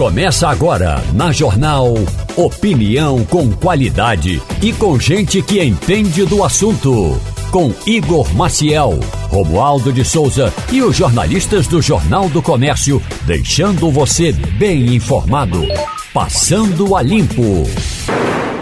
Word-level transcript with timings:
Começa 0.00 0.48
agora 0.48 0.98
na 1.12 1.30
Jornal 1.30 1.92
Opinião 2.34 3.22
com 3.26 3.52
qualidade 3.52 4.40
e 4.62 4.72
com 4.72 4.98
gente 4.98 5.42
que 5.42 5.62
entende 5.62 6.24
do 6.24 6.42
assunto. 6.42 7.20
Com 7.50 7.70
Igor 7.84 8.34
Maciel, 8.34 8.98
Romualdo 9.28 9.92
de 9.92 10.02
Souza 10.02 10.50
e 10.72 10.80
os 10.80 10.96
jornalistas 10.96 11.66
do 11.66 11.82
Jornal 11.82 12.30
do 12.30 12.40
Comércio, 12.40 13.02
deixando 13.26 13.90
você 13.90 14.32
bem 14.32 14.94
informado. 14.94 15.66
Passando 16.14 16.96
a 16.96 17.02
Limpo. 17.02 17.64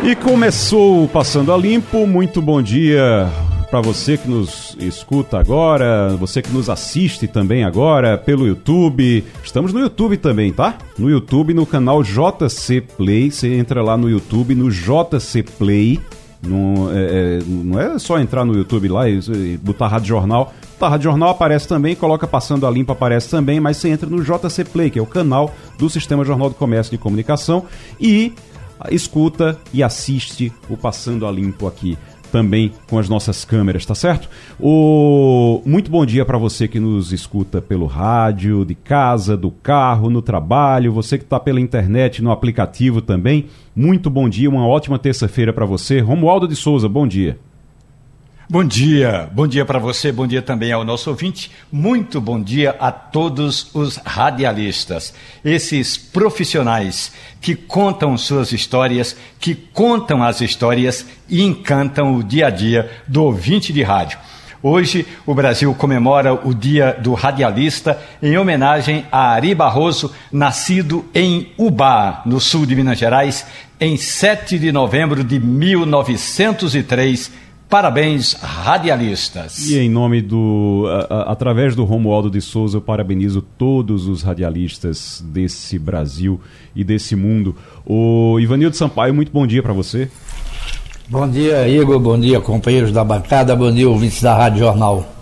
E 0.02 0.16
começou 0.16 1.04
o 1.04 1.08
Passando 1.08 1.52
a 1.52 1.56
Limpo. 1.56 2.04
Muito 2.04 2.42
bom 2.42 2.60
dia, 2.60 3.30
para 3.70 3.80
você 3.82 4.16
que 4.16 4.28
nos 4.28 4.76
escuta 4.80 5.38
agora, 5.38 6.16
você 6.16 6.40
que 6.40 6.50
nos 6.50 6.70
assiste 6.70 7.26
também 7.26 7.64
agora 7.64 8.16
pelo 8.16 8.46
YouTube. 8.46 9.24
Estamos 9.44 9.72
no 9.72 9.80
YouTube 9.80 10.16
também, 10.16 10.52
tá? 10.52 10.78
No 10.98 11.10
YouTube, 11.10 11.52
no 11.52 11.66
canal 11.66 12.02
JC 12.02 12.80
Play. 12.80 13.30
Você 13.30 13.54
entra 13.54 13.82
lá 13.82 13.96
no 13.96 14.08
YouTube, 14.08 14.54
no 14.54 14.70
JC 14.70 15.42
Play. 15.42 16.00
Não 16.42 16.90
é, 16.92 17.38
é, 17.38 17.38
não 17.46 17.78
é 17.78 17.98
só 17.98 18.18
entrar 18.18 18.44
no 18.44 18.54
YouTube 18.54 18.88
lá 18.88 19.08
e, 19.08 19.18
e 19.18 19.58
botar 19.58 19.88
Rádio 19.88 20.08
Jornal. 20.08 20.54
Tá, 20.78 20.88
Rádio 20.88 21.04
Jornal 21.10 21.30
aparece 21.30 21.66
também, 21.66 21.96
coloca 21.96 22.26
Passando 22.26 22.66
a 22.66 22.70
Limpa 22.70 22.92
aparece 22.92 23.28
também, 23.28 23.58
mas 23.58 23.76
você 23.76 23.88
entra 23.88 24.08
no 24.08 24.22
JC 24.22 24.64
Play, 24.64 24.90
que 24.90 24.98
é 24.98 25.02
o 25.02 25.06
canal 25.06 25.52
do 25.76 25.90
Sistema 25.90 26.24
Jornal 26.24 26.48
do 26.48 26.54
Comércio 26.54 26.92
de 26.92 26.98
Comunicação, 26.98 27.64
e 28.00 28.32
escuta 28.88 29.58
e 29.74 29.82
assiste 29.82 30.52
o 30.70 30.76
Passando 30.76 31.26
a 31.26 31.32
Limpo 31.32 31.66
aqui 31.66 31.98
também 32.28 32.72
com 32.88 32.98
as 32.98 33.08
nossas 33.08 33.44
câmeras, 33.44 33.84
tá 33.84 33.94
certo? 33.94 34.28
O 34.60 35.62
muito 35.64 35.90
bom 35.90 36.04
dia 36.06 36.24
para 36.24 36.38
você 36.38 36.68
que 36.68 36.78
nos 36.78 37.12
escuta 37.12 37.60
pelo 37.60 37.86
rádio, 37.86 38.64
de 38.64 38.74
casa, 38.74 39.36
do 39.36 39.50
carro, 39.50 40.10
no 40.10 40.22
trabalho, 40.22 40.92
você 40.92 41.18
que 41.18 41.24
está 41.24 41.40
pela 41.40 41.60
internet, 41.60 42.22
no 42.22 42.30
aplicativo 42.30 43.00
também. 43.00 43.46
Muito 43.74 44.10
bom 44.10 44.28
dia, 44.28 44.48
uma 44.48 44.66
ótima 44.66 44.98
terça-feira 44.98 45.52
para 45.52 45.66
você. 45.66 46.00
Romualdo 46.00 46.46
de 46.46 46.56
Souza, 46.56 46.88
bom 46.88 47.06
dia. 47.06 47.38
Bom 48.50 48.64
dia, 48.64 49.28
bom 49.30 49.46
dia 49.46 49.62
para 49.62 49.78
você, 49.78 50.10
bom 50.10 50.26
dia 50.26 50.40
também 50.40 50.72
ao 50.72 50.82
nosso 50.82 51.10
ouvinte, 51.10 51.50
muito 51.70 52.18
bom 52.18 52.40
dia 52.40 52.74
a 52.80 52.90
todos 52.90 53.68
os 53.74 53.98
radialistas, 53.98 55.12
esses 55.44 55.98
profissionais 55.98 57.12
que 57.42 57.54
contam 57.54 58.16
suas 58.16 58.50
histórias, 58.50 59.14
que 59.38 59.54
contam 59.54 60.22
as 60.22 60.40
histórias 60.40 61.04
e 61.28 61.42
encantam 61.42 62.16
o 62.16 62.24
dia 62.24 62.46
a 62.46 62.50
dia 62.50 62.90
do 63.06 63.22
ouvinte 63.22 63.70
de 63.70 63.82
rádio. 63.82 64.18
Hoje, 64.62 65.06
o 65.26 65.34
Brasil 65.34 65.72
comemora 65.74 66.32
o 66.32 66.52
Dia 66.52 66.96
do 67.00 67.14
Radialista 67.14 68.00
em 68.20 68.36
homenagem 68.36 69.04
a 69.12 69.28
Ari 69.28 69.54
Barroso, 69.54 70.12
nascido 70.32 71.04
em 71.14 71.52
Ubá, 71.56 72.22
no 72.26 72.40
sul 72.40 72.66
de 72.66 72.74
Minas 72.74 72.98
Gerais, 72.98 73.46
em 73.78 73.96
7 73.96 74.58
de 74.58 74.72
novembro 74.72 75.22
de 75.22 75.38
1903 75.38 77.30
Parabéns, 77.68 78.32
radialistas. 78.32 79.68
E 79.68 79.78
em 79.78 79.90
nome 79.90 80.22
do. 80.22 80.86
A, 80.88 81.14
a, 81.14 81.32
através 81.32 81.76
do 81.76 81.84
Romualdo 81.84 82.30
de 82.30 82.40
Souza, 82.40 82.78
eu 82.78 82.80
parabenizo 82.80 83.42
todos 83.42 84.08
os 84.08 84.22
radialistas 84.22 85.22
desse 85.26 85.78
Brasil 85.78 86.40
e 86.74 86.82
desse 86.82 87.14
mundo. 87.14 87.54
O 87.84 88.40
Ivanildo 88.40 88.74
Sampaio, 88.74 89.12
muito 89.12 89.30
bom 89.30 89.46
dia 89.46 89.62
para 89.62 89.74
você. 89.74 90.10
Bom 91.08 91.28
dia, 91.28 91.68
Igor. 91.68 91.98
Bom 91.98 92.18
dia, 92.18 92.40
companheiros 92.40 92.90
da 92.90 93.04
bancada. 93.04 93.54
Bom 93.54 93.70
dia, 93.70 93.88
ouvintes 93.88 94.22
da 94.22 94.34
Rádio 94.34 94.60
Jornal. 94.60 95.17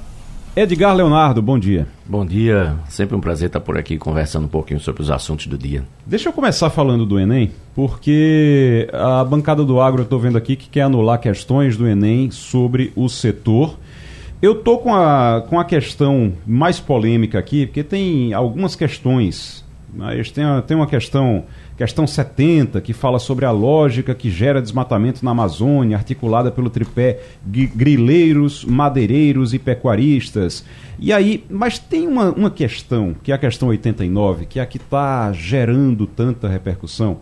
Edgar 0.58 0.96
Leonardo, 0.96 1.42
bom 1.42 1.58
dia. 1.58 1.86
Bom 2.06 2.24
dia, 2.24 2.78
sempre 2.88 3.14
um 3.14 3.20
prazer 3.20 3.48
estar 3.48 3.60
por 3.60 3.76
aqui 3.76 3.98
conversando 3.98 4.46
um 4.46 4.48
pouquinho 4.48 4.80
sobre 4.80 5.02
os 5.02 5.10
assuntos 5.10 5.46
do 5.46 5.58
dia. 5.58 5.84
Deixa 6.06 6.30
eu 6.30 6.32
começar 6.32 6.70
falando 6.70 7.04
do 7.04 7.20
Enem, 7.20 7.52
porque 7.74 8.88
a 8.90 9.22
bancada 9.22 9.62
do 9.62 9.78
agro 9.78 10.00
eu 10.00 10.04
estou 10.04 10.18
vendo 10.18 10.38
aqui 10.38 10.56
que 10.56 10.70
quer 10.70 10.80
anular 10.80 11.20
questões 11.20 11.76
do 11.76 11.86
Enem 11.86 12.30
sobre 12.30 12.90
o 12.96 13.06
setor. 13.06 13.76
Eu 14.40 14.54
tô 14.54 14.78
com 14.78 14.94
a, 14.94 15.44
com 15.46 15.60
a 15.60 15.64
questão 15.66 16.32
mais 16.46 16.80
polêmica 16.80 17.38
aqui, 17.38 17.66
porque 17.66 17.84
tem 17.84 18.32
algumas 18.32 18.74
questões, 18.74 19.62
mas 19.94 20.30
tem, 20.30 20.42
tem 20.66 20.74
uma 20.74 20.86
questão 20.86 21.44
Questão 21.76 22.06
70, 22.06 22.80
que 22.80 22.94
fala 22.94 23.18
sobre 23.18 23.44
a 23.44 23.50
lógica 23.50 24.14
que 24.14 24.30
gera 24.30 24.62
desmatamento 24.62 25.22
na 25.22 25.32
Amazônia, 25.32 25.98
articulada 25.98 26.50
pelo 26.50 26.70
tripé 26.70 27.20
grileiros, 27.44 28.64
madeireiros 28.64 29.52
e 29.52 29.58
pecuaristas. 29.58 30.64
E 30.98 31.12
aí, 31.12 31.44
mas 31.50 31.78
tem 31.78 32.08
uma, 32.08 32.30
uma 32.30 32.50
questão, 32.50 33.14
que 33.22 33.30
é 33.30 33.34
a 33.34 33.38
questão 33.38 33.68
89, 33.68 34.46
que 34.46 34.58
é 34.58 34.62
a 34.62 34.66
que 34.66 34.78
está 34.78 35.30
gerando 35.32 36.06
tanta 36.06 36.48
repercussão, 36.48 37.18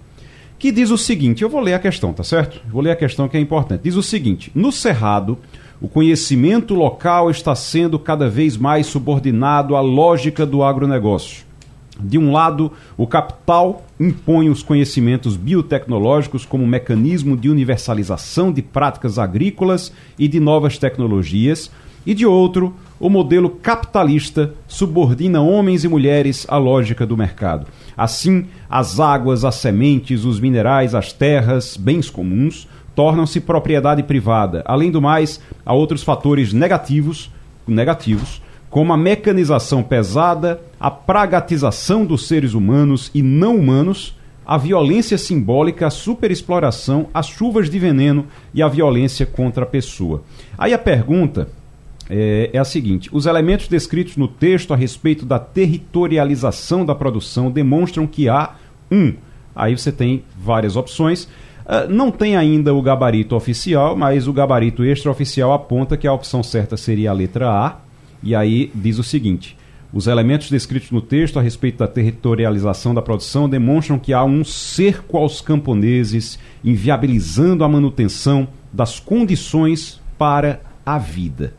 que 0.57 0.71
diz 0.71 0.93
o 0.93 0.99
seguinte: 0.99 1.43
eu 1.43 1.49
vou 1.49 1.61
ler 1.61 1.75
a 1.75 1.81
questão, 1.81 2.13
tá 2.13 2.23
certo? 2.23 2.63
Vou 2.69 2.81
ler 2.81 2.93
a 2.93 2.97
questão 2.97 3.29
que 3.29 3.37
é 3.37 3.41
importante. 3.41 3.83
Diz 3.83 3.97
o 3.97 4.03
seguinte: 4.03 4.53
no 4.55 4.71
Cerrado. 4.71 5.37
O 5.81 5.89
conhecimento 5.89 6.73
local 6.73 7.31
está 7.31 7.55
sendo 7.55 7.99
cada 7.99 8.31
vez 8.31 8.57
mais 8.57 8.87
subordinado 8.87 9.77
à 9.77 9.81
lógica 9.81 10.47
do 10.47 10.63
agronegócio. 10.63 11.45
De 12.01 12.19
um 12.19 12.33
lado, 12.33 12.73
o 12.97 13.07
capital 13.07 13.85
impõe 14.01 14.51
os 14.51 14.63
conhecimentos 14.63 15.37
biotecnológicos 15.37 16.45
como 16.45 16.67
mecanismo 16.67 17.37
de 17.37 17.49
universalização 17.49 18.53
de 18.53 18.63
práticas 18.63 19.19
agrícolas 19.19 19.93
e 20.19 20.27
de 20.27 20.41
novas 20.41 20.77
tecnologias, 20.77 21.71
e 22.07 22.13
de 22.13 22.27
outro, 22.27 22.75
o 23.01 23.09
modelo 23.09 23.49
capitalista 23.49 24.53
subordina 24.69 25.41
homens 25.41 25.85
e 25.85 25.89
mulheres 25.89 26.47
à 26.49 26.59
lógica 26.59 27.07
do 27.07 27.17
mercado. 27.17 27.67
Assim, 27.97 28.47
as 28.69 29.01
águas, 29.01 29.45
as 29.45 29.55
sementes, 29.55 30.25
os 30.25 30.39
minerais, 30.39 30.95
as 30.95 31.13
terras, 31.13 31.77
bens 31.77 32.11
comuns, 32.11 32.69
tornam-se 32.95 33.41
propriedade 33.41 34.03
privada. 34.03 34.63
Além 34.67 34.91
do 34.91 35.01
mais, 35.01 35.41
há 35.65 35.73
outros 35.73 36.03
fatores 36.03 36.53
negativos, 36.53 37.31
negativos 37.67 38.43
como 38.75 38.93
a 38.93 38.97
mecanização 38.97 39.85
pesada, 39.85 40.61
a 40.81 40.91
pragatização 40.91 42.05
dos 42.05 42.27
seres 42.27 42.55
humanos 42.55 43.09
e 43.15 43.23
não 43.23 43.55
humanos, 43.55 44.17
a 44.45 44.59
violência 44.59 45.17
simbólica, 45.17 45.87
a 45.87 45.91
superexploração, 45.91 47.07
as 47.15 47.29
chuvas 47.29 47.71
de 47.71 47.79
veneno 47.79 48.27
e 48.53 48.61
a 48.61 48.67
violência 48.67 49.25
contra 49.27 49.63
a 49.63 49.67
pessoa. 49.67 50.25
Aí 50.59 50.75
a 50.75 50.79
pergunta 50.79 51.47
é, 52.11 52.51
é, 52.53 52.59
a 52.59 52.65
seguinte: 52.65 53.09
os 53.13 53.27
elementos 53.27 53.69
descritos 53.69 54.17
no 54.17 54.27
texto 54.27 54.75
a 54.75 54.77
respeito 54.77 55.25
da 55.25 55.39
territorialização 55.39 56.85
da 56.85 56.97
produção 56.97 57.53
demonstram 57.53 58.09
que 58.09 58.29
há 58.29 58.57
um. 58.91 59.15
Aí 59.55 59.79
você 59.79 59.93
tem 59.93 60.25
várias 60.37 60.75
opções. 60.75 61.29
Uh, 61.65 61.89
não 61.89 62.11
tem 62.11 62.37
ainda 62.37 62.75
o 62.75 62.83
gabarito 62.83 63.37
oficial, 63.37 63.97
mas 63.97 64.27
o 64.27 64.33
gabarito 64.33 64.85
extraoficial 64.85 65.53
aponta 65.53 65.97
que 65.97 66.09
a 66.09 66.13
opção 66.13 66.43
certa 66.43 66.77
seria 66.77 67.11
a 67.11 67.15
letra 67.15 67.49
A, 67.49 67.84
e 68.25 68.35
aí 68.35 68.71
diz 68.75 68.99
o 68.99 69.05
seguinte: 69.05 69.57
os 69.93 70.09
elementos 70.09 70.51
descritos 70.51 70.91
no 70.91 71.01
texto 71.01 71.39
a 71.39 71.43
respeito 71.43 71.79
da 71.79 71.87
territorialização 71.87 72.93
da 72.93 73.01
produção 73.01 73.49
demonstram 73.49 73.99
que 73.99 74.13
há 74.13 74.25
um 74.25 74.43
cerco 74.43 75.17
aos 75.17 75.41
camponeses, 75.41 76.39
inviabilizando 76.65 77.63
a 77.63 77.69
manutenção 77.69 78.49
das 78.73 78.99
condições 78.99 80.01
para 80.19 80.61
a 80.85 80.99
vida. 80.99 81.55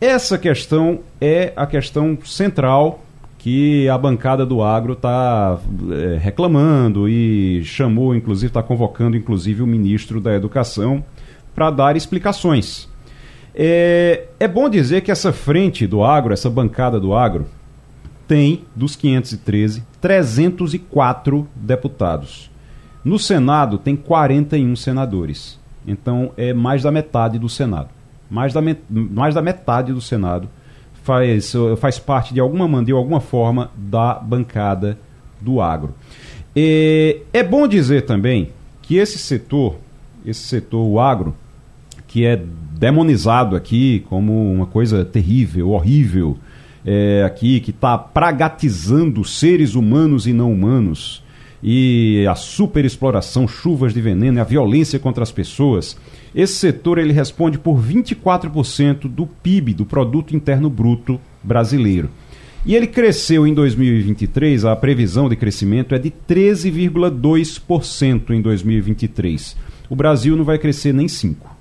Essa 0.00 0.38
questão 0.38 1.00
é 1.20 1.52
a 1.56 1.66
questão 1.66 2.16
central 2.24 3.04
que 3.38 3.88
a 3.88 3.96
bancada 3.96 4.46
do 4.46 4.62
agro 4.62 4.92
está 4.92 5.58
é, 5.90 6.18
reclamando 6.18 7.08
e 7.08 7.64
chamou, 7.64 8.14
inclusive, 8.14 8.50
está 8.50 8.62
convocando, 8.62 9.16
inclusive, 9.16 9.62
o 9.62 9.66
ministro 9.66 10.20
da 10.20 10.34
Educação 10.34 11.04
para 11.54 11.70
dar 11.70 11.96
explicações. 11.96 12.88
É, 13.60 14.28
é 14.38 14.46
bom 14.46 14.68
dizer 14.68 15.00
que 15.00 15.10
essa 15.10 15.32
frente 15.32 15.84
do 15.84 16.04
agro, 16.04 16.32
essa 16.32 16.48
bancada 16.48 17.00
do 17.00 17.12
agro, 17.12 17.44
tem, 18.28 18.64
dos 18.76 18.94
513, 18.94 19.82
304 20.00 21.48
deputados. 21.56 22.52
No 23.04 23.18
Senado 23.18 23.76
tem 23.76 23.96
41 23.96 24.76
senadores. 24.76 25.58
Então 25.84 26.30
é 26.36 26.52
mais 26.52 26.84
da 26.84 26.92
metade 26.92 27.36
do 27.36 27.48
Senado. 27.48 27.88
Mais 28.30 28.52
da, 28.52 28.60
mais 28.88 29.34
da 29.34 29.42
metade 29.42 29.92
do 29.92 30.00
Senado 30.00 30.48
faz, 31.02 31.52
faz 31.78 31.98
parte 31.98 32.32
de 32.32 32.38
alguma 32.38 32.68
maneira, 32.68 32.86
de 32.86 32.92
alguma 32.92 33.20
forma, 33.20 33.72
da 33.74 34.14
bancada 34.14 34.96
do 35.40 35.60
agro. 35.60 35.94
É, 36.54 37.22
é 37.32 37.42
bom 37.42 37.66
dizer 37.66 38.02
também 38.02 38.52
que 38.82 38.96
esse 38.98 39.18
setor, 39.18 39.76
esse 40.24 40.42
setor, 40.42 40.86
o 40.86 41.00
agro, 41.00 41.34
que 42.08 42.26
é 42.26 42.42
demonizado 42.78 43.54
aqui 43.54 44.04
como 44.08 44.52
uma 44.52 44.66
coisa 44.66 45.04
terrível, 45.04 45.70
horrível, 45.70 46.36
é, 46.84 47.22
aqui 47.24 47.60
que 47.60 47.70
está 47.70 47.96
pragatizando 47.98 49.24
seres 49.24 49.74
humanos 49.74 50.26
e 50.26 50.32
não 50.32 50.50
humanos, 50.50 51.22
e 51.62 52.26
a 52.28 52.34
superexploração, 52.34 53.46
chuvas 53.46 53.92
de 53.92 54.00
veneno 54.00 54.40
a 54.40 54.44
violência 54.44 54.98
contra 54.98 55.22
as 55.22 55.30
pessoas, 55.30 55.96
esse 56.34 56.54
setor 56.54 56.96
ele 56.98 57.12
responde 57.12 57.58
por 57.58 57.78
24% 57.78 59.06
do 59.08 59.26
PIB, 59.26 59.74
do 59.74 59.84
Produto 59.84 60.34
Interno 60.34 60.70
Bruto 60.70 61.20
brasileiro. 61.42 62.08
E 62.64 62.74
ele 62.74 62.86
cresceu 62.86 63.46
em 63.46 63.52
2023, 63.54 64.64
a 64.64 64.74
previsão 64.76 65.28
de 65.28 65.36
crescimento 65.36 65.94
é 65.94 65.98
de 65.98 66.10
13,2% 66.10 68.30
em 68.30 68.40
2023. 68.40 69.54
O 69.90 69.96
Brasil 69.96 70.34
não 70.36 70.44
vai 70.44 70.58
crescer 70.58 70.94
nem 70.94 71.06
5%. 71.06 71.57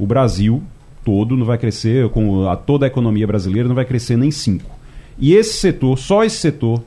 O 0.00 0.06
Brasil 0.06 0.62
todo 1.04 1.36
não 1.36 1.44
vai 1.44 1.58
crescer, 1.58 2.08
com 2.08 2.48
a, 2.48 2.56
toda 2.56 2.86
a 2.86 2.88
economia 2.88 3.26
brasileira 3.26 3.68
não 3.68 3.74
vai 3.74 3.84
crescer 3.84 4.16
nem 4.16 4.30
5%. 4.30 4.62
E 5.18 5.34
esse 5.34 5.58
setor, 5.58 5.98
só 5.98 6.24
esse 6.24 6.38
setor, 6.38 6.82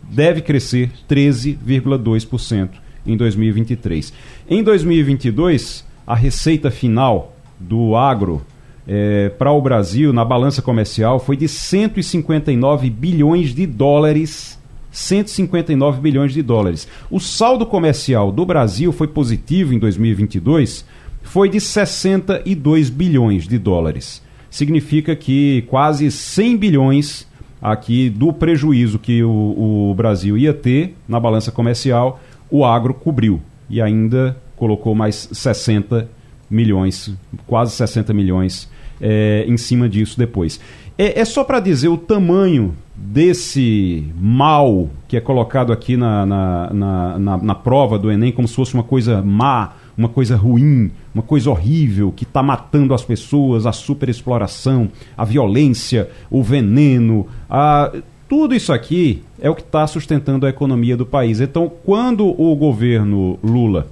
deve 0.00 0.40
crescer 0.40 0.88
13,2% 1.10 2.68
em 3.04 3.16
2023. 3.16 4.12
Em 4.48 4.62
2022, 4.62 5.84
a 6.06 6.14
receita 6.14 6.70
final 6.70 7.34
do 7.58 7.96
agro 7.96 8.42
é, 8.86 9.28
para 9.30 9.50
o 9.50 9.60
Brasil, 9.60 10.12
na 10.12 10.24
balança 10.24 10.62
comercial, 10.62 11.18
foi 11.18 11.36
de 11.36 11.48
159 11.48 12.88
bilhões 12.90 13.52
de 13.52 13.66
dólares. 13.66 14.56
159 14.92 16.00
bilhões 16.00 16.32
de 16.32 16.42
dólares. 16.42 16.86
O 17.10 17.18
saldo 17.18 17.66
comercial 17.66 18.30
do 18.30 18.46
Brasil 18.46 18.92
foi 18.92 19.08
positivo 19.08 19.72
em 19.72 19.78
2022, 19.78 20.84
foi 21.22 21.48
de 21.48 21.60
62 21.60 22.90
bilhões 22.90 23.46
de 23.46 23.58
dólares. 23.58 24.22
Significa 24.50 25.16
que 25.16 25.62
quase 25.68 26.10
100 26.10 26.56
bilhões 26.56 27.26
aqui 27.60 28.10
do 28.10 28.32
prejuízo 28.32 28.98
que 28.98 29.22
o, 29.22 29.90
o 29.90 29.94
Brasil 29.94 30.36
ia 30.36 30.52
ter 30.52 30.96
na 31.08 31.20
balança 31.20 31.52
comercial, 31.52 32.20
o 32.50 32.64
agro 32.64 32.92
cobriu 32.92 33.40
e 33.70 33.80
ainda 33.80 34.36
colocou 34.56 34.94
mais 34.94 35.28
60 35.32 36.08
milhões, 36.50 37.14
quase 37.46 37.72
60 37.72 38.12
milhões 38.12 38.68
é, 39.00 39.44
em 39.48 39.56
cima 39.56 39.88
disso 39.88 40.18
depois. 40.18 40.60
É, 40.98 41.20
é 41.20 41.24
só 41.24 41.42
para 41.42 41.60
dizer 41.60 41.88
o 41.88 41.96
tamanho 41.96 42.76
desse 42.94 44.04
mal 44.20 44.90
que 45.08 45.16
é 45.16 45.20
colocado 45.20 45.72
aqui 45.72 45.96
na, 45.96 46.26
na, 46.26 46.70
na, 46.72 47.18
na, 47.18 47.36
na 47.38 47.54
prova 47.54 47.98
do 47.98 48.10
Enem 48.10 48.30
como 48.30 48.46
se 48.46 48.54
fosse 48.54 48.74
uma 48.74 48.82
coisa 48.82 49.22
má, 49.22 49.72
uma 49.96 50.08
coisa 50.08 50.36
ruim, 50.36 50.90
uma 51.14 51.22
coisa 51.22 51.50
horrível 51.50 52.12
que 52.12 52.24
está 52.24 52.42
matando 52.42 52.94
as 52.94 53.04
pessoas, 53.04 53.66
a 53.66 53.72
superexploração, 53.72 54.88
a 55.16 55.24
violência, 55.24 56.10
o 56.30 56.42
veneno, 56.42 57.26
a... 57.48 57.92
tudo 58.28 58.54
isso 58.54 58.72
aqui 58.72 59.22
é 59.40 59.50
o 59.50 59.54
que 59.54 59.62
está 59.62 59.86
sustentando 59.86 60.46
a 60.46 60.48
economia 60.48 60.96
do 60.96 61.04
país. 61.04 61.40
Então, 61.40 61.70
quando 61.84 62.26
o 62.26 62.54
governo 62.56 63.38
Lula, 63.42 63.86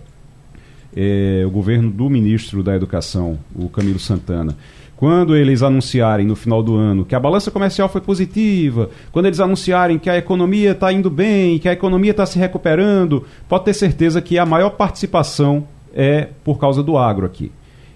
é, 0.97 1.44
o 1.47 1.50
governo 1.50 1.91
do 1.91 2.08
ministro 2.08 2.62
da 2.62 2.75
Educação, 2.75 3.38
o 3.55 3.69
Camilo 3.69 3.99
Santana, 3.99 4.56
quando 5.00 5.35
eles 5.35 5.62
anunciarem 5.62 6.26
no 6.26 6.37
final 6.37 6.62
do 6.62 6.76
ano 6.76 7.06
que 7.06 7.14
a 7.14 7.20
balança 7.20 7.50
comercial 7.50 7.88
foi 7.88 8.02
positiva, 8.02 8.91
quando 9.11 9.25
eles 9.25 9.41
anunciarem 9.41 9.99
que 9.99 10.11
a 10.11 10.19
economia 10.19 10.73
está 10.73 10.93
indo 10.93 11.08
bem, 11.08 11.58
que 11.58 11.70
a 11.70 11.73
economia 11.73 12.11
está 12.11 12.26
se 12.26 12.38
recuperando, 12.38 13.25
pode 13.49 13.64
ter 13.64 13.73
certeza 13.73 14.20
que 14.20 14.38
a 14.38 14.44
maior 14.44 14.70
participação 14.70 15.67
é 15.94 16.28
por 16.44 16.58
causa 16.58 16.82
do 16.82 16.96
agro 16.96 17.26
aqui. 17.26 17.50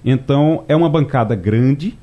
Então, 0.04 0.64
é 0.68 0.76
uma 0.76 0.88
bancada 0.88 1.34
grande 1.34 1.96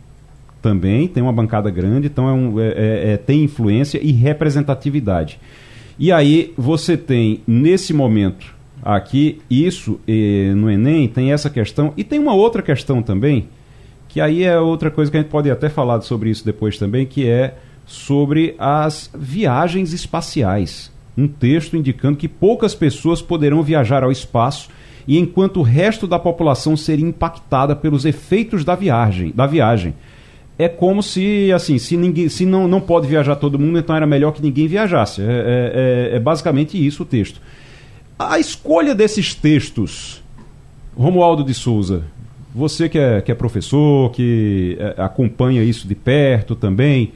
também, 0.61 1.07
tem 1.07 1.21
uma 1.21 1.33
bancada 1.33 1.69
grande, 1.69 2.07
então 2.07 2.27
é 2.27 2.33
um, 2.33 2.59
é, 2.59 2.67
é, 2.67 3.11
é 3.13 3.17
tem 3.17 3.43
influência 3.43 3.99
e 4.01 4.11
representatividade. 4.11 5.39
E 5.99 6.11
aí 6.11 6.53
você 6.57 6.97
tem, 6.97 7.41
nesse 7.45 7.93
momento 7.93 8.55
aqui, 8.83 9.39
isso 9.49 9.99
no 10.55 10.69
Enem, 10.69 11.07
tem 11.07 11.31
essa 11.31 11.49
questão, 11.49 11.93
e 11.95 12.03
tem 12.03 12.19
uma 12.19 12.33
outra 12.33 12.61
questão 12.61 13.03
também, 13.03 13.47
que 14.07 14.19
aí 14.19 14.43
é 14.43 14.59
outra 14.59 14.89
coisa 14.89 15.11
que 15.11 15.17
a 15.17 15.21
gente 15.21 15.29
pode 15.29 15.49
até 15.49 15.69
falar 15.69 16.01
sobre 16.01 16.29
isso 16.29 16.43
depois 16.43 16.77
também, 16.77 17.05
que 17.05 17.27
é 17.27 17.55
sobre 17.85 18.55
as 18.57 19.09
viagens 19.13 19.93
espaciais. 19.93 20.91
Um 21.17 21.27
texto 21.27 21.77
indicando 21.77 22.17
que 22.17 22.27
poucas 22.27 22.73
pessoas 22.73 23.21
poderão 23.21 23.61
viajar 23.61 24.03
ao 24.03 24.11
espaço 24.11 24.69
e 25.07 25.17
enquanto 25.17 25.57
o 25.57 25.63
resto 25.63 26.07
da 26.07 26.19
população 26.19 26.75
seria 26.77 27.05
impactada 27.05 27.75
pelos 27.75 28.05
efeitos 28.05 28.63
da 28.63 28.75
viagem, 28.75 29.31
da 29.35 29.45
viagem. 29.45 29.93
É 30.57 30.69
como 30.69 31.01
se, 31.01 31.51
assim, 31.53 31.77
se, 31.77 31.97
ninguém, 31.97 32.29
se 32.29 32.45
não, 32.45 32.67
não 32.67 32.79
pode 32.79 33.07
viajar 33.07 33.35
todo 33.35 33.57
mundo, 33.57 33.79
então 33.79 33.95
era 33.95 34.05
melhor 34.05 34.31
que 34.31 34.41
ninguém 34.41 34.67
viajasse. 34.67 35.21
É, 35.21 35.25
é, 35.25 36.11
é, 36.13 36.15
é 36.17 36.19
basicamente 36.19 36.83
isso 36.83 37.03
o 37.03 37.05
texto. 37.05 37.41
A 38.19 38.37
escolha 38.37 38.93
desses 38.93 39.33
textos, 39.33 40.21
Romualdo 40.95 41.43
de 41.43 41.53
Souza, 41.53 42.03
você 42.53 42.87
que 42.87 42.99
é, 42.99 43.21
que 43.21 43.31
é 43.31 43.35
professor, 43.35 44.11
que 44.11 44.77
é, 44.79 45.01
acompanha 45.01 45.63
isso 45.63 45.87
de 45.87 45.95
perto 45.95 46.55
também, 46.55 47.11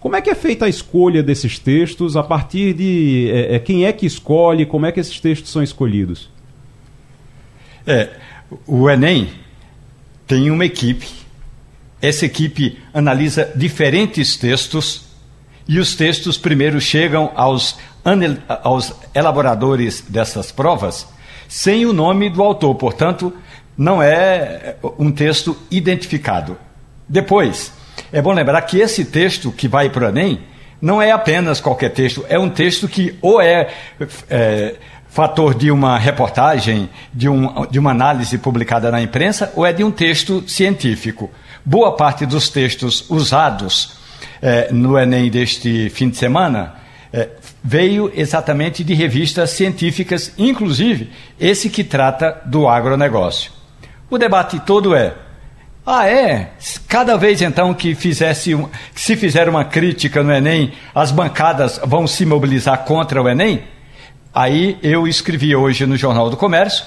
como 0.00 0.14
é 0.14 0.20
que 0.20 0.30
é 0.30 0.34
feita 0.34 0.66
a 0.66 0.68
escolha 0.68 1.22
desses 1.22 1.58
textos? 1.58 2.16
A 2.16 2.22
partir 2.22 2.72
de 2.72 3.30
é, 3.32 3.56
é, 3.56 3.58
quem 3.58 3.84
é 3.84 3.92
que 3.92 4.06
escolhe? 4.06 4.64
Como 4.64 4.86
é 4.86 4.92
que 4.92 5.00
esses 5.00 5.18
textos 5.18 5.50
são 5.50 5.62
escolhidos? 5.62 6.30
É, 7.88 8.10
o 8.66 8.90
Enem 8.90 9.30
tem 10.26 10.50
uma 10.50 10.66
equipe. 10.66 11.08
Essa 12.02 12.26
equipe 12.26 12.78
analisa 12.92 13.50
diferentes 13.56 14.36
textos 14.36 15.06
e 15.66 15.78
os 15.78 15.96
textos 15.96 16.36
primeiro 16.36 16.78
chegam 16.82 17.32
aos, 17.34 17.78
aos 18.62 18.92
elaboradores 19.14 20.04
dessas 20.06 20.52
provas 20.52 21.08
sem 21.48 21.86
o 21.86 21.94
nome 21.94 22.28
do 22.28 22.42
autor. 22.42 22.74
Portanto, 22.74 23.32
não 23.76 24.02
é 24.02 24.76
um 24.98 25.10
texto 25.10 25.56
identificado. 25.70 26.58
Depois, 27.08 27.72
é 28.12 28.20
bom 28.20 28.34
lembrar 28.34 28.60
que 28.62 28.80
esse 28.80 29.06
texto 29.06 29.50
que 29.50 29.66
vai 29.66 29.88
para 29.88 30.04
o 30.04 30.08
Enem 30.10 30.40
não 30.80 31.00
é 31.00 31.10
apenas 31.10 31.58
qualquer 31.58 31.90
texto, 31.90 32.24
é 32.28 32.38
um 32.38 32.50
texto 32.50 32.86
que 32.86 33.16
ou 33.20 33.40
é, 33.40 33.68
é 34.28 34.76
fator 35.08 35.54
de 35.54 35.70
uma 35.70 35.98
reportagem, 35.98 36.88
de, 37.12 37.28
um, 37.28 37.66
de 37.66 37.78
uma 37.78 37.90
análise 37.90 38.38
publicada 38.38 38.90
na 38.90 39.00
imprensa, 39.00 39.52
ou 39.56 39.66
é 39.66 39.72
de 39.72 39.82
um 39.82 39.90
texto 39.90 40.44
científico. 40.48 41.30
Boa 41.64 41.96
parte 41.96 42.24
dos 42.26 42.48
textos 42.48 43.08
usados 43.10 43.96
é, 44.40 44.72
no 44.72 44.98
Enem 44.98 45.30
deste 45.30 45.90
fim 45.90 46.08
de 46.08 46.16
semana 46.16 46.74
é, 47.12 47.28
veio 47.62 48.10
exatamente 48.14 48.84
de 48.84 48.94
revistas 48.94 49.50
científicas, 49.50 50.32
inclusive 50.38 51.10
esse 51.40 51.68
que 51.68 51.82
trata 51.82 52.40
do 52.44 52.68
agronegócio. 52.68 53.50
O 54.10 54.18
debate 54.18 54.60
todo 54.60 54.94
é: 54.94 55.14
ah, 55.84 56.06
é? 56.06 56.50
Cada 56.86 57.16
vez 57.16 57.40
então 57.42 57.72
que 57.74 57.94
fizesse 57.94 58.54
um, 58.54 58.68
se 58.94 59.16
fizer 59.16 59.48
uma 59.48 59.64
crítica 59.64 60.22
no 60.22 60.32
Enem, 60.32 60.72
as 60.94 61.10
bancadas 61.10 61.80
vão 61.84 62.06
se 62.06 62.24
mobilizar 62.24 62.84
contra 62.84 63.22
o 63.22 63.28
Enem? 63.28 63.62
Aí 64.38 64.78
eu 64.84 65.08
escrevi 65.08 65.56
hoje 65.56 65.84
no 65.84 65.96
Jornal 65.96 66.30
do 66.30 66.36
Comércio, 66.36 66.84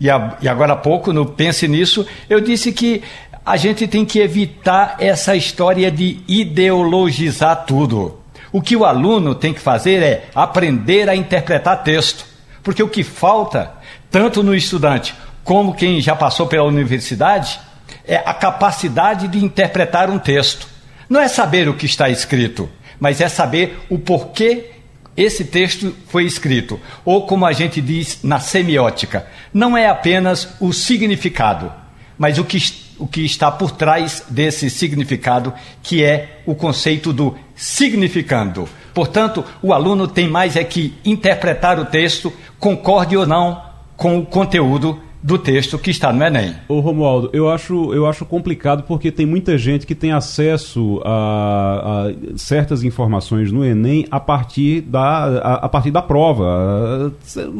e, 0.00 0.08
a, 0.08 0.38
e 0.40 0.48
agora 0.48 0.74
há 0.74 0.76
pouco, 0.76 1.12
no 1.12 1.26
Pense 1.26 1.66
Nisso, 1.66 2.06
eu 2.30 2.40
disse 2.40 2.70
que 2.70 3.02
a 3.44 3.56
gente 3.56 3.88
tem 3.88 4.04
que 4.04 4.20
evitar 4.20 4.94
essa 5.00 5.34
história 5.34 5.90
de 5.90 6.20
ideologizar 6.28 7.64
tudo. 7.66 8.20
O 8.52 8.62
que 8.62 8.76
o 8.76 8.84
aluno 8.84 9.34
tem 9.34 9.52
que 9.52 9.58
fazer 9.58 10.04
é 10.04 10.28
aprender 10.36 11.08
a 11.08 11.16
interpretar 11.16 11.82
texto. 11.82 12.24
Porque 12.62 12.80
o 12.80 12.88
que 12.88 13.02
falta, 13.02 13.72
tanto 14.08 14.44
no 14.44 14.54
estudante 14.54 15.16
como 15.42 15.74
quem 15.74 16.00
já 16.00 16.14
passou 16.14 16.46
pela 16.46 16.62
universidade, 16.62 17.58
é 18.06 18.22
a 18.24 18.32
capacidade 18.32 19.26
de 19.26 19.44
interpretar 19.44 20.08
um 20.08 20.18
texto. 20.20 20.68
Não 21.08 21.20
é 21.20 21.26
saber 21.26 21.68
o 21.68 21.74
que 21.74 21.86
está 21.86 22.08
escrito, 22.08 22.70
mas 23.00 23.20
é 23.20 23.28
saber 23.28 23.80
o 23.90 23.98
porquê 23.98 24.73
esse 25.16 25.44
texto 25.44 25.94
foi 26.08 26.24
escrito. 26.24 26.80
Ou 27.04 27.26
como 27.26 27.46
a 27.46 27.52
gente 27.52 27.80
diz 27.80 28.18
na 28.22 28.40
semiótica, 28.40 29.26
não 29.52 29.76
é 29.76 29.86
apenas 29.86 30.48
o 30.60 30.72
significado, 30.72 31.72
mas 32.18 32.38
o 32.38 32.44
que, 32.44 32.58
o 32.98 33.06
que 33.06 33.24
está 33.24 33.50
por 33.50 33.70
trás 33.70 34.24
desse 34.28 34.68
significado, 34.68 35.52
que 35.82 36.02
é 36.02 36.40
o 36.46 36.54
conceito 36.54 37.12
do 37.12 37.36
significando. 37.54 38.68
Portanto, 38.92 39.44
o 39.62 39.72
aluno 39.72 40.06
tem 40.06 40.28
mais 40.28 40.56
é 40.56 40.64
que 40.64 40.94
interpretar 41.04 41.78
o 41.78 41.84
texto, 41.84 42.32
concorde 42.58 43.16
ou 43.16 43.26
não 43.26 43.62
com 43.96 44.18
o 44.18 44.26
conteúdo 44.26 45.00
do 45.24 45.38
texto 45.38 45.78
que 45.78 45.90
está 45.90 46.12
no 46.12 46.22
Enem. 46.22 46.54
Ô 46.68 46.80
Romualdo, 46.80 47.30
eu 47.32 47.48
acho, 47.48 47.94
eu 47.94 48.06
acho 48.06 48.26
complicado 48.26 48.82
porque 48.82 49.10
tem 49.10 49.24
muita 49.24 49.56
gente 49.56 49.86
que 49.86 49.94
tem 49.94 50.12
acesso 50.12 51.00
a, 51.02 52.10
a 52.10 52.36
certas 52.36 52.84
informações 52.84 53.50
no 53.50 53.64
Enem 53.64 54.06
a 54.10 54.20
partir 54.20 54.82
da, 54.82 55.00
a, 55.38 55.54
a, 55.64 55.68
partir 55.70 55.90
da 55.90 56.02
prova. 56.02 57.10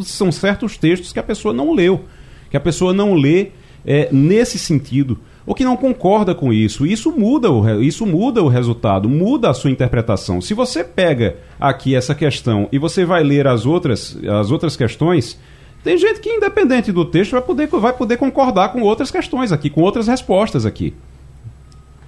São 0.03 0.31
certos 0.31 0.77
textos 0.77 1.11
que 1.11 1.19
a 1.19 1.23
pessoa 1.23 1.55
não 1.55 1.73
leu, 1.73 2.05
que 2.51 2.57
a 2.59 2.61
pessoa 2.61 2.93
não 2.93 3.15
lê 3.15 3.49
é, 3.87 4.11
nesse 4.13 4.59
sentido 4.59 5.19
ou 5.47 5.55
que 5.55 5.65
não 5.65 5.75
concorda 5.75 6.35
com 6.35 6.53
isso. 6.53 6.85
Isso 6.85 7.11
muda, 7.13 7.51
o, 7.51 7.81
isso 7.81 8.05
muda 8.05 8.43
o 8.43 8.49
resultado, 8.49 9.09
muda 9.09 9.49
a 9.49 9.55
sua 9.55 9.71
interpretação. 9.71 10.39
Se 10.39 10.53
você 10.53 10.85
pega 10.85 11.37
aqui 11.59 11.95
essa 11.95 12.15
questão 12.15 12.69
e 12.71 12.79
você 12.79 13.07
vai 13.07 13.23
ler 13.23 13.47
as 13.47 13.65
outras, 13.65 14.19
as 14.23 14.51
outras 14.51 14.77
questões, 14.77 15.41
tem 15.85 15.99
gente 15.99 16.19
que, 16.19 16.31
independente 16.31 16.91
do 16.91 17.05
texto, 17.05 17.33
vai 17.33 17.43
poder, 17.43 17.67
vai 17.67 17.93
poder 17.93 18.17
concordar 18.17 18.71
com 18.73 18.81
outras 18.81 19.11
questões 19.11 19.53
aqui, 19.53 19.69
com 19.69 19.83
outras 19.83 20.09
respostas 20.09 20.65
aqui. 20.65 20.95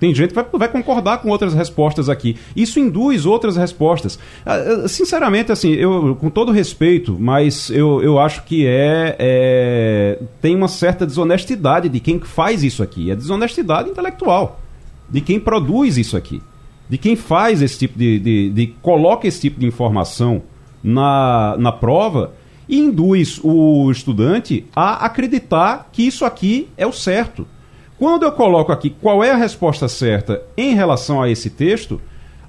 Tem 0.00 0.14
gente 0.14 0.30
que 0.30 0.34
vai, 0.34 0.46
vai, 0.50 0.68
concordar 0.68 1.18
com 1.18 1.28
outras 1.28 1.52
respostas 1.52 2.08
aqui. 2.08 2.36
Isso 2.54 2.80
induz 2.80 3.26
outras 3.26 3.56
respostas. 3.56 4.18
Ah, 4.44 4.54
ah, 4.54 4.88
sinceramente, 4.88 5.52
assim, 5.52 5.72
eu, 5.72 6.16
com 6.18 6.30
todo 6.30 6.52
respeito, 6.52 7.18
mas 7.18 7.68
eu, 7.68 8.02
eu 8.02 8.18
acho 8.18 8.44
que 8.44 8.66
é, 8.66 9.16
é, 9.18 10.18
tem 10.40 10.56
uma 10.56 10.68
certa 10.68 11.06
desonestidade 11.06 11.88
de 11.90 12.00
quem 12.00 12.18
faz 12.18 12.64
isso 12.64 12.82
aqui. 12.82 13.10
É 13.10 13.14
desonestidade 13.14 13.90
intelectual. 13.90 14.60
De 15.08 15.20
quem 15.20 15.38
produz 15.38 15.98
isso 15.98 16.16
aqui. 16.16 16.42
De 16.88 16.96
quem 16.96 17.14
faz 17.14 17.60
esse 17.60 17.78
tipo 17.78 17.98
de, 17.98 18.18
de, 18.18 18.50
de 18.50 18.66
coloca 18.80 19.26
esse 19.26 19.40
tipo 19.40 19.60
de 19.60 19.66
informação 19.66 20.42
na, 20.82 21.56
na 21.58 21.72
prova 21.72 22.32
e 22.68 22.78
induz 22.78 23.40
o 23.42 23.90
estudante 23.90 24.66
a 24.74 25.04
acreditar 25.06 25.88
que 25.92 26.06
isso 26.06 26.24
aqui 26.24 26.68
é 26.76 26.86
o 26.86 26.92
certo. 26.92 27.46
Quando 27.98 28.24
eu 28.24 28.32
coloco 28.32 28.72
aqui 28.72 28.90
qual 28.90 29.24
é 29.24 29.30
a 29.30 29.36
resposta 29.36 29.88
certa 29.88 30.42
em 30.56 30.74
relação 30.74 31.22
a 31.22 31.30
esse 31.30 31.48
texto, 31.48 32.00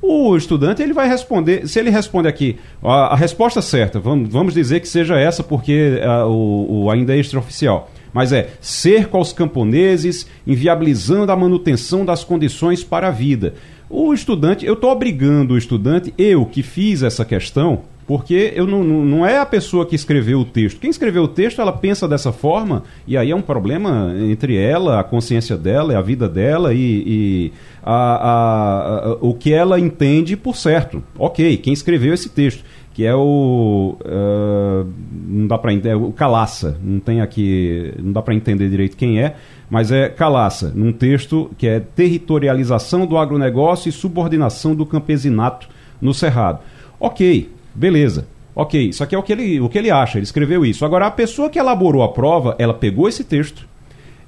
o 0.02 0.36
estudante 0.36 0.82
ele 0.82 0.94
vai 0.94 1.08
responder. 1.08 1.68
Se 1.68 1.80
ele 1.80 1.90
responde 1.90 2.28
aqui 2.28 2.58
a, 2.84 3.14
a 3.14 3.16
resposta 3.16 3.62
certa, 3.62 4.00
vamos, 4.00 4.30
vamos 4.30 4.54
dizer 4.54 4.80
que 4.80 4.88
seja 4.88 5.18
essa 5.18 5.44
porque 5.44 6.02
a, 6.04 6.26
o, 6.26 6.84
o, 6.84 6.92
ainda 6.92 7.16
é 7.16 7.20
extraoficial. 7.20 7.90
Mas 8.14 8.32
é 8.32 8.50
cerco 8.60 9.18
aos 9.18 9.32
camponeses, 9.32 10.28
inviabilizando 10.46 11.32
a 11.32 11.36
manutenção 11.36 12.06
das 12.06 12.24
condições 12.24 12.84
para 12.84 13.10
a 13.10 13.12
vida. 13.12 13.54
O 13.90 14.14
estudante, 14.14 14.66
eu 14.66 14.74
estou 14.74 14.92
obrigando 14.92 15.54
o 15.54 15.58
estudante, 15.58 16.14
eu 16.18 16.46
que 16.46 16.64
fiz 16.64 17.04
essa 17.04 17.24
questão, 17.24 17.84
porque 18.08 18.54
eu 18.56 18.66
não, 18.66 18.82
não 18.84 19.26
é 19.26 19.38
a 19.38 19.46
pessoa 19.46 19.86
que 19.86 19.94
escreveu 19.94 20.40
o 20.40 20.46
texto. 20.46 20.80
Quem 20.80 20.90
escreveu 20.90 21.24
o 21.24 21.28
texto, 21.28 21.62
ela 21.62 21.74
pensa 21.74 22.08
dessa 22.08 22.32
forma, 22.32 22.84
e 23.06 23.18
aí 23.18 23.32
é 23.32 23.36
um 23.36 23.42
problema 23.42 24.16
entre 24.18 24.56
ela, 24.56 24.98
a 24.98 25.04
consciência 25.04 25.58
dela, 25.58 25.98
a 25.98 26.02
vida 26.02 26.30
dela 26.30 26.74
e, 26.74 27.04
e 27.06 27.54
a, 27.84 27.94
a, 27.94 29.10
a, 29.10 29.18
o 29.20 29.34
que 29.34 29.52
ela 29.52 29.78
entende 29.78 30.38
por 30.38 30.56
certo. 30.56 31.04
Ok, 31.20 31.58
quem 31.58 31.74
escreveu 31.74 32.14
esse 32.14 32.30
texto, 32.30 32.64
que 32.94 33.06
é 33.06 33.14
o. 33.14 33.96
Uh, 34.02 34.90
não 35.28 35.46
dá 35.46 35.58
para 35.58 35.72
entender. 35.72 35.94
É 35.94 35.96
o 35.96 36.12
Calaça. 36.12 36.80
Não 36.82 37.00
tem 37.00 37.22
aqui. 37.22 37.94
Não 38.00 38.12
dá 38.12 38.24
para 38.24 38.34
entender 38.34 38.68
direito 38.70 38.98
quem 38.98 39.22
é, 39.22 39.36
mas 39.70 39.92
é 39.92 40.10
Calaça, 40.10 40.72
num 40.74 40.92
texto 40.92 41.52
que 41.60 41.68
é 41.68 41.80
Territorialização 41.80 43.06
do 43.06 43.18
agronegócio 43.18 43.90
e 43.90 43.92
subordinação 43.92 44.74
do 44.74 44.84
campesinato 44.84 45.70
no 46.02 46.12
Cerrado. 46.12 46.62
Ok, 47.00 47.52
Beleza. 47.78 48.28
Ok, 48.56 48.90
isso 48.90 49.04
aqui 49.04 49.14
é 49.14 49.18
o 49.20 49.22
que, 49.22 49.32
ele, 49.32 49.62
o 49.62 49.70
que 49.70 49.78
ele 49.78 49.92
acha, 49.92 50.18
ele 50.18 50.24
escreveu 50.24 50.66
isso. 50.66 50.84
Agora, 50.84 51.06
a 51.06 51.12
pessoa 51.12 51.48
que 51.48 51.60
elaborou 51.60 52.02
a 52.02 52.12
prova, 52.12 52.56
ela 52.58 52.74
pegou 52.74 53.08
esse 53.08 53.24
texto, 53.24 53.68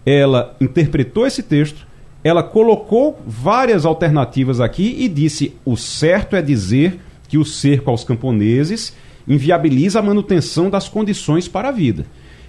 ela 0.05 0.55
interpretou 0.61 1.25
esse 1.25 1.41
texto, 1.41 1.87
ela 2.23 2.43
colocou 2.43 3.19
várias 3.25 3.87
alternativas 3.87 4.61
aqui 4.61 4.95
e 4.99 5.09
disse: 5.09 5.55
o 5.65 5.75
certo 5.75 6.35
é 6.35 6.43
dizer 6.43 6.99
que 7.27 7.39
o 7.39 7.45
cerco 7.45 7.89
aos 7.89 8.03
camponeses 8.03 8.95
inviabiliza 9.27 9.97
a 9.97 10.03
manutenção 10.03 10.69
das 10.69 10.87
condições 10.87 11.47
para 11.47 11.69
a 11.69 11.71
vida. 11.71 12.05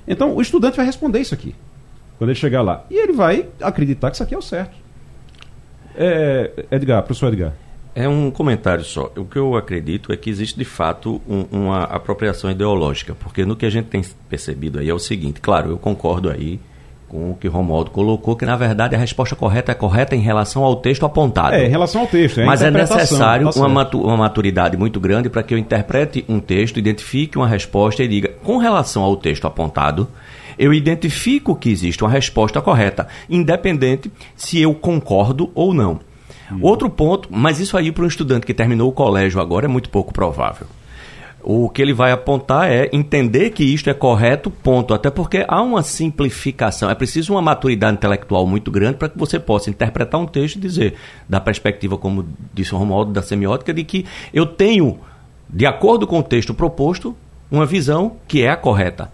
Então, 0.07 0.35
o 0.37 0.43
estudante 0.43 0.77
vai 0.77 0.85
responder 0.85 1.21
isso 1.21 1.33
aqui, 1.33 1.55
quando 2.19 2.29
ele 2.29 2.39
chegar 2.39 2.61
lá. 2.61 2.85
E 2.91 2.95
ele 2.95 3.15
vai 3.15 3.47
acreditar 3.63 4.11
que 4.11 4.17
isso 4.17 4.23
aqui 4.23 4.35
é 4.35 4.39
o 4.39 4.43
certo. 4.43 4.77
É, 5.97 6.67
Edgar, 6.71 7.03
professor 7.05 7.29
Edgar. 7.29 7.55
É 7.95 8.09
um 8.09 8.31
comentário 8.31 8.85
só. 8.85 9.11
O 9.17 9.25
que 9.25 9.37
eu 9.37 9.57
acredito 9.57 10.13
é 10.13 10.17
que 10.17 10.31
existe 10.31 10.57
de 10.57 10.65
fato 10.65 11.21
um, 11.29 11.45
uma 11.51 11.85
apropriação 11.85 12.51
ideológica, 12.51 13.15
porque 13.19 13.45
no 13.45 13.57
que 13.57 13.67
a 13.67 13.71
gente 13.71 13.87
tem 13.87 14.03
percebido 14.29 14.79
aí 14.79 14.89
é 14.89 14.95
o 14.95 14.99
seguinte: 14.99 15.41
claro, 15.41 15.71
eu 15.71 15.79
concordo 15.79 16.31
aí 16.31 16.61
com 17.11 17.33
o 17.33 17.35
que 17.35 17.49
Romualdo 17.49 17.91
colocou, 17.91 18.37
que 18.37 18.47
na 18.47 18.57
verdade 18.57 18.95
a 18.95 18.99
resposta 18.99 19.35
correta 19.35 19.73
é 19.73 19.75
correta 19.75 20.15
em 20.15 20.21
relação 20.21 20.63
ao 20.63 20.77
texto 20.77 21.05
apontado. 21.05 21.57
É, 21.57 21.67
em 21.67 21.69
relação 21.69 22.03
ao 22.03 22.07
texto. 22.07 22.41
É 22.41 22.45
Mas 22.45 22.63
é 22.63 22.71
necessário 22.71 23.51
tá 23.51 23.59
uma 23.59 24.17
maturidade 24.17 24.77
muito 24.77 25.01
grande 25.01 25.29
para 25.29 25.43
que 25.43 25.53
eu 25.53 25.59
interprete 25.59 26.25
um 26.29 26.39
texto, 26.39 26.79
identifique 26.79 27.37
uma 27.37 27.49
resposta 27.49 28.05
e 28.05 28.09
diga, 28.09 28.29
com 28.45 28.59
relação 28.59 29.03
ao 29.03 29.17
texto 29.17 29.45
apontado, 29.47 30.09
eu 30.57 30.73
identifico 30.73 31.57
que 31.57 31.69
existe 31.69 32.05
uma 32.05 32.11
resposta 32.11 32.61
correta, 32.61 33.09
independente 33.29 34.11
se 34.37 34.61
eu 34.61 34.73
concordo 34.73 35.51
ou 35.53 35.75
não. 35.75 35.99
Hum. 36.51 36.59
Outro 36.63 36.91
ponto, 36.91 37.29
mas 37.31 37.61
isso 37.61 37.77
aí 37.77 37.93
para 37.93 38.05
um 38.05 38.09
estudante 38.09 38.47
que 38.47 38.55
terminou 38.55 38.89
o 38.89 38.93
colégio 38.93 39.41
agora 39.41 39.67
é 39.67 39.69
muito 39.69 39.91
pouco 39.91 40.13
provável. 40.13 40.67
O 41.43 41.71
que 41.71 41.81
ele 41.81 41.95
vai 41.95 42.13
apontar 42.13 42.71
é 42.71 42.91
entender 42.93 43.51
que 43.51 43.65
isto 43.65 43.89
é 43.89 43.95
correto, 43.95 44.51
ponto. 44.51 44.93
Até 44.93 45.11
porque 45.11 45.45
há 45.49 45.63
uma 45.63 45.83
simplificação. 45.83 46.91
É 46.91 46.95
preciso 46.95 47.33
uma 47.33 47.41
maturidade 47.41 47.97
intelectual 47.97 48.47
muito 48.47 48.71
grande 48.71 48.99
para 48.99 49.09
que 49.09 49.19
você 49.19 49.39
possa 49.39 49.71
interpretar 49.71 50.21
um 50.21 50.27
texto 50.27 50.57
e 50.57 50.61
dizer, 50.61 50.95
da 51.27 51.41
perspectiva, 51.41 51.97
como 51.97 52.27
disse 52.53 52.75
o 52.75 52.79
Romualdo, 52.79 53.13
da 53.13 53.23
semiótica, 53.23 53.73
de 53.73 53.85
que 53.85 54.05
eu 54.35 54.45
tenho, 54.45 54.99
de 55.49 55.65
acordo 55.65 56.07
com 56.07 56.19
o 56.19 56.23
texto 56.23 56.53
proposto, 56.53 57.17
uma 57.51 57.65
visão 57.65 58.17
que 58.29 58.43
é 58.43 58.51
a 58.51 58.57
correta. 58.57 59.11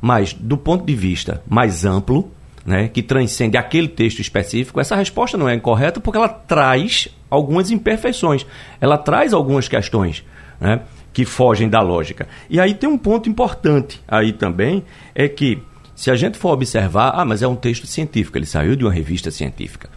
Mas, 0.00 0.32
do 0.32 0.56
ponto 0.56 0.84
de 0.84 0.94
vista 0.94 1.42
mais 1.48 1.84
amplo, 1.84 2.30
né, 2.64 2.88
que 2.88 3.02
transcende 3.02 3.56
aquele 3.56 3.88
texto 3.88 4.20
específico, 4.20 4.80
essa 4.80 4.96
resposta 4.96 5.36
não 5.36 5.48
é 5.48 5.54
incorreta 5.54 6.00
porque 6.00 6.16
ela 6.16 6.28
traz 6.28 7.08
algumas 7.28 7.70
imperfeições, 7.70 8.46
ela 8.80 8.96
traz 8.96 9.32
algumas 9.32 9.68
questões 9.68 10.24
né, 10.60 10.80
que 11.12 11.24
fogem 11.24 11.68
da 11.68 11.80
lógica. 11.80 12.26
E 12.48 12.58
aí 12.58 12.74
tem 12.74 12.88
um 12.88 12.98
ponto 12.98 13.28
importante 13.28 14.00
aí 14.08 14.32
também, 14.32 14.82
é 15.14 15.28
que 15.28 15.62
se 15.94 16.10
a 16.10 16.16
gente 16.16 16.38
for 16.38 16.52
observar, 16.52 17.12
ah, 17.14 17.24
mas 17.24 17.42
é 17.42 17.48
um 17.48 17.54
texto 17.54 17.86
científico, 17.86 18.38
ele 18.38 18.46
saiu 18.46 18.74
de 18.74 18.84
uma 18.84 18.92
revista 18.92 19.30
científica, 19.30 19.88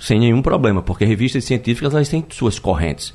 sem 0.00 0.18
nenhum 0.18 0.40
problema, 0.40 0.82
porque 0.82 1.04
revistas 1.04 1.44
científicas 1.44 1.92
elas 1.92 2.08
têm 2.08 2.24
suas 2.30 2.58
correntes 2.58 3.14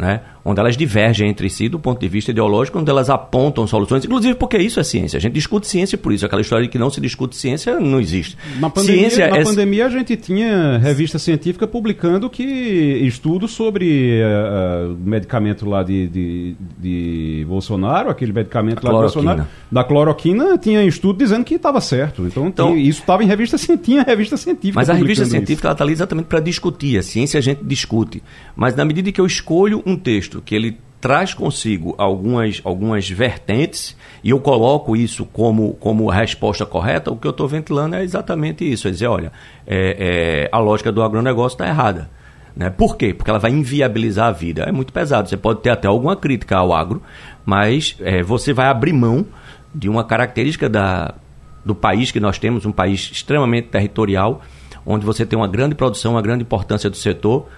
né? 0.00 0.20
onde 0.44 0.60
elas 0.60 0.76
divergem 0.76 1.28
entre 1.28 1.48
si 1.50 1.68
do 1.68 1.78
ponto 1.78 2.00
de 2.00 2.08
vista 2.08 2.30
ideológico, 2.30 2.78
onde 2.78 2.90
elas 2.90 3.10
apontam 3.10 3.66
soluções, 3.66 4.04
inclusive 4.04 4.34
porque 4.34 4.56
isso 4.56 4.80
é 4.80 4.84
ciência. 4.84 5.18
A 5.18 5.20
gente 5.20 5.34
discute 5.34 5.66
ciência 5.66 5.98
por 5.98 6.12
isso. 6.12 6.24
Aquela 6.24 6.40
história 6.40 6.64
de 6.64 6.70
que 6.70 6.78
não 6.78 6.90
se 6.90 7.00
discute 7.00 7.36
ciência 7.36 7.78
não 7.78 8.00
existe. 8.00 8.36
Na 8.58 8.70
pandemia, 8.70 9.10
ciência 9.10 9.28
na 9.28 9.36
é... 9.36 9.44
pandemia 9.44 9.86
a 9.86 9.90
gente 9.90 10.16
tinha 10.16 10.78
revista 10.78 11.18
científica 11.18 11.66
publicando 11.66 12.30
que 12.30 12.42
estudos 12.42 13.52
sobre 13.52 14.20
uh, 14.22 14.96
medicamento 15.04 15.68
lá 15.68 15.82
de, 15.82 16.08
de, 16.08 16.56
de, 16.78 17.44
Bolsonaro, 17.46 18.10
aquele 18.10 18.32
medicamento 18.32 18.82
lá 18.82 18.92
de 18.92 18.98
Bolsonaro, 18.98 19.46
da 19.70 19.84
cloroquina, 19.84 20.56
tinha 20.56 20.82
estudo 20.84 21.18
dizendo 21.18 21.44
que 21.44 21.54
estava 21.54 21.80
certo. 21.80 22.26
Então, 22.26 22.46
então 22.46 22.72
tinha, 22.72 22.88
isso 22.88 23.00
estava 23.00 23.22
em 23.22 23.26
revista, 23.26 23.56
tinha 23.76 24.02
revista 24.02 24.36
científica. 24.36 24.78
Mas 24.80 24.88
a 24.88 24.94
revista 24.94 25.24
científica 25.24 25.70
está 25.70 25.84
ali 25.84 25.92
exatamente 25.92 26.26
para 26.26 26.40
discutir. 26.40 26.98
A 26.98 27.02
ciência 27.02 27.38
a 27.38 27.42
gente 27.42 27.62
discute. 27.62 28.22
Mas 28.56 28.74
na 28.74 28.84
medida 28.84 29.12
que 29.12 29.20
eu 29.20 29.26
escolho 29.26 29.82
um 29.90 29.96
texto 29.96 30.40
que 30.40 30.54
ele 30.54 30.78
traz 31.00 31.32
consigo 31.32 31.94
algumas, 31.96 32.60
algumas 32.62 33.08
vertentes 33.08 33.96
e 34.22 34.30
eu 34.30 34.40
coloco 34.40 34.94
isso 34.94 35.24
como, 35.24 35.72
como 35.74 36.10
resposta 36.10 36.66
correta, 36.66 37.10
o 37.10 37.16
que 37.16 37.26
eu 37.26 37.30
estou 37.30 37.48
ventilando 37.48 37.96
é 37.96 38.04
exatamente 38.04 38.70
isso. 38.70 38.86
É 38.86 38.90
dizer, 38.90 39.06
olha, 39.06 39.32
é, 39.66 40.46
é, 40.46 40.48
a 40.52 40.58
lógica 40.58 40.92
do 40.92 41.02
agronegócio 41.02 41.54
está 41.56 41.66
errada. 41.66 42.10
Né? 42.54 42.68
Por 42.68 42.96
quê? 42.96 43.14
Porque 43.14 43.30
ela 43.30 43.38
vai 43.38 43.50
inviabilizar 43.50 44.28
a 44.28 44.32
vida. 44.32 44.64
É 44.64 44.72
muito 44.72 44.92
pesado. 44.92 45.28
Você 45.28 45.36
pode 45.36 45.60
ter 45.60 45.70
até 45.70 45.88
alguma 45.88 46.16
crítica 46.16 46.58
ao 46.58 46.74
agro, 46.74 47.02
mas 47.46 47.96
é, 48.00 48.22
você 48.22 48.52
vai 48.52 48.66
abrir 48.66 48.92
mão 48.92 49.24
de 49.74 49.88
uma 49.88 50.04
característica 50.04 50.68
da, 50.68 51.14
do 51.64 51.74
país 51.74 52.10
que 52.10 52.20
nós 52.20 52.38
temos, 52.38 52.66
um 52.66 52.72
país 52.72 53.10
extremamente 53.12 53.68
territorial, 53.68 54.42
onde 54.84 55.06
você 55.06 55.24
tem 55.24 55.38
uma 55.38 55.48
grande 55.48 55.74
produção, 55.74 56.12
uma 56.12 56.22
grande 56.22 56.42
importância 56.42 56.90
do 56.90 56.96
setor, 56.96 57.48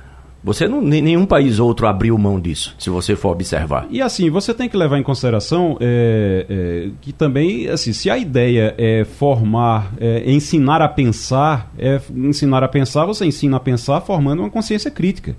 você 0.45 0.67
não, 0.67 0.81
nenhum 0.83 1.25
país 1.25 1.61
outro 1.61 1.87
abriu 1.87 2.19
mão 2.19 2.41
disso, 2.41 2.75
se 2.79 2.91
você 2.91 3.15
for 3.15 3.31
observar. 3.31 3.87
E 3.91 4.03
assim, 4.03 4.29
você 4.29 4.53
tem 4.53 4.69
que 4.69 4.77
levar 4.77 4.99
em 4.99 5.03
consideração 5.03 5.77
é, 5.81 6.47
é, 6.49 6.91
que 7.01 7.13
também, 7.13 7.69
assim, 7.69 7.93
se 7.93 8.11
a 8.11 8.19
ideia 8.19 8.75
é 8.77 9.05
formar, 9.05 9.93
é, 10.01 10.29
ensinar 10.29 10.83
a 10.83 10.89
pensar, 10.89 11.73
é 11.79 12.01
ensinar 12.13 12.65
a 12.65 12.69
pensar, 12.69 13.07
você 13.07 13.25
ensina 13.25 13.57
a 13.57 13.61
pensar 13.61 14.01
formando 14.01 14.41
uma 14.41 14.51
consciência 14.51 14.91
crítica. 14.91 15.37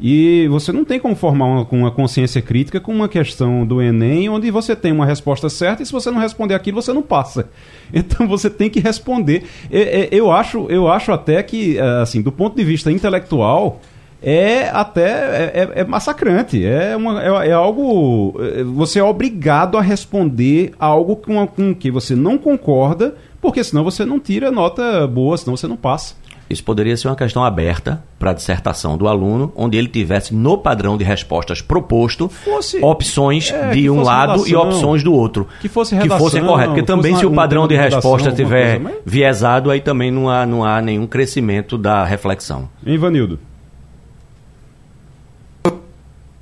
E 0.00 0.46
você 0.48 0.72
não 0.72 0.84
tem 0.84 1.00
como 1.00 1.16
formar 1.16 1.46
uma, 1.46 1.68
uma 1.70 1.90
consciência 1.90 2.40
crítica 2.40 2.80
com 2.80 2.92
uma 2.92 3.08
questão 3.08 3.66
do 3.66 3.82
Enem, 3.82 4.28
onde 4.28 4.50
você 4.50 4.76
tem 4.76 4.92
uma 4.92 5.04
resposta 5.04 5.50
certa 5.50 5.82
e 5.82 5.86
se 5.86 5.92
você 5.92 6.10
não 6.10 6.20
responder 6.20 6.54
aquilo, 6.54 6.80
você 6.80 6.92
não 6.92 7.02
passa. 7.02 7.50
Então 7.92 8.28
você 8.28 8.50
tem 8.50 8.68
que 8.68 8.80
responder. 8.80 9.44
É, 9.70 9.80
é, 9.80 10.08
eu, 10.12 10.30
acho, 10.30 10.66
eu 10.68 10.88
acho 10.88 11.10
até 11.10 11.42
que, 11.42 11.78
assim, 11.80 12.20
do 12.20 12.30
ponto 12.30 12.54
de 12.54 12.62
vista 12.62 12.92
intelectual 12.92 13.80
é 14.22 14.68
até 14.68 15.02
é, 15.02 15.52
é, 15.54 15.80
é 15.80 15.84
massacrante. 15.84 16.64
É, 16.64 16.96
uma, 16.96 17.22
é, 17.22 17.48
é, 17.48 17.52
algo. 17.52 18.34
É, 18.40 18.62
você 18.64 18.98
é 18.98 19.04
obrigado 19.04 19.78
a 19.78 19.80
responder 19.80 20.72
algo 20.78 21.16
com, 21.16 21.46
com 21.46 21.74
que 21.74 21.90
você 21.90 22.14
não 22.14 22.36
concorda, 22.36 23.14
porque 23.40 23.62
senão 23.62 23.84
você 23.84 24.04
não 24.04 24.18
tira 24.18 24.50
nota 24.50 25.06
boa, 25.06 25.36
senão 25.36 25.56
você 25.56 25.66
não 25.66 25.76
passa. 25.76 26.14
Isso 26.50 26.64
poderia 26.64 26.96
ser 26.96 27.08
uma 27.08 27.16
questão 27.16 27.44
aberta 27.44 28.02
para 28.18 28.30
a 28.30 28.34
dissertação 28.34 28.96
do 28.96 29.06
aluno, 29.06 29.52
onde 29.54 29.76
ele 29.76 29.86
tivesse 29.86 30.34
no 30.34 30.56
padrão 30.56 30.96
de 30.96 31.04
respostas 31.04 31.60
proposto 31.60 32.28
fosse, 32.28 32.82
opções 32.82 33.52
é, 33.52 33.70
de 33.70 33.90
um 33.90 34.00
lado 34.00 34.32
redação, 34.32 34.48
e 34.48 34.56
opções 34.56 35.02
do 35.02 35.12
outro. 35.12 35.46
Que 35.60 35.68
fosse 35.68 35.94
redação, 35.94 36.16
Que 36.16 36.22
fosse 36.22 36.40
correto. 36.40 36.70
Porque 36.70 36.82
também 36.82 37.14
se 37.16 37.26
o 37.26 37.30
padrão 37.30 37.68
de 37.68 37.76
resposta 37.76 38.30
estiver 38.30 38.80
viesado, 39.04 39.70
aí 39.70 39.80
também 39.80 40.10
não 40.10 40.30
há, 40.30 40.46
não 40.46 40.64
há 40.64 40.80
nenhum 40.80 41.06
crescimento 41.06 41.76
da 41.76 42.02
reflexão. 42.02 42.68
Ivanildo. 42.84 43.38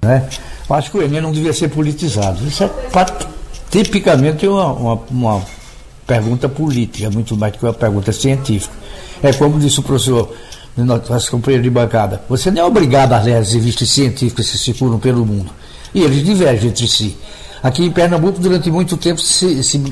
Né? 0.06 0.28
Eu 0.68 0.76
acho 0.76 0.90
que 0.90 0.98
o 0.98 1.02
Enem 1.02 1.20
não 1.20 1.32
devia 1.32 1.52
ser 1.52 1.68
politizado. 1.68 2.46
Isso 2.46 2.64
é 2.64 2.70
tipicamente 3.70 4.46
uma, 4.46 4.72
uma, 4.72 5.02
uma 5.10 5.42
pergunta 6.06 6.48
política, 6.48 7.10
muito 7.10 7.36
mais 7.36 7.52
do 7.52 7.58
que 7.58 7.64
uma 7.64 7.74
pergunta 7.74 8.12
científica. 8.12 8.74
É 9.22 9.32
como 9.32 9.58
disse 9.58 9.80
o 9.80 9.82
professor, 9.82 10.32
nosso 10.76 11.30
companheiro 11.30 11.64
de 11.64 11.70
bancada, 11.70 12.22
você 12.28 12.50
não 12.50 12.62
é 12.62 12.64
obrigado 12.64 13.12
a 13.12 13.20
ler 13.20 13.36
as 13.36 13.52
revistas 13.52 13.88
científicas 13.88 14.50
que 14.50 14.58
circulam 14.58 14.98
pelo 14.98 15.24
mundo. 15.24 15.50
E 15.94 16.02
eles 16.02 16.24
divergem 16.24 16.68
entre 16.68 16.86
si. 16.86 17.16
Aqui 17.62 17.84
em 17.84 17.90
Pernambuco, 17.90 18.38
durante 18.38 18.70
muito 18.70 18.96
tempo, 18.96 19.20
se, 19.20 19.62
se 19.62 19.82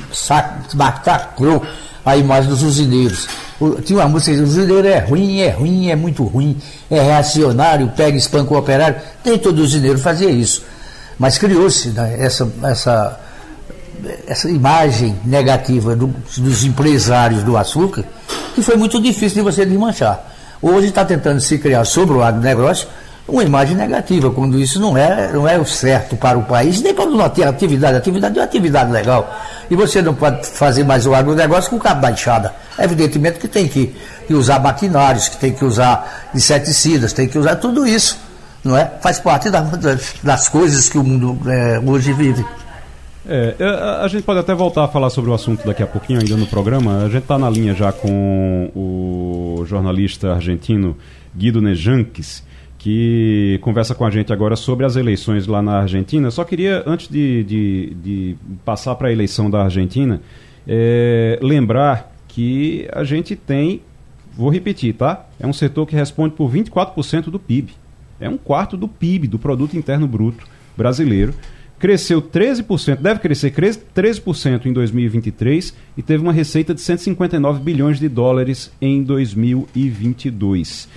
massacrou 0.75 1.63
a 2.05 2.17
imagem 2.17 2.51
dos 2.51 2.63
usineiros. 2.63 3.27
Tinha 3.85 4.01
uma 4.01 4.09
música, 4.09 4.37
o 4.41 4.45
usineiro 4.45 4.87
é 4.87 4.99
ruim, 4.99 5.41
é 5.41 5.51
ruim, 5.51 5.91
é 5.91 5.97
muito 5.97 6.25
ruim, 6.25 6.57
é 6.91 7.01
reacionário, 7.01 7.93
pega 7.97 8.17
espanca 8.17 8.53
o 8.53 8.59
operário. 8.59 8.97
Nem 9.25 9.39
todo 9.39 9.61
usineiro 9.61 9.99
fazia 9.99 10.31
isso. 10.31 10.63
Mas 11.19 11.39
criou-se 11.39 11.91
né, 11.91 12.17
essa, 12.19 12.51
essa 12.63 13.21
essa 14.27 14.51
imagem 14.51 15.17
negativa 15.25 15.95
do, 15.95 16.09
dos 16.39 16.65
empresários 16.65 17.43
do 17.43 17.57
açúcar, 17.57 18.05
que 18.55 18.63
foi 18.63 18.77
muito 18.77 19.01
difícil 19.01 19.37
de 19.37 19.41
você 19.43 19.65
desmanchar. 19.65 20.25
Hoje 20.61 20.89
está 20.89 21.05
tentando 21.05 21.41
se 21.41 21.59
criar 21.59 21.85
sobre 21.85 22.17
o 22.17 22.23
agronegócio 22.23 22.89
uma 23.27 23.43
imagem 23.43 23.77
negativa, 23.77 24.31
quando 24.31 24.59
isso 24.61 24.79
não 24.79 24.97
é, 24.97 25.33
não 25.33 25.49
é 25.49 25.59
o 25.59 25.65
certo 25.65 26.15
para 26.15 26.37
o 26.37 26.43
país, 26.43 26.83
nem 26.83 26.93
para 26.93 27.07
não 27.07 27.29
ter 27.31 27.45
atividade. 27.45 27.97
Atividade 27.97 28.39
é 28.39 28.43
uma 28.43 28.47
atividade 28.47 28.93
legal. 28.93 29.35
E 29.71 29.75
você 29.75 30.03
não 30.03 30.15
pode 30.15 30.47
fazer 30.47 30.85
mais 30.85 31.07
o 31.07 31.15
agronegócio 31.15 31.71
com 31.71 31.79
cabo 31.79 32.03
da 32.03 32.11
enxada. 32.11 32.55
Evidentemente 32.79 33.39
que 33.39 33.49
tem 33.49 33.67
que, 33.67 33.95
que 34.27 34.35
usar 34.35 34.59
maquinários, 34.59 35.29
que 35.29 35.39
tem 35.39 35.53
que 35.53 35.65
usar 35.65 36.31
inseticidas, 36.35 37.13
tem 37.15 37.27
que 37.27 37.39
usar 37.39 37.57
tudo 37.57 37.87
isso. 37.87 38.19
Não 38.63 38.77
é? 38.77 38.91
Faz 39.01 39.19
parte 39.19 39.51
da, 39.51 39.61
das 40.23 40.49
coisas 40.49 40.89
que 40.89 40.99
o 40.99 41.05
mundo 41.05 41.39
é, 41.51 41.81
hoje 41.85 42.13
vive. 42.13 42.45
É, 43.27 43.55
é, 43.59 43.65
a, 43.65 44.03
a, 44.03 44.09
gente 44.09 44.23
pode 44.23 44.41
até 44.41 44.55
voltar 44.55 44.85
a 44.85 44.89
falar 44.89 45.09
sobre 45.09 45.31
o 45.31 45.35
assunto 45.35 45.67
daqui 45.67 45.83
a 45.83 45.87
pouquinho, 45.87 46.21
ainda 46.21 46.37
no 46.37 46.47
programa. 46.47 47.05
A 47.05 47.09
gente 47.09 47.23
está 47.23 47.39
na 47.39 47.49
linha 47.49 47.75
já 47.75 47.91
com 47.91 48.71
o 48.75 49.65
jornalista 49.67 50.33
argentino 50.33 50.97
Guido 51.35 51.63
Nejanques, 51.63 52.43
que 52.85 53.59
conversa 53.63 53.95
com 53.95 54.05
a 54.05 54.11
gente 54.11 54.31
agora 54.31 54.57
sobre 54.57 54.85
as 54.85 54.95
eleições 54.95 55.47
lá 55.47 55.63
na 55.63 55.79
Argentina. 55.79 56.31
Só 56.31 56.45
queria, 56.45 56.83
antes 56.87 57.09
de, 57.09 57.43
de, 57.43 57.95
de 57.95 58.37
passar 58.63 58.95
para 58.97 59.09
a 59.09 59.11
eleição 59.11 59.49
da 59.49 59.63
Argentina, 59.63 60.21
é, 60.69 61.39
lembrar 61.41 62.15
que 62.29 62.87
a 62.93 63.03
gente 63.03 63.35
tem, 63.37 63.81
vou 64.37 64.51
repetir, 64.51 64.93
tá? 64.93 65.25
É 65.41 65.47
um 65.47 65.53
setor 65.55 65.87
que 65.87 65.97
responde 65.97 66.35
por 66.35 66.53
24% 66.53 67.31
do 67.31 67.39
PIB. 67.39 67.73
É 68.21 68.29
um 68.29 68.37
quarto 68.37 68.77
do 68.77 68.87
PIB, 68.87 69.29
do 69.29 69.39
Produto 69.39 69.79
Interno 69.79 70.07
Bruto 70.07 70.47
brasileiro 70.77 71.33
cresceu 71.77 72.23
13%, 72.23 72.97
deve 72.97 73.21
crescer 73.21 73.51
13% 73.53 74.67
em 74.67 74.73
2023 74.73 75.75
e 75.97 76.03
teve 76.03 76.23
uma 76.23 76.33
receita 76.33 76.73
de 76.73 76.81
159 76.81 77.63
bilhões 77.63 77.99
de 77.99 78.09
dólares 78.09 78.73
em 78.81 79.03
2022. 79.03 80.89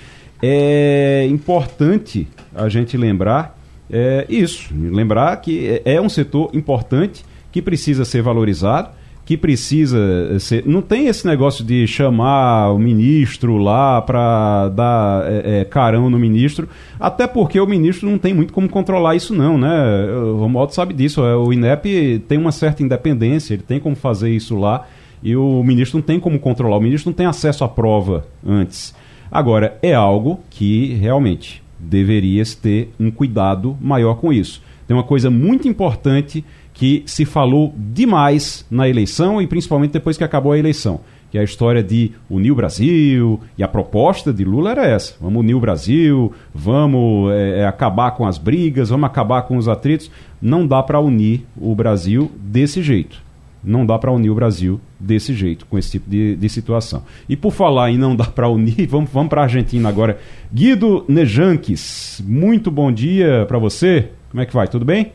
É 0.41 1.27
importante 1.29 2.27
a 2.53 2.69
gente 2.69 2.95
lembrar 2.97 3.57
é, 3.89 4.25
isso, 4.29 4.73
lembrar 4.73 5.35
que 5.37 5.81
é, 5.85 5.95
é 5.95 6.01
um 6.01 6.09
setor 6.09 6.49
importante 6.53 7.23
que 7.51 7.61
precisa 7.61 8.05
ser 8.05 8.21
valorizado 8.21 8.89
que 9.27 9.35
precisa 9.35 9.99
ser. 10.39 10.65
Não 10.65 10.81
tem 10.81 11.07
esse 11.07 11.27
negócio 11.27 11.61
de 11.61 11.85
chamar 11.85 12.71
o 12.71 12.79
ministro 12.79 13.57
lá 13.57 14.01
para 14.01 14.69
dar 14.69 15.29
é, 15.29 15.59
é, 15.59 15.65
carão 15.65 16.09
no 16.09 16.17
ministro, 16.17 16.69
até 16.97 17.27
porque 17.27 17.59
o 17.59 17.67
ministro 17.67 18.09
não 18.09 18.17
tem 18.17 18.33
muito 18.33 18.53
como 18.53 18.69
controlar 18.69 19.17
isso, 19.17 19.35
não, 19.35 19.57
né? 19.57 20.09
O 20.13 20.37
Romualdo 20.37 20.73
sabe 20.73 20.93
disso. 20.93 21.25
É, 21.25 21.35
o 21.35 21.51
INEP 21.51 22.23
tem 22.25 22.37
uma 22.37 22.53
certa 22.53 22.81
independência, 22.81 23.53
ele 23.53 23.63
tem 23.63 23.81
como 23.81 23.97
fazer 23.97 24.29
isso 24.29 24.55
lá, 24.57 24.87
e 25.21 25.35
o 25.35 25.61
ministro 25.61 25.97
não 25.97 26.05
tem 26.05 26.21
como 26.21 26.39
controlar. 26.39 26.77
O 26.77 26.81
ministro 26.81 27.09
não 27.09 27.15
tem 27.15 27.25
acesso 27.25 27.65
à 27.65 27.67
prova 27.67 28.25
antes. 28.47 28.95
Agora, 29.31 29.77
é 29.81 29.93
algo 29.93 30.39
que 30.49 30.93
realmente 30.95 31.63
deveria 31.79 32.43
ter 32.61 32.91
um 32.99 33.11
cuidado 33.11 33.77
maior 33.81 34.15
com 34.15 34.31
isso. 34.31 34.61
Tem 34.87 34.95
uma 34.95 35.03
coisa 35.03 35.29
muito 35.29 35.67
importante 35.67 36.43
que 36.73 37.03
se 37.05 37.25
falou 37.25 37.73
demais 37.75 38.65
na 38.69 38.87
eleição 38.87 39.41
e 39.41 39.47
principalmente 39.47 39.91
depois 39.91 40.17
que 40.17 40.23
acabou 40.23 40.51
a 40.51 40.59
eleição. 40.59 41.01
Que 41.29 41.37
é 41.37 41.41
a 41.41 41.43
história 41.43 41.83
de 41.83 42.11
unir 42.29 42.51
o 42.51 42.55
Brasil, 42.55 43.41
e 43.57 43.63
a 43.63 43.67
proposta 43.67 44.31
de 44.31 44.45
Lula 44.45 44.71
era 44.71 44.85
essa: 44.85 45.15
vamos 45.19 45.41
unir 45.41 45.55
o 45.55 45.59
Brasil, 45.59 46.31
vamos 46.55 47.33
é, 47.33 47.59
é 47.59 47.67
acabar 47.67 48.11
com 48.11 48.25
as 48.25 48.37
brigas, 48.37 48.89
vamos 48.89 49.07
acabar 49.07 49.41
com 49.41 49.57
os 49.57 49.67
atritos. 49.67 50.09
Não 50.41 50.65
dá 50.65 50.81
para 50.81 51.01
unir 51.01 51.45
o 51.59 51.75
Brasil 51.75 52.31
desse 52.39 52.81
jeito. 52.81 53.26
Não 53.63 53.85
dá 53.85 53.97
para 53.97 54.11
unir 54.11 54.29
o 54.29 54.35
Brasil 54.35 54.79
desse 54.99 55.33
jeito, 55.33 55.65
com 55.65 55.77
esse 55.77 55.91
tipo 55.91 56.09
de, 56.09 56.35
de 56.35 56.49
situação. 56.49 57.03
E 57.27 57.35
por 57.35 57.51
falar 57.51 57.91
em 57.91 57.97
não 57.97 58.15
dá 58.15 58.25
para 58.25 58.47
unir, 58.49 58.85
vamos, 58.89 59.09
vamos 59.11 59.29
para 59.29 59.41
a 59.41 59.43
Argentina 59.45 59.89
agora. 59.89 60.19
Guido 60.53 61.03
Nejanques, 61.07 62.21
muito 62.25 62.71
bom 62.71 62.91
dia 62.91 63.45
para 63.47 63.57
você. 63.57 64.09
Como 64.29 64.41
é 64.41 64.45
que 64.45 64.53
vai? 64.53 64.67
Tudo 64.67 64.85
bem? 64.85 65.11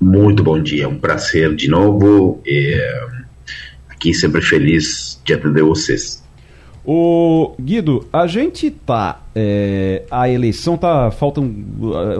Muito 0.00 0.42
bom 0.42 0.60
dia, 0.60 0.88
um 0.88 0.98
prazer 0.98 1.54
de 1.54 1.68
novo. 1.68 2.40
É, 2.46 3.06
aqui 3.88 4.14
sempre 4.14 4.40
feliz 4.40 5.20
de 5.24 5.34
atender 5.34 5.62
vocês. 5.62 6.22
O 6.84 7.54
Guido, 7.60 8.08
a 8.12 8.26
gente 8.26 8.70
tá. 8.70 9.22
É, 9.34 10.02
a 10.10 10.28
eleição 10.28 10.78
tá. 10.78 11.10
Faltam. 11.10 11.54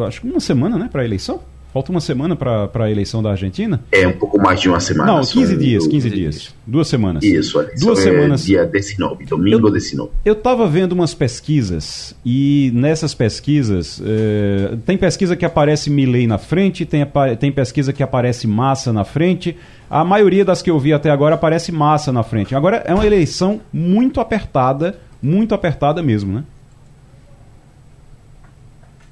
Acho 0.07 0.21
que 0.21 0.29
uma 0.29 0.41
semana, 0.41 0.79
né, 0.79 0.89
para 0.93 1.03
a 1.03 1.05
eleição? 1.05 1.41
Falta 1.73 1.93
uma 1.93 2.01
semana 2.01 2.35
para 2.35 2.69
a 2.75 2.91
eleição 2.91 3.23
da 3.23 3.31
Argentina? 3.31 3.81
É, 3.93 4.07
um 4.07 4.13
pouco 4.13 4.41
mais 4.41 4.61
de 4.61 4.69
uma 4.69 4.81
semana. 4.81 5.13
Não, 5.13 5.21
15 5.21 5.57
dias, 5.57 5.87
15 5.87 6.11
dias. 6.11 6.55
Duas 6.67 6.89
semanas. 6.89 7.23
Isso, 7.23 7.65
Duas 7.81 8.01
é 8.01 8.03
semanas. 8.03 8.45
dia 8.45 8.67
19, 8.67 9.25
domingo 9.25 9.69
eu, 9.69 9.73
19. 9.73 10.11
Eu 10.25 10.33
estava 10.33 10.67
vendo 10.67 10.93
umas 10.93 11.15
pesquisas 11.15 12.15
e 12.27 12.73
nessas 12.75 13.15
pesquisas, 13.15 14.03
é, 14.05 14.77
tem 14.85 14.99
pesquisa 14.99 15.37
que 15.37 15.45
aparece 15.45 15.91
Milley 15.91 16.27
na 16.27 16.39
frente, 16.39 16.85
tem, 16.85 17.07
tem 17.39 17.53
pesquisa 17.53 17.93
que 17.93 18.03
aparece 18.03 18.49
Massa 18.49 18.93
na 18.93 19.05
frente. 19.05 19.57
A 19.89 20.05
maioria 20.05 20.45
das 20.45 20.63
que 20.63 20.71
eu 20.71 20.79
vi 20.79 20.93
até 20.93 21.11
agora 21.11 21.37
aparece 21.37 21.71
Massa 21.71 22.11
na 22.11 22.25
frente. 22.25 22.55
Agora 22.55 22.83
é 22.85 22.93
uma 22.93 23.07
eleição 23.07 23.61
muito 23.73 24.21
apertada, 24.21 24.99
muito 25.23 25.55
apertada 25.55 26.03
mesmo, 26.03 26.33
né? 26.33 26.45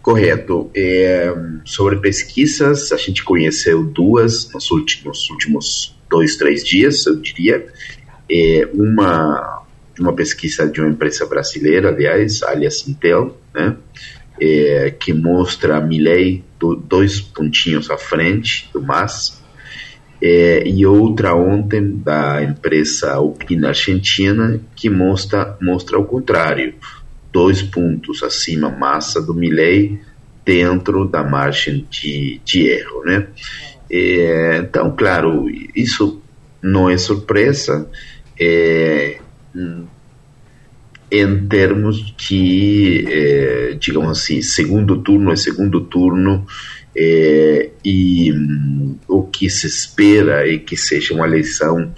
Correto. 0.08 0.70
É, 0.74 1.34
sobre 1.66 1.96
pesquisas, 1.96 2.92
a 2.92 2.96
gente 2.96 3.22
conheceu 3.22 3.84
duas 3.84 4.50
nos 4.54 4.70
últimos, 4.70 5.28
últimos 5.28 5.94
dois, 6.08 6.36
três 6.36 6.64
dias, 6.64 7.04
eu 7.04 7.16
diria. 7.16 7.66
É, 8.30 8.66
uma, 8.72 9.66
uma 10.00 10.14
pesquisa 10.14 10.66
de 10.66 10.80
uma 10.80 10.88
empresa 10.88 11.26
brasileira, 11.26 11.90
aliás, 11.90 12.42
alias 12.42 12.88
Intel, 12.88 13.38
né, 13.54 13.76
é, 14.40 14.94
que 14.98 15.12
mostra 15.12 15.78
Milley 15.78 16.42
do, 16.58 16.74
dois 16.74 17.20
pontinhos 17.20 17.90
à 17.90 17.98
frente 17.98 18.70
do 18.72 18.80
MAS, 18.80 19.42
é, 20.22 20.66
e 20.66 20.86
outra 20.86 21.34
ontem 21.34 21.98
da 21.98 22.42
empresa 22.42 23.18
Opina 23.20 23.68
Argentina, 23.68 24.58
que 24.74 24.88
mostra, 24.88 25.54
mostra 25.60 25.98
o 25.98 26.04
contrário, 26.06 26.74
dois 27.32 27.62
pontos 27.62 28.22
acima 28.22 28.70
massa 28.70 29.20
do 29.20 29.34
Milley 29.34 30.00
dentro 30.44 31.06
da 31.06 31.22
margem 31.22 31.86
de, 31.90 32.40
de 32.44 32.66
erro, 32.68 33.04
né? 33.04 33.26
É, 33.90 34.58
então, 34.58 34.94
claro, 34.96 35.46
isso 35.74 36.22
não 36.62 36.90
é 36.90 36.96
surpresa 36.98 37.88
é, 38.38 39.18
em 41.10 41.46
termos 41.48 42.14
que, 42.16 43.04
é, 43.08 43.76
digamos 43.78 44.18
assim, 44.18 44.42
segundo 44.42 44.98
turno 44.98 45.32
é 45.32 45.36
segundo 45.36 45.80
turno 45.82 46.46
é, 46.94 47.70
e 47.84 48.32
hum, 48.32 48.96
o 49.06 49.22
que 49.22 49.48
se 49.48 49.66
espera 49.66 50.50
é 50.50 50.58
que 50.58 50.76
seja 50.76 51.14
uma 51.14 51.26
eleição 51.26 51.92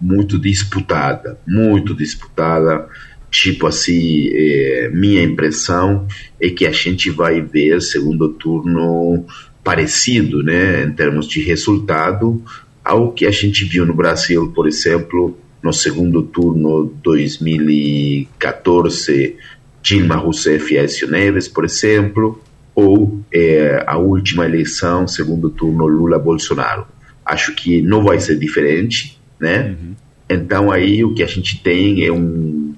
muito 0.00 0.38
disputada, 0.38 1.38
muito 1.46 1.94
disputada, 1.94 2.88
Tipo 3.34 3.66
assim, 3.66 4.30
é, 4.32 4.88
minha 4.94 5.20
impressão 5.20 6.06
é 6.40 6.48
que 6.50 6.64
a 6.64 6.70
gente 6.70 7.10
vai 7.10 7.40
ver 7.40 7.82
segundo 7.82 8.28
turno 8.28 9.26
parecido, 9.64 10.40
né, 10.40 10.84
em 10.84 10.92
termos 10.92 11.26
de 11.26 11.42
resultado, 11.42 12.40
ao 12.84 13.10
que 13.10 13.26
a 13.26 13.32
gente 13.32 13.64
viu 13.64 13.84
no 13.84 13.92
Brasil, 13.92 14.52
por 14.54 14.68
exemplo, 14.68 15.36
no 15.60 15.72
segundo 15.72 16.22
turno 16.22 16.94
2014 17.02 19.34
Dilma 19.82 20.14
Rousseff 20.14 20.72
e 20.72 20.78
Aécio 20.78 21.10
Neves, 21.10 21.48
por 21.48 21.64
exemplo, 21.64 22.40
ou 22.72 23.18
é, 23.32 23.82
a 23.84 23.98
última 23.98 24.44
eleição, 24.44 25.08
segundo 25.08 25.50
turno 25.50 25.88
Lula-Bolsonaro. 25.88 26.86
Acho 27.26 27.52
que 27.52 27.82
não 27.82 28.04
vai 28.04 28.20
ser 28.20 28.38
diferente, 28.38 29.20
né? 29.40 29.70
Uhum. 29.70 29.96
Então 30.30 30.70
aí 30.70 31.04
o 31.04 31.12
que 31.12 31.24
a 31.24 31.26
gente 31.26 31.60
tem 31.60 32.04
é 32.04 32.12
um, 32.12 32.73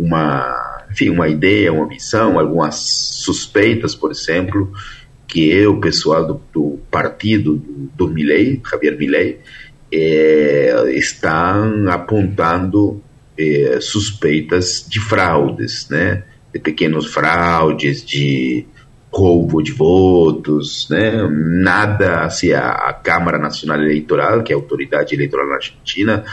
uma, 0.00 0.84
enfim, 0.90 1.10
uma 1.10 1.28
ideia, 1.28 1.72
uma 1.72 1.86
visão, 1.86 2.38
algumas 2.38 2.76
suspeitas, 2.76 3.94
por 3.94 4.10
exemplo, 4.10 4.72
que 5.28 5.66
o 5.66 5.78
pessoal 5.78 6.26
do, 6.26 6.40
do 6.52 6.78
partido 6.90 7.56
do, 7.56 7.90
do 7.94 8.08
Milley, 8.08 8.60
Javier 8.68 8.96
Milley, 8.96 9.38
é, 9.92 10.92
estão 10.94 11.88
apontando 11.88 13.02
é, 13.38 13.78
suspeitas 13.80 14.86
de 14.88 15.00
fraudes, 15.00 15.88
né? 15.90 16.24
De 16.52 16.58
pequenos 16.58 17.06
fraudes, 17.06 18.04
de 18.04 18.66
roubo 19.12 19.62
de 19.62 19.72
votos, 19.72 20.88
né? 20.88 21.28
Nada 21.30 22.24
assim, 22.24 22.52
a, 22.52 22.70
a 22.70 22.92
Câmara 22.92 23.38
Nacional 23.38 23.80
Eleitoral, 23.80 24.42
que 24.42 24.52
é 24.52 24.56
a 24.56 24.58
autoridade 24.58 25.14
eleitoral 25.14 25.48
na 25.48 25.56
Argentina, 25.56 26.24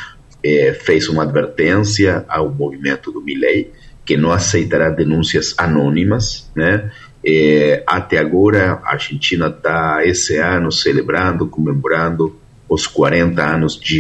é, 0.43 0.73
fez 0.73 1.08
uma 1.10 1.23
advertência 1.23 2.26
ao 2.28 2.50
movimento 2.50 3.12
do 3.12 3.21
Milley 3.21 3.71
que 4.06 4.15
não 4.15 4.32
aceitará 4.32 4.89
denúncias 4.89 5.54
anônimas, 5.58 6.50
né? 6.56 6.89
É, 7.26 7.84
até 7.86 8.19
agora, 8.19 8.80
a 8.86 8.93
Argentina 8.93 9.47
está 9.47 10.06
esse 10.06 10.38
ano 10.38 10.71
celebrando, 10.71 11.47
comemorando 11.47 12.39
os 12.69 12.88
40 12.88 13.43
anos 13.43 13.78
de 13.78 14.00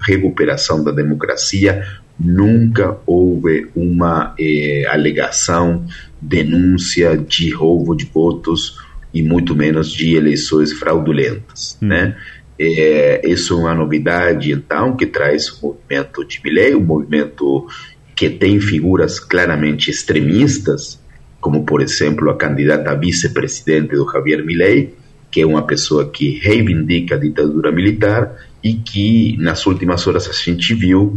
recuperação 0.00 0.82
da 0.84 0.92
democracia. 0.92 1.84
Nunca 2.18 2.98
houve 3.06 3.68
uma 3.74 4.34
eh, 4.38 4.84
alegação, 4.88 5.86
denúncia 6.20 7.16
de 7.16 7.50
roubo 7.50 7.96
de 7.96 8.04
votos 8.04 8.78
e 9.12 9.22
muito 9.22 9.54
menos 9.56 9.90
de 9.90 10.14
eleições 10.14 10.72
fraudulentas, 10.72 11.78
hum. 11.82 11.86
né? 11.88 12.16
É, 12.62 13.22
isso 13.24 13.54
é 13.54 13.56
uma 13.56 13.74
novidade, 13.74 14.52
então, 14.52 14.94
que 14.94 15.06
traz 15.06 15.48
o 15.48 15.68
movimento 15.68 16.22
de 16.26 16.42
Milley, 16.44 16.74
um 16.74 16.84
movimento 16.84 17.66
que 18.14 18.28
tem 18.28 18.60
figuras 18.60 19.18
claramente 19.18 19.90
extremistas, 19.90 21.00
como, 21.40 21.64
por 21.64 21.80
exemplo, 21.80 22.28
a 22.28 22.36
candidata 22.36 22.90
a 22.90 22.94
vice-presidente 22.94 23.96
do 23.96 24.06
Javier 24.12 24.44
Milley, 24.44 24.92
que 25.30 25.40
é 25.40 25.46
uma 25.46 25.62
pessoa 25.62 26.10
que 26.10 26.38
reivindica 26.38 27.14
a 27.14 27.18
ditadura 27.18 27.72
militar 27.72 28.36
e 28.62 28.74
que, 28.74 29.38
nas 29.38 29.66
últimas 29.66 30.06
horas, 30.06 30.28
a 30.28 30.32
gente 30.32 30.74
viu, 30.74 31.16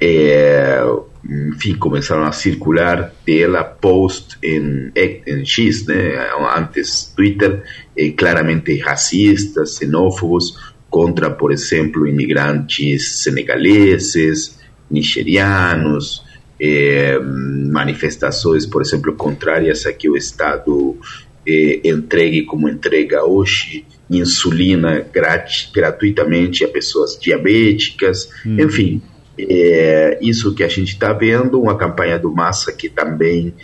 é, 0.00 0.80
enfim, 1.28 1.74
começaram 1.74 2.24
a 2.24 2.32
circular 2.32 3.12
dela 3.26 3.64
post 3.64 4.36
em, 4.42 4.92
em 4.94 5.44
X, 5.44 5.86
né, 5.86 6.28
antes 6.56 7.12
Twitter, 7.16 7.62
é, 7.96 8.10
claramente 8.10 8.78
racistas, 8.78 9.76
xenófobos, 9.76 10.74
contra, 10.90 11.28
por 11.30 11.50
exemplo, 11.52 12.06
imigrantes 12.06 13.22
senegaleses, 13.22 14.60
nigerianos, 14.88 16.22
eh, 16.60 17.18
manifestações, 17.18 18.64
por 18.64 18.80
exemplo, 18.80 19.12
contrárias 19.14 19.86
a 19.86 19.92
que 19.92 20.08
o 20.08 20.16
Estado 20.16 20.96
eh, 21.44 21.80
entregue 21.82 22.44
como 22.44 22.68
entrega 22.68 23.24
hoje 23.24 23.84
insulina 24.08 25.04
grat 25.12 25.72
gratuitamente 25.74 26.64
a 26.64 26.68
pessoas 26.68 27.18
diabéticas, 27.20 28.28
hum. 28.46 28.60
enfim, 28.60 29.02
é, 29.38 30.18
isso 30.20 30.54
que 30.54 30.62
a 30.62 30.68
gente 30.68 30.92
está 30.92 31.12
vendo, 31.12 31.60
uma 31.60 31.76
campanha 31.76 32.18
do 32.18 32.32
Massa 32.32 32.72
que 32.72 32.88
também, 32.88 33.54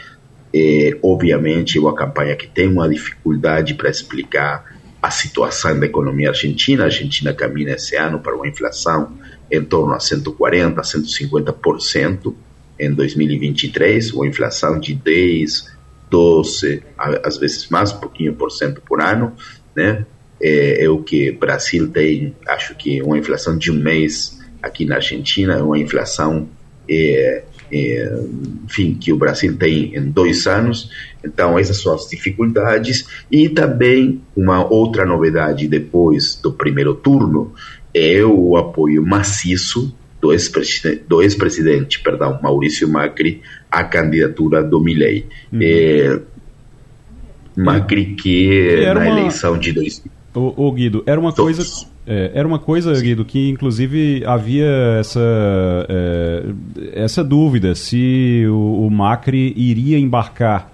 é, 0.54 0.96
obviamente, 1.02 1.78
é 1.78 1.80
uma 1.80 1.94
campanha 1.94 2.35
que 2.35 2.46
tem 2.46 2.68
uma 2.68 2.88
dificuldade 2.88 3.74
para 3.74 3.88
explicar 3.88 4.64
a 5.00 5.11
situação 5.11 5.78
da 5.78 5.87
economia 5.87 6.28
argentina. 6.28 6.83
A 6.83 6.87
Argentina 6.87 7.33
caminha 7.33 7.74
esse 7.74 7.96
ano 7.96 8.20
para 8.20 8.35
uma 8.35 8.46
inflação 8.46 9.12
em 9.50 9.62
torno 9.64 9.94
a 9.94 10.00
140, 10.00 10.80
150% 10.80 12.35
em 12.78 12.92
2023, 12.92 14.12
uma 14.12 14.26
inflação 14.26 14.78
de 14.78 14.94
10, 14.94 15.70
12, 16.11 16.83
às 16.96 17.37
vezes 17.37 17.68
mais, 17.68 17.92
pouquinho 17.92 18.35
por 18.35 18.50
cento 18.50 18.80
por 18.80 19.00
ano, 19.00 19.35
né? 19.74 20.04
É, 20.42 20.85
é, 20.85 20.88
o 20.88 21.02
que 21.02 21.30
o 21.30 21.38
Brasil 21.38 21.88
tem, 21.88 22.35
acho 22.48 22.74
que 22.74 23.02
uma 23.02 23.18
inflação 23.18 23.59
de 23.59 23.70
um 23.70 23.74
mês 23.74 24.39
aqui 24.62 24.84
na 24.84 24.96
Argentina, 24.96 25.62
uma 25.62 25.78
inflação, 25.78 26.48
é, 26.88 27.44
é, 27.72 28.20
enfim, 28.64 28.94
que 28.94 29.12
o 29.12 29.16
Brasil 29.16 29.56
tem 29.56 29.94
em 29.96 30.10
dois 30.10 30.46
anos. 30.46 30.90
Então, 31.24 31.58
essas 31.58 31.80
são 31.80 31.94
as 31.94 32.08
dificuldades. 32.08 33.06
E 33.30 33.48
também 33.48 34.20
uma 34.36 34.64
outra 34.64 35.04
novidade 35.04 35.68
depois 35.68 36.34
do 36.36 36.52
primeiro 36.52 36.94
turno 36.94 37.52
é 37.94 38.24
o 38.24 38.56
apoio 38.56 39.04
maciço 39.04 39.94
do 40.20 40.32
ex-presidente, 40.32 41.02
do 41.08 41.22
ex-presidente, 41.22 42.00
perdão, 42.00 42.38
Maurício 42.42 42.86
Macri, 42.88 43.40
à 43.70 43.82
candidatura 43.82 44.62
do 44.62 44.80
Milei. 44.80 45.26
Uhum. 45.52 45.60
É, 45.62 46.20
Macri 47.56 48.14
que 48.14 48.84
na 48.84 48.92
uma... 48.92 49.08
eleição 49.08 49.58
de 49.58 49.72
dois 49.72 50.02
o 50.32 50.70
Guido, 50.72 51.02
era 51.06 51.18
uma 51.18 51.32
coisa 51.32 51.64
é, 52.10 52.32
era 52.34 52.48
uma 52.48 52.58
coisa, 52.58 52.92
Guido, 53.00 53.24
que 53.24 53.48
inclusive 53.48 54.24
havia 54.26 54.66
essa, 54.98 55.20
é, 55.88 56.44
essa 56.92 57.22
dúvida 57.22 57.72
se 57.76 58.44
o, 58.48 58.84
o, 58.84 58.90
Macri 58.90 59.54
iria 59.56 59.96
embarcar 59.96 60.72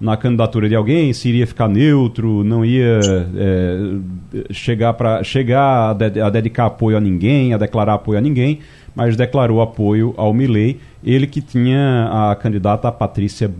na 0.00 0.16
candidatura 0.16 0.66
de 0.66 0.74
alguém, 0.74 1.12
se 1.12 1.28
iria 1.28 1.46
ficar 1.46 1.68
neutro, 1.68 2.42
não 2.42 2.64
ia 2.64 3.00
é, 3.36 4.50
chegar, 4.50 4.94
pra, 4.94 5.22
chegar 5.22 5.90
a, 5.90 5.92
de, 5.92 6.22
a, 6.22 6.30
dedicar 6.30 6.64
apoio 6.64 6.96
a 6.96 7.00
ninguém, 7.00 7.52
a 7.52 7.58
declarar 7.58 7.92
apoio 7.94 8.16
a 8.16 8.22
ninguém, 8.22 8.60
mas 8.94 9.14
declarou 9.14 9.60
apoio 9.60 10.14
ao 10.16 10.32
Milley, 10.32 10.80
ele 11.04 11.26
que 11.26 11.42
tinha 11.42 12.30
a 12.30 12.34
candidata 12.34 12.88
a 12.88 12.92
Patrícia 12.92 13.50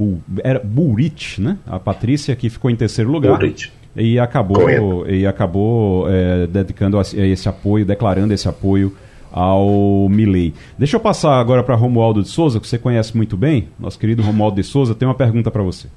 era 0.42 0.60
Bullrich, 0.64 1.42
né? 1.42 1.58
A 1.66 1.78
Patrícia 1.78 2.34
que 2.34 2.48
ficou 2.48 2.70
em 2.70 2.76
terceiro 2.76 3.10
lugar. 3.10 3.36
Bullrich 3.36 3.70
e 3.96 4.18
acabou, 4.18 5.06
e 5.08 5.26
acabou 5.26 6.08
é, 6.08 6.46
dedicando 6.46 7.00
esse 7.00 7.48
apoio, 7.48 7.84
declarando 7.84 8.32
esse 8.32 8.48
apoio 8.48 8.94
ao 9.30 10.08
Milley. 10.08 10.54
Deixa 10.78 10.96
eu 10.96 11.00
passar 11.00 11.38
agora 11.38 11.62
para 11.62 11.74
Romualdo 11.74 12.22
de 12.22 12.28
Souza, 12.28 12.60
que 12.60 12.66
você 12.66 12.78
conhece 12.78 13.16
muito 13.16 13.36
bem. 13.36 13.68
Nosso 13.78 13.98
querido 13.98 14.22
Romualdo 14.22 14.56
de 14.56 14.62
Souza 14.62 14.94
tem 14.94 15.06
uma 15.06 15.14
pergunta 15.14 15.50
para 15.50 15.62
você. 15.62 15.88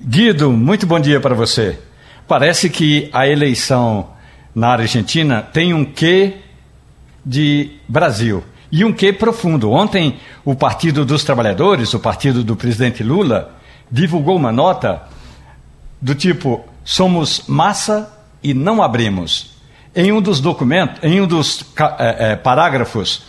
Guido, 0.00 0.52
muito 0.52 0.86
bom 0.86 1.00
dia 1.00 1.20
para 1.20 1.34
você. 1.34 1.78
Parece 2.26 2.70
que 2.70 3.08
a 3.12 3.26
eleição 3.26 4.10
na 4.54 4.68
Argentina 4.68 5.42
tem 5.42 5.74
um 5.74 5.84
quê 5.84 6.34
de 7.24 7.70
Brasil 7.88 8.44
e 8.70 8.84
um 8.84 8.92
quê 8.92 9.12
profundo. 9.12 9.70
Ontem, 9.70 10.16
o 10.44 10.54
Partido 10.54 11.04
dos 11.04 11.24
Trabalhadores, 11.24 11.92
o 11.94 11.98
partido 11.98 12.44
do 12.44 12.54
presidente 12.54 13.02
Lula, 13.02 13.56
divulgou 13.90 14.36
uma 14.36 14.52
nota 14.52 15.02
do 16.00 16.14
tipo 16.14 16.64
somos 16.84 17.42
massa 17.46 18.12
e 18.42 18.54
não 18.54 18.82
abrimos. 18.82 19.56
Em 19.94 20.12
um 20.12 20.20
dos 20.20 20.40
documentos, 20.40 21.02
em 21.02 21.20
um 21.20 21.26
dos 21.26 21.64
é, 21.98 22.32
é, 22.32 22.36
parágrafos, 22.36 23.22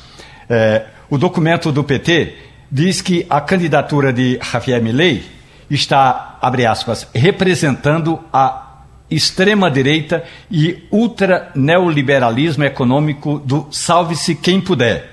é, 0.50 0.86
o 1.10 1.18
documento 1.18 1.72
do 1.72 1.84
PT 1.84 2.36
diz 2.72 3.02
que 3.02 3.26
a 3.30 3.42
candidatura 3.42 4.14
de 4.14 4.40
Javier 4.42 4.82
Milei 4.82 5.26
está, 5.70 6.38
abre 6.42 6.66
aspas, 6.66 7.08
representando 7.14 8.20
a 8.32 8.84
extrema-direita 9.10 10.24
e 10.52 10.84
ultra-neoliberalismo 10.92 12.64
econômico 12.64 13.40
do 13.40 13.68
salve-se 13.72 14.36
quem 14.36 14.62
puder. 14.62 15.10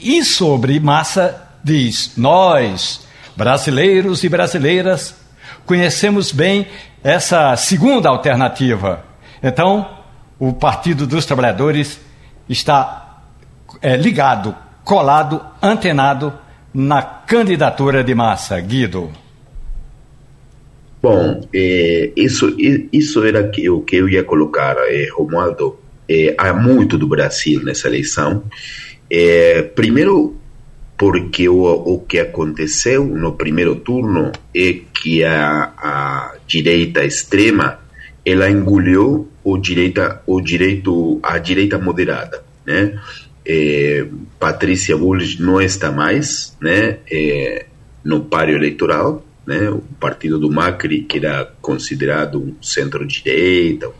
E 0.00 0.24
sobre 0.24 0.80
massa 0.80 1.48
diz, 1.62 2.12
nós, 2.16 3.06
brasileiros 3.36 4.24
e 4.24 4.28
brasileiras, 4.28 5.14
conhecemos 5.64 6.32
bem 6.32 6.66
essa 7.02 7.56
segunda 7.56 8.08
alternativa. 8.08 9.04
Então, 9.42 9.98
o 10.38 10.52
Partido 10.52 11.06
dos 11.06 11.24
Trabalhadores 11.26 12.00
está 12.48 13.22
é, 13.80 13.96
ligado, 13.96 14.54
colado, 14.84 15.40
antenado 15.62 16.32
na 16.72 17.02
candidatura 17.02 18.02
de 18.02 18.14
massa. 18.14 18.60
Guido. 18.60 19.10
Bom, 21.00 21.40
é, 21.54 22.10
isso, 22.16 22.56
isso 22.92 23.24
era 23.24 23.40
o 23.70 23.82
que 23.82 23.96
eu 23.96 24.08
ia 24.08 24.24
colocar, 24.24 24.76
é, 24.88 25.08
Romualdo. 25.12 25.78
É, 26.10 26.34
há 26.38 26.54
muito 26.54 26.96
do 26.96 27.06
Brasil 27.06 27.62
nessa 27.62 27.86
eleição. 27.86 28.42
É, 29.10 29.62
primeiro, 29.62 30.36
porque 30.98 31.48
o, 31.48 31.62
o 31.64 32.00
que 32.00 32.18
aconteceu 32.18 33.04
no 33.04 33.32
primeiro 33.32 33.76
turno 33.76 34.32
é 34.54 34.80
que 34.92 35.24
a, 35.24 35.72
a 35.76 36.34
direita 36.46 37.04
extrema 37.04 37.78
ela 38.26 38.50
engoliu 38.50 39.28
o 39.44 39.56
direita 39.56 40.22
o 40.26 40.40
direito 40.40 41.20
a 41.22 41.38
direita 41.38 41.78
moderada 41.78 42.42
né? 42.68 43.00
É, 43.46 44.06
Patrícia 44.38 44.94
Bullrich 44.94 45.40
não 45.40 45.58
está 45.58 45.90
mais 45.90 46.54
né, 46.60 46.98
é, 47.10 47.64
no 48.04 48.20
páreo 48.20 48.56
eleitoral, 48.56 49.24
né, 49.48 49.70
o 49.70 49.80
partido 49.98 50.38
do 50.38 50.50
Macri, 50.50 51.04
que 51.04 51.16
era 51.16 51.46
considerado 51.62 52.38
um 52.38 52.62
centro-direita, 52.62 53.90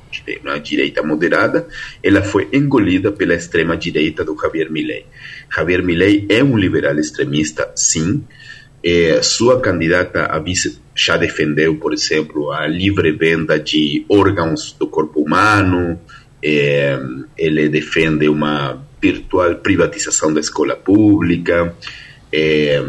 uma 0.42 0.60
direita 0.60 1.02
moderada, 1.02 1.66
ela 2.02 2.20
foi 2.20 2.48
engolida 2.52 3.10
pela 3.10 3.34
extrema-direita 3.34 4.22
do 4.22 4.36
Javier 4.38 4.70
Milei. 4.70 5.06
Javier 5.50 5.82
Milei 5.82 6.26
é 6.28 6.44
um 6.44 6.58
liberal 6.58 6.98
extremista, 6.98 7.72
sim. 7.74 8.22
É, 8.84 9.22
sua 9.22 9.58
candidata 9.58 10.26
a 10.26 10.38
vice 10.38 10.82
já 10.94 11.16
defendeu, 11.16 11.76
por 11.76 11.94
exemplo, 11.94 12.52
a 12.52 12.66
livre 12.66 13.10
venda 13.12 13.58
de 13.58 14.04
órgãos 14.06 14.76
do 14.78 14.86
corpo 14.86 15.22
humano, 15.22 15.98
é, 16.44 17.00
ele 17.38 17.70
defende 17.70 18.28
uma 18.28 18.86
virtual 19.00 19.54
privatização 19.54 20.30
da 20.30 20.40
escola 20.40 20.76
pública, 20.76 21.74
é, 22.30 22.82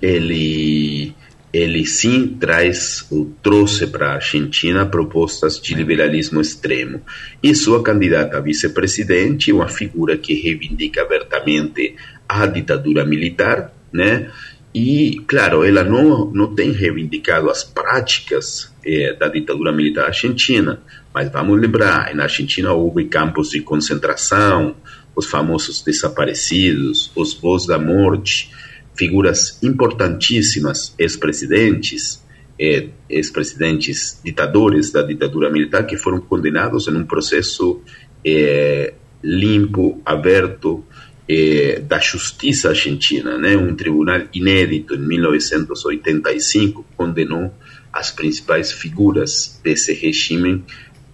ele 0.00 1.14
ele 1.52 1.86
sim 1.86 2.36
traz 2.38 3.06
ou 3.10 3.32
trouxe 3.42 3.86
para 3.86 4.08
a 4.08 4.14
Argentina 4.14 4.84
propostas 4.84 5.60
de 5.60 5.74
liberalismo 5.74 6.40
extremo. 6.40 7.00
E 7.42 7.54
sua 7.54 7.82
candidata 7.82 8.36
a 8.36 8.40
vice-presidente, 8.40 9.52
uma 9.52 9.68
figura 9.68 10.16
que 10.16 10.34
reivindica 10.34 11.02
abertamente 11.02 11.94
a 12.28 12.46
ditadura 12.46 13.04
militar, 13.04 13.72
né? 13.92 14.30
E, 14.74 15.22
claro, 15.26 15.64
ela 15.64 15.82
não, 15.82 16.30
não 16.30 16.54
tem 16.54 16.70
reivindicado 16.70 17.48
as 17.48 17.64
práticas 17.64 18.70
eh, 18.84 19.14
da 19.18 19.28
ditadura 19.28 19.72
militar 19.72 20.06
argentina, 20.06 20.82
mas 21.14 21.32
vamos 21.32 21.58
lembrar, 21.58 22.14
na 22.14 22.24
Argentina 22.24 22.74
houve 22.74 23.06
campos 23.06 23.48
de 23.48 23.62
concentração, 23.62 24.76
os 25.14 25.24
famosos 25.24 25.80
desaparecidos, 25.80 27.10
os 27.16 27.32
voos 27.32 27.66
da 27.66 27.78
morte, 27.78 28.50
figuras 28.96 29.58
importantíssimas, 29.62 30.94
ex-presidentes, 30.98 32.24
eh, 32.58 32.88
ex-presidentes 33.08 34.18
ditadores 34.24 34.90
da 34.90 35.02
ditadura 35.02 35.50
militar 35.50 35.86
que 35.86 35.96
foram 35.96 36.20
condenados 36.20 36.88
em 36.88 36.96
um 36.96 37.04
processo 37.04 37.82
eh, 38.24 38.94
limpo, 39.22 40.00
aberto, 40.04 40.82
eh, 41.28 41.82
da 41.86 41.98
justiça 41.98 42.70
argentina. 42.70 43.36
Né? 43.36 43.56
Um 43.56 43.74
tribunal 43.74 44.22
inédito, 44.32 44.94
em 44.94 45.00
1985, 45.00 46.86
condenou 46.96 47.52
as 47.92 48.10
principais 48.10 48.72
figuras 48.72 49.60
desse 49.62 49.92
regime 49.92 50.64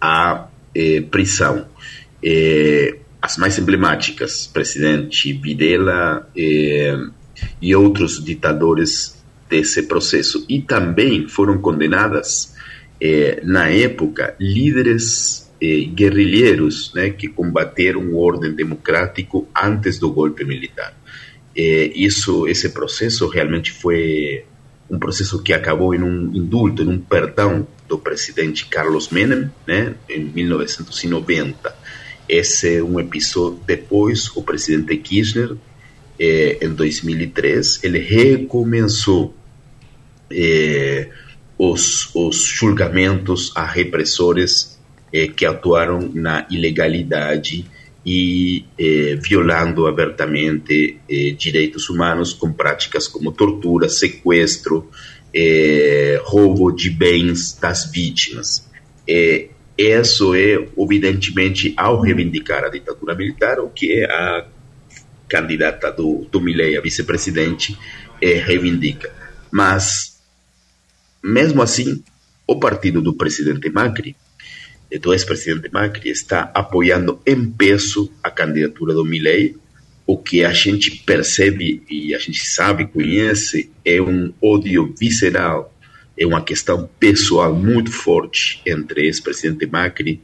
à 0.00 0.48
prisão. 1.10 1.66
As 3.20 3.36
mais 3.36 3.56
emblemáticas, 3.58 4.46
presidente 4.46 5.32
Videla 5.32 6.28
e 7.60 7.74
outros 7.74 8.22
ditadores 8.22 9.22
desse 9.48 9.82
processo. 9.84 10.44
E 10.48 10.60
também 10.60 11.28
foram 11.28 11.58
condenadas, 11.58 12.54
na 13.42 13.68
época, 13.68 14.36
líderes 14.38 15.42
eh, 15.62 15.84
guerrilheiros 15.84 16.92
né, 16.92 17.10
que 17.10 17.28
combateram 17.28 18.00
o 18.00 18.16
ordem 18.16 18.52
democrático 18.52 19.46
antes 19.54 19.96
do 19.96 20.10
golpe 20.10 20.44
militar. 20.44 20.92
Eh, 21.56 21.92
isso, 21.94 22.48
esse 22.48 22.70
processo 22.70 23.28
realmente 23.28 23.70
foi 23.70 24.44
um 24.90 24.98
processo 24.98 25.40
que 25.40 25.52
acabou 25.52 25.94
em 25.94 26.02
um 26.02 26.34
indulto, 26.34 26.82
em 26.82 26.88
um 26.88 26.98
perdão 26.98 27.64
do 27.88 27.96
presidente 27.96 28.66
Carlos 28.66 29.10
Menem, 29.10 29.52
né, 29.64 29.94
em 30.08 30.24
1990. 30.24 31.72
Esse 32.28 32.78
é 32.78 32.82
um 32.82 32.98
episódio 32.98 33.60
depois 33.64 34.34
o 34.34 34.42
presidente 34.42 34.96
Kirchner, 34.96 35.56
eh, 36.22 36.58
em 36.62 36.68
2003, 36.68 37.82
ele 37.82 37.98
recomeçou 37.98 39.34
eh, 40.30 41.08
os, 41.58 42.14
os 42.14 42.44
julgamentos 42.44 43.50
a 43.56 43.66
repressores 43.66 44.78
eh, 45.12 45.26
que 45.26 45.44
atuaram 45.44 46.12
na 46.14 46.46
ilegalidade 46.48 47.66
e 48.06 48.64
eh, 48.78 49.16
violando 49.20 49.88
abertamente 49.88 51.00
eh, 51.10 51.34
direitos 51.36 51.90
humanos 51.90 52.32
com 52.32 52.52
práticas 52.52 53.08
como 53.08 53.32
tortura, 53.32 53.88
sequestro, 53.88 54.88
eh, 55.34 56.20
roubo 56.22 56.70
de 56.70 56.88
bens 56.88 57.58
das 57.60 57.90
vítimas. 57.90 58.70
Isso 59.76 60.36
é, 60.36 60.68
evidentemente, 60.78 61.74
ao 61.76 62.00
reivindicar 62.00 62.62
a 62.62 62.68
ditadura 62.68 63.16
militar, 63.16 63.58
o 63.58 63.70
que 63.70 64.04
a 64.04 64.46
candidata 65.32 65.90
do, 65.90 66.26
do 66.30 66.40
Milei, 66.40 66.76
a 66.76 66.80
vice-presidente, 66.82 67.78
eh, 68.20 68.34
reivindica. 68.34 69.10
Mas, 69.50 70.20
mesmo 71.24 71.62
assim, 71.62 72.04
o 72.46 72.60
partido 72.60 73.00
do 73.00 73.14
presidente 73.14 73.70
Macri 73.70 74.14
do 74.98 75.12
ex-presidente 75.12 75.70
Macri 75.72 76.10
está 76.10 76.50
apoiando 76.54 77.20
em 77.26 77.50
peso 77.50 78.12
a 78.22 78.30
candidatura 78.30 78.92
do 78.92 79.04
Milei. 79.04 79.56
O 80.06 80.18
que 80.18 80.44
a 80.44 80.52
gente 80.52 80.90
percebe 80.90 81.82
e 81.88 82.14
a 82.14 82.18
gente 82.18 82.44
sabe, 82.44 82.86
conhece, 82.86 83.70
é 83.84 84.00
um 84.02 84.32
ódio 84.42 84.94
visceral, 84.98 85.74
é 86.18 86.26
uma 86.26 86.42
questão 86.42 86.88
pessoal 86.98 87.54
muito 87.54 87.90
forte 87.90 88.60
entre 88.66 89.06
ex-presidente 89.06 89.66
Macri 89.66 90.20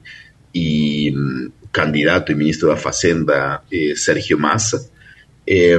e 0.54 1.12
um, 1.16 1.50
o 1.62 1.68
candidato 1.68 2.32
e 2.32 2.34
ministro 2.34 2.68
da 2.68 2.76
Fazenda, 2.76 3.62
eh, 3.72 3.94
Sérgio 3.96 4.38
Massa. 4.38 4.90
Eh, 5.50 5.78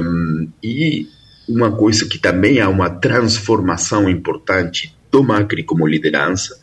e 0.60 1.06
uma 1.48 1.70
coisa 1.70 2.04
que 2.04 2.18
também 2.18 2.60
há 2.60 2.68
uma 2.68 2.90
transformação 2.90 4.10
importante 4.10 4.96
do 5.12 5.22
Macri 5.22 5.62
como 5.62 5.86
liderança, 5.86 6.60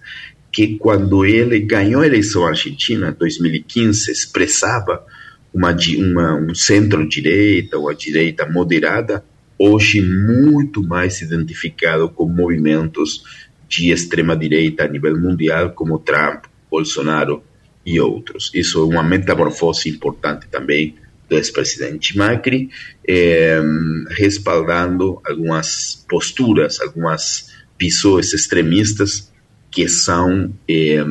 que 0.51 0.77
quando 0.77 1.25
ele 1.25 1.59
ganhou 1.59 2.01
a 2.01 2.07
eleição 2.07 2.45
argentina, 2.45 3.09
em 3.09 3.13
2015, 3.13 4.11
expressava 4.11 5.05
uma, 5.53 5.73
uma, 5.97 6.35
um 6.35 6.53
centro-direita 6.53 7.77
ou 7.77 7.89
a 7.89 7.93
direita 7.93 8.45
moderada, 8.45 9.23
hoje 9.57 10.01
muito 10.01 10.83
mais 10.83 11.21
identificado 11.21 12.09
com 12.09 12.27
movimentos 12.27 13.23
de 13.69 13.91
extrema-direita 13.91 14.83
a 14.83 14.87
nível 14.87 15.17
mundial, 15.17 15.71
como 15.71 15.99
Trump, 15.99 16.45
Bolsonaro 16.69 17.41
e 17.85 17.99
outros. 17.99 18.51
Isso 18.53 18.81
é 18.81 18.85
uma 18.85 19.03
metamorfose 19.03 19.89
importante 19.89 20.47
também 20.49 20.95
do 21.29 21.35
ex-presidente 21.35 22.17
Macri, 22.17 22.69
eh, 23.07 23.61
respaldando 24.09 25.21
algumas 25.25 26.05
posturas, 26.07 26.79
algumas 26.79 27.53
pessoas 27.77 28.33
extremistas 28.33 29.31
que 29.69 29.87
são 29.87 30.53
eh, 30.67 31.05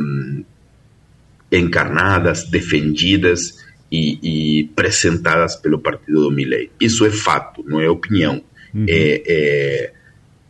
encarnadas, 1.53 2.45
defendidas 2.45 3.65
e, 3.91 4.19
e, 4.23 4.71
apresentadas 4.73 5.57
pelo 5.57 5.79
partido 5.79 6.23
do 6.25 6.31
Milley. 6.31 6.71
Isso 6.81 7.05
é 7.05 7.11
fato, 7.11 7.65
não 7.67 7.81
é 7.81 7.89
opinião. 7.89 8.43
Uhum. 8.75 8.87
É, 8.89 9.23
é, 9.27 9.93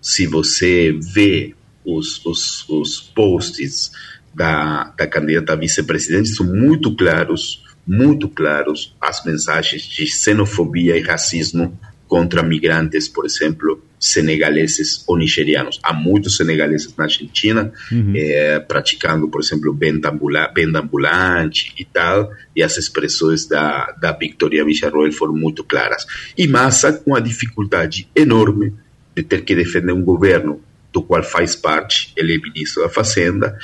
se 0.00 0.26
você 0.26 0.98
vê 1.14 1.54
os, 1.84 2.24
os, 2.24 2.68
os 2.68 3.00
posts 3.00 3.90
da, 4.34 4.92
da 4.96 5.06
candidata 5.06 5.52
a 5.52 5.56
vice-presidente, 5.56 6.28
são 6.28 6.46
muito 6.46 6.94
claros, 6.94 7.62
muito 7.86 8.28
claros 8.28 8.96
as 9.00 9.24
mensagens 9.24 9.82
de 9.82 10.06
xenofobia 10.06 10.96
e 10.96 11.02
racismo 11.02 11.78
contra 12.08 12.42
migrantes, 12.42 13.08
por 13.08 13.26
exemplo, 13.26 13.82
senegaleses 13.98 15.04
ou 15.06 15.16
nigerianos. 15.16 15.80
Há 15.82 15.92
muitos 15.92 16.36
senegaleses 16.36 16.94
na 16.96 17.04
Argentina 17.04 17.72
uhum. 17.90 18.12
é, 18.14 18.60
praticando, 18.60 19.28
por 19.28 19.40
exemplo, 19.40 19.74
venda, 19.74 20.10
ambula 20.10 20.52
venda 20.54 20.80
ambulante 20.80 21.74
e 21.78 21.84
tal, 21.84 22.30
e 22.54 22.62
as 22.62 22.76
expressões 22.76 23.46
da, 23.46 23.92
da 24.00 24.12
Victoria 24.12 24.64
Villarroel 24.64 25.12
foram 25.12 25.34
muito 25.34 25.64
claras. 25.64 26.06
E 26.36 26.46
Massa 26.46 26.92
com 26.92 27.14
a 27.14 27.20
dificuldade 27.20 28.08
enorme 28.14 28.72
de 29.14 29.22
ter 29.22 29.42
que 29.42 29.54
defender 29.54 29.92
um 29.92 30.02
governo 30.02 30.60
do 30.92 31.02
qual 31.02 31.22
faz 31.22 31.54
parte, 31.54 32.12
ele 32.16 32.34
é 32.34 32.38
ministro 32.38 32.82
da 32.82 32.88
Fazenda, 32.88 33.58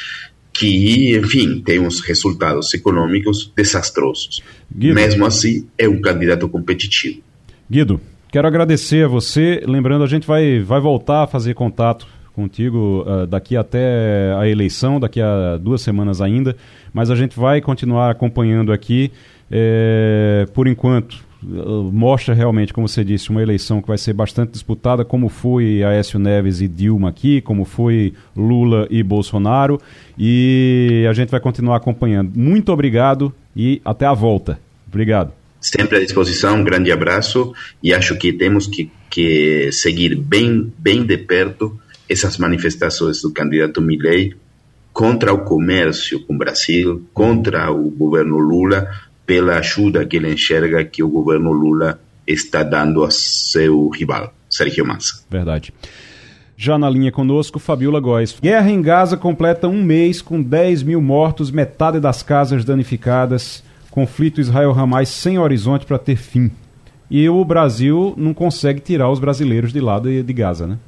que, 0.52 1.16
enfim, 1.16 1.60
tem 1.60 1.78
uns 1.80 2.00
resultados 2.00 2.72
econômicos 2.74 3.50
desastrosos. 3.56 4.42
Guido. 4.74 4.94
Mesmo 4.94 5.24
assim, 5.24 5.66
é 5.78 5.88
um 5.88 6.00
candidato 6.00 6.48
competitivo. 6.48 7.20
Guido, 7.70 8.00
Quero 8.32 8.48
agradecer 8.48 9.04
a 9.04 9.08
você. 9.08 9.62
Lembrando, 9.66 10.02
a 10.02 10.06
gente 10.06 10.26
vai, 10.26 10.58
vai 10.60 10.80
voltar 10.80 11.24
a 11.24 11.26
fazer 11.26 11.52
contato 11.52 12.06
contigo 12.32 13.04
uh, 13.06 13.26
daqui 13.26 13.58
até 13.58 14.34
a 14.38 14.48
eleição, 14.48 14.98
daqui 14.98 15.20
a 15.20 15.58
duas 15.58 15.82
semanas 15.82 16.22
ainda, 16.22 16.56
mas 16.94 17.10
a 17.10 17.14
gente 17.14 17.38
vai 17.38 17.60
continuar 17.60 18.10
acompanhando 18.10 18.72
aqui. 18.72 19.12
É, 19.50 20.46
por 20.54 20.66
enquanto, 20.66 21.22
mostra 21.42 22.34
realmente, 22.34 22.72
como 22.72 22.88
você 22.88 23.02
disse, 23.02 23.30
uma 23.30 23.42
eleição 23.42 23.82
que 23.82 23.88
vai 23.88 23.98
ser 23.98 24.12
bastante 24.12 24.52
disputada, 24.52 25.04
como 25.04 25.28
foi 25.28 25.82
Aécio 25.82 26.18
Neves 26.18 26.60
e 26.60 26.68
Dilma 26.68 27.08
aqui, 27.08 27.40
como 27.40 27.64
foi 27.64 28.14
Lula 28.36 28.86
e 28.90 29.02
Bolsonaro, 29.02 29.80
e 30.18 31.04
a 31.08 31.12
gente 31.12 31.30
vai 31.30 31.40
continuar 31.40 31.76
acompanhando. 31.76 32.32
Muito 32.34 32.72
obrigado 32.72 33.34
e 33.56 33.80
até 33.84 34.06
a 34.06 34.12
volta. 34.12 34.58
Obrigado. 34.88 35.32
sempre 35.60 35.98
à 35.98 36.00
disposição, 36.00 36.56
um 36.60 36.64
grande 36.64 36.92
abraço 36.92 37.52
e 37.82 37.94
acho 37.94 38.16
que 38.16 38.32
temos 38.32 38.66
que, 38.66 38.90
que 39.08 39.70
seguir 39.72 40.14
bem, 40.14 40.72
bem 40.78 41.04
de 41.04 41.16
perto 41.16 41.78
essas 42.08 42.36
manifestações 42.36 43.22
do 43.22 43.32
candidato 43.32 43.80
Milley 43.80 44.34
contra 44.92 45.32
o 45.32 45.38
comércio 45.38 46.20
com 46.20 46.34
o 46.34 46.38
Brasil, 46.38 47.06
contra 47.14 47.72
o 47.72 47.90
governo 47.90 48.38
Lula, 48.38 48.86
pela 49.26 49.58
ajuda 49.58 50.04
que 50.04 50.16
ele 50.16 50.32
enxerga 50.32 50.84
que 50.84 51.02
o 51.02 51.08
governo 51.08 51.52
Lula 51.52 52.00
está 52.26 52.62
dando 52.62 53.04
a 53.04 53.10
seu 53.10 53.88
rival, 53.88 54.32
Sérgio 54.48 54.86
Massa. 54.86 55.24
Verdade. 55.30 55.72
Já 56.56 56.78
na 56.78 56.88
linha 56.88 57.10
conosco, 57.10 57.58
Fabiola 57.58 57.98
Góes. 57.98 58.36
Guerra 58.40 58.70
em 58.70 58.80
Gaza 58.80 59.16
completa 59.16 59.66
um 59.66 59.82
mês 59.82 60.22
com 60.22 60.40
10 60.40 60.84
mil 60.84 61.02
mortos, 61.02 61.50
metade 61.50 61.98
das 61.98 62.22
casas 62.22 62.64
danificadas. 62.64 63.64
Conflito 63.90 64.40
Israel-Hamas 64.40 65.08
sem 65.08 65.38
horizonte 65.38 65.84
para 65.84 65.98
ter 65.98 66.16
fim. 66.16 66.50
E 67.10 67.28
o 67.28 67.44
Brasil 67.44 68.14
não 68.16 68.32
consegue 68.32 68.80
tirar 68.80 69.10
os 69.10 69.18
brasileiros 69.18 69.72
de 69.72 69.80
lá 69.80 69.98
de, 69.98 70.22
de 70.22 70.32
Gaza, 70.32 70.66
né? 70.66 70.78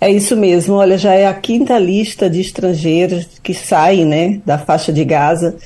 É 0.00 0.10
isso 0.10 0.36
mesmo. 0.36 0.74
Olha, 0.74 0.96
já 0.96 1.12
é 1.12 1.26
a 1.26 1.34
quinta 1.34 1.78
lista 1.78 2.30
de 2.30 2.40
estrangeiros 2.40 3.26
que 3.42 3.52
saem 3.52 4.04
né, 4.04 4.40
da 4.44 4.58
faixa 4.58 4.92
de 4.92 5.04
Gaza. 5.04 5.56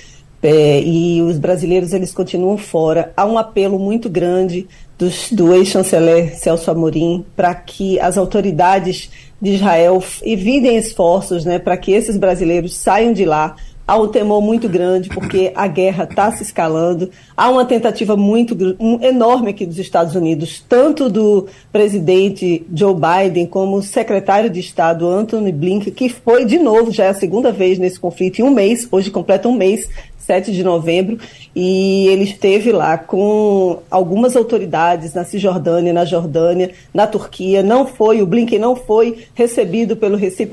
É, 0.43 0.81
e 0.81 1.21
os 1.21 1.39
brasileiros 1.39 1.93
eles 1.93 2.13
continuam 2.13 2.57
fora. 2.57 3.13
Há 3.17 3.27
um 3.27 3.37
apelo 3.37 3.79
muito 3.79 4.09
grande 4.09 4.67
dos, 4.99 5.31
do 5.31 5.55
ex-chanceler 5.55 6.37
Celso 6.39 6.71
Amorim 6.71 7.25
para 7.37 7.55
que 7.55 8.01
as 8.01 8.17
autoridades 8.17 9.11
de 9.41 9.53
Israel 9.53 10.03
evitem 10.23 10.77
esforços 10.77 11.45
né, 11.45 11.59
para 11.59 11.77
que 11.77 11.93
esses 11.93 12.17
brasileiros 12.17 12.75
saiam 12.77 13.13
de 13.13 13.25
lá 13.25 13.57
há 13.91 13.97
um 13.97 14.07
temor 14.07 14.41
muito 14.41 14.69
grande 14.69 15.09
porque 15.09 15.51
a 15.53 15.67
guerra 15.67 16.05
está 16.05 16.31
se 16.31 16.45
escalando. 16.45 17.11
Há 17.37 17.51
uma 17.51 17.65
tentativa 17.65 18.17
muito 18.17 18.57
um, 18.79 19.03
enorme 19.03 19.51
aqui 19.51 19.67
dos 19.67 19.79
Estados 19.79 20.15
Unidos, 20.15 20.65
tanto 20.69 21.09
do 21.11 21.49
presidente 21.73 22.65
Joe 22.73 22.95
Biden 22.95 23.47
como 23.47 23.79
o 23.79 23.83
secretário 23.83 24.49
de 24.49 24.61
Estado 24.61 25.09
Anthony 25.09 25.51
Blinken, 25.51 25.93
que 25.93 26.09
foi 26.09 26.45
de 26.45 26.57
novo, 26.57 26.93
já 26.93 27.07
é 27.07 27.09
a 27.09 27.15
segunda 27.15 27.51
vez 27.51 27.81
nesse 27.81 27.99
conflito 27.99 28.39
em 28.39 28.45
um 28.45 28.51
mês, 28.51 28.87
hoje 28.93 29.11
completa 29.11 29.49
um 29.49 29.57
mês 29.57 29.89
7 30.31 30.53
de 30.53 30.63
novembro, 30.63 31.19
e 31.57 32.07
ele 32.07 32.23
esteve 32.23 32.71
lá 32.71 32.97
com 32.97 33.81
algumas 33.91 34.37
autoridades 34.37 35.13
na 35.13 35.25
Cisjordânia, 35.25 35.93
na 35.93 36.05
Jordânia, 36.05 36.71
na 36.95 37.05
Turquia. 37.05 37.65
Não 37.65 37.85
foi, 37.85 38.23
o 38.23 38.27
Blinken 38.27 38.61
não 38.61 38.77
foi 38.77 39.25
recebido 39.35 39.97
pelo 39.97 40.17
Recep 40.17 40.53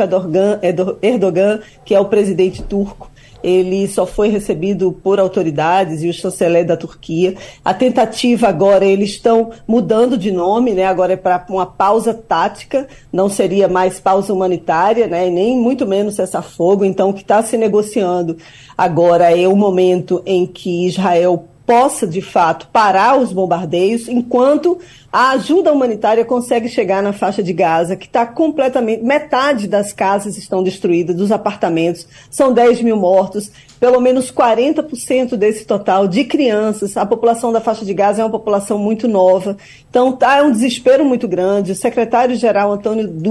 Erdogan, 1.03 1.59
que 1.85 1.93
é 1.93 1.99
o 1.99 2.05
presidente 2.05 2.63
turco 2.63 3.11
ele 3.43 3.87
só 3.87 4.05
foi 4.05 4.29
recebido 4.29 4.91
por 4.91 5.19
autoridades 5.19 6.03
e 6.03 6.09
o 6.09 6.13
chanceler 6.13 6.65
da 6.65 6.75
Turquia. 6.75 7.35
A 7.63 7.73
tentativa 7.73 8.47
agora, 8.47 8.85
eles 8.85 9.11
estão 9.11 9.51
mudando 9.67 10.17
de 10.17 10.31
nome, 10.31 10.73
né? 10.73 10.85
agora 10.85 11.13
é 11.13 11.17
para 11.17 11.45
uma 11.49 11.65
pausa 11.65 12.13
tática, 12.13 12.87
não 13.11 13.29
seria 13.29 13.67
mais 13.67 13.99
pausa 13.99 14.33
humanitária, 14.33 15.07
né? 15.07 15.29
nem 15.29 15.57
muito 15.57 15.85
menos 15.85 16.15
cessar-fogo. 16.15 16.83
Então, 16.83 17.09
o 17.09 17.13
que 17.13 17.21
está 17.21 17.41
se 17.41 17.57
negociando 17.57 18.37
agora 18.77 19.35
é 19.35 19.47
o 19.47 19.55
momento 19.55 20.21
em 20.25 20.45
que 20.45 20.87
Israel 20.87 21.45
possa, 21.67 22.07
de 22.07 22.21
fato, 22.21 22.69
parar 22.71 23.19
os 23.19 23.33
bombardeios, 23.33 24.07
enquanto 24.07 24.79
a 25.11 25.31
ajuda 25.31 25.73
humanitária 25.73 26.23
consegue 26.23 26.69
chegar 26.69 27.03
na 27.03 27.11
faixa 27.11 27.43
de 27.43 27.51
Gaza, 27.51 27.97
que 27.97 28.05
está 28.05 28.25
completamente. 28.25 29.03
Metade 29.03 29.67
das 29.67 29.91
casas 29.91 30.37
estão 30.37 30.63
destruídas, 30.63 31.13
dos 31.13 31.29
apartamentos, 31.29 32.07
são 32.31 32.53
10 32.53 32.81
mil 32.81 32.95
mortos, 32.95 33.51
pelo 33.79 33.99
menos 34.01 34.31
40% 34.31 35.35
desse 35.35 35.65
total 35.65 36.07
de 36.07 36.23
crianças. 36.23 36.97
A 36.97 37.05
população 37.05 37.51
da 37.51 37.61
faixa 37.61 37.85
de 37.85 37.93
Gaza 37.93 38.21
é 38.21 38.25
uma 38.25 38.31
população 38.31 38.77
muito 38.77 39.07
nova. 39.07 39.57
Então, 39.89 40.11
tá, 40.11 40.37
é 40.37 40.41
um 40.41 40.51
desespero 40.51 41.05
muito 41.05 41.27
grande. 41.27 41.71
O 41.71 41.75
secretário-geral 41.75 42.79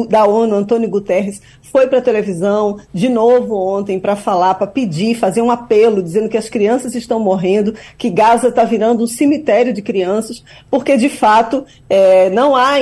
da 0.09 0.27
ONU, 0.27 0.55
Antônio 0.55 0.89
Guterres, 0.89 1.41
foi 1.77 1.87
para 1.87 1.99
a 1.99 2.03
televisão 2.03 2.79
de 2.93 3.09
novo 3.09 3.55
ontem 3.55 4.01
para 4.01 4.17
falar, 4.17 4.55
para 4.55 4.67
pedir, 4.67 5.15
fazer 5.15 5.43
um 5.43 5.51
apelo, 5.51 6.03
dizendo 6.03 6.29
que 6.29 6.37
as 6.37 6.49
crianças 6.49 6.95
estão 6.95 7.21
morrendo, 7.21 7.75
que 7.99 8.09
Gaza 8.09 8.49
está 8.49 8.65
virando 8.65 9.05
um 9.05 9.07
cemitério 9.07 9.73
de 9.73 9.83
crianças, 9.83 10.43
porque 10.71 10.97
de 10.97 11.09
fato 11.09 11.65
é, 11.91 12.31
não, 12.31 12.57
há, 12.57 12.77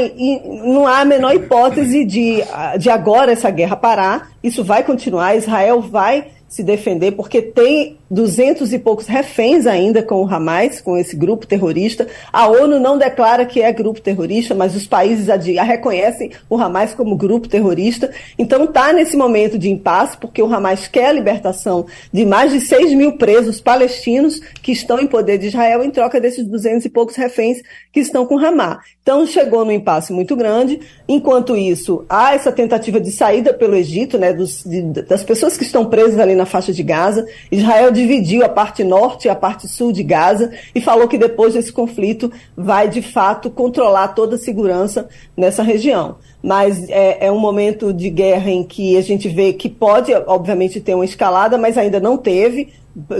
não 0.65 0.87
há 0.87 1.01
a 1.01 1.05
menor 1.05 1.35
hipótese 1.35 2.05
de, 2.05 2.37
de 2.79 2.91
agora 2.91 3.33
essa 3.33 3.51
guerra 3.51 3.75
parar. 3.75 4.31
Isso 4.43 4.63
vai 4.63 4.85
continuar, 4.85 5.37
Israel 5.37 5.81
vai 5.81 6.27
se 6.55 6.63
defender, 6.63 7.11
porque 7.17 7.43
tem 7.43 7.99
duzentos 8.15 8.73
e 8.73 8.79
poucos 8.79 9.07
reféns 9.07 9.67
ainda 9.67 10.03
com 10.03 10.23
o 10.23 10.27
Hamas, 10.33 10.81
com 10.81 10.97
esse 10.97 11.17
grupo 11.17 11.47
terrorista. 11.47 12.07
A 12.33 12.47
ONU 12.47 12.79
não 12.79 12.97
declara 12.97 13.45
que 13.45 13.61
é 13.61 13.73
grupo 13.73 14.01
terrorista, 14.01 14.55
mas 14.55 14.77
os 14.77 14.87
países 14.87 15.27
reconhecem 15.27 16.31
o 16.49 16.57
Hamas 16.57 16.95
como 16.95 17.17
grupo 17.17 17.49
terrorista. 17.49 18.13
Então 18.39 18.65
está 18.65 18.93
nesse 18.93 19.17
momento 19.17 19.59
de 19.59 19.69
impasse, 19.69 20.17
porque 20.17 20.41
o 20.41 20.53
Hamas 20.53 20.87
quer 20.87 21.07
a 21.07 21.13
libertação 21.13 21.87
de 22.13 22.25
mais 22.25 22.53
de 22.53 22.61
6 22.61 22.95
mil 22.95 23.19
presos 23.19 23.61
palestinos 23.61 24.41
que 24.63 24.71
estão 24.71 25.01
em 25.01 25.07
poder 25.07 25.37
de 25.37 25.49
Israel 25.49 25.83
em 25.83 25.91
troca 25.91 26.21
desses 26.21 26.47
duzentos 26.47 26.85
e 26.85 26.89
poucos 26.89 27.17
reféns 27.17 27.59
que 27.93 28.01
estão 28.01 28.25
com 28.25 28.37
o 28.37 28.39
Hamas. 28.39 28.79
Então 29.03 29.27
chegou 29.27 29.65
num 29.65 29.73
impasse 29.73 30.13
muito 30.13 30.35
grande. 30.35 30.81
Enquanto 31.07 31.55
isso, 31.57 32.07
há 32.09 32.35
essa 32.35 32.51
tentativa 32.51 32.99
de 32.99 33.11
saída 33.11 33.53
pelo 33.53 33.75
Egito, 33.75 34.17
né, 34.17 34.33
dos, 34.33 34.65
de, 34.65 34.81
das 35.03 35.23
pessoas 35.23 35.59
que 35.59 35.65
estão 35.65 35.85
presas 35.85 36.19
ali 36.19 36.35
na 36.35 36.47
faixa 36.47 36.73
de 36.73 36.83
Gaza. 36.83 37.27
Israel 37.53 37.91
dividiu 38.05 38.45
a 38.45 38.49
parte 38.49 38.85
norte 38.85 39.27
e 39.27 39.31
a 39.31 39.35
parte 39.35 39.67
sul 39.67 39.91
de 39.91 40.03
Gaza 40.03 40.53
e 40.75 40.81
falou 40.81 41.09
que 41.09 41.17
depois 41.17 41.55
desse 41.55 41.73
conflito 41.73 42.31
vai 42.55 42.89
de 42.89 43.01
fato 43.01 43.51
controlar 43.51 44.09
toda 44.09 44.37
a 44.37 44.39
segurança 44.39 45.09
nessa 45.35 45.63
região. 45.63 46.17
Mas 46.43 46.89
é, 46.91 47.27
é 47.27 47.33
um 47.33 47.39
momento 47.39 47.93
de 47.93 48.11
guerra 48.11 48.51
em 48.51 48.63
que 48.63 48.97
a 48.99 49.01
gente 49.01 49.29
vê 49.29 49.55
que 49.55 49.69
pode, 49.69 50.13
obviamente, 50.27 50.81
ter 50.81 50.95
uma 50.95 51.05
escalada, 51.05 51.57
mas 51.57 51.79
ainda 51.79 51.99
não 51.99 52.19
teve 52.19 52.73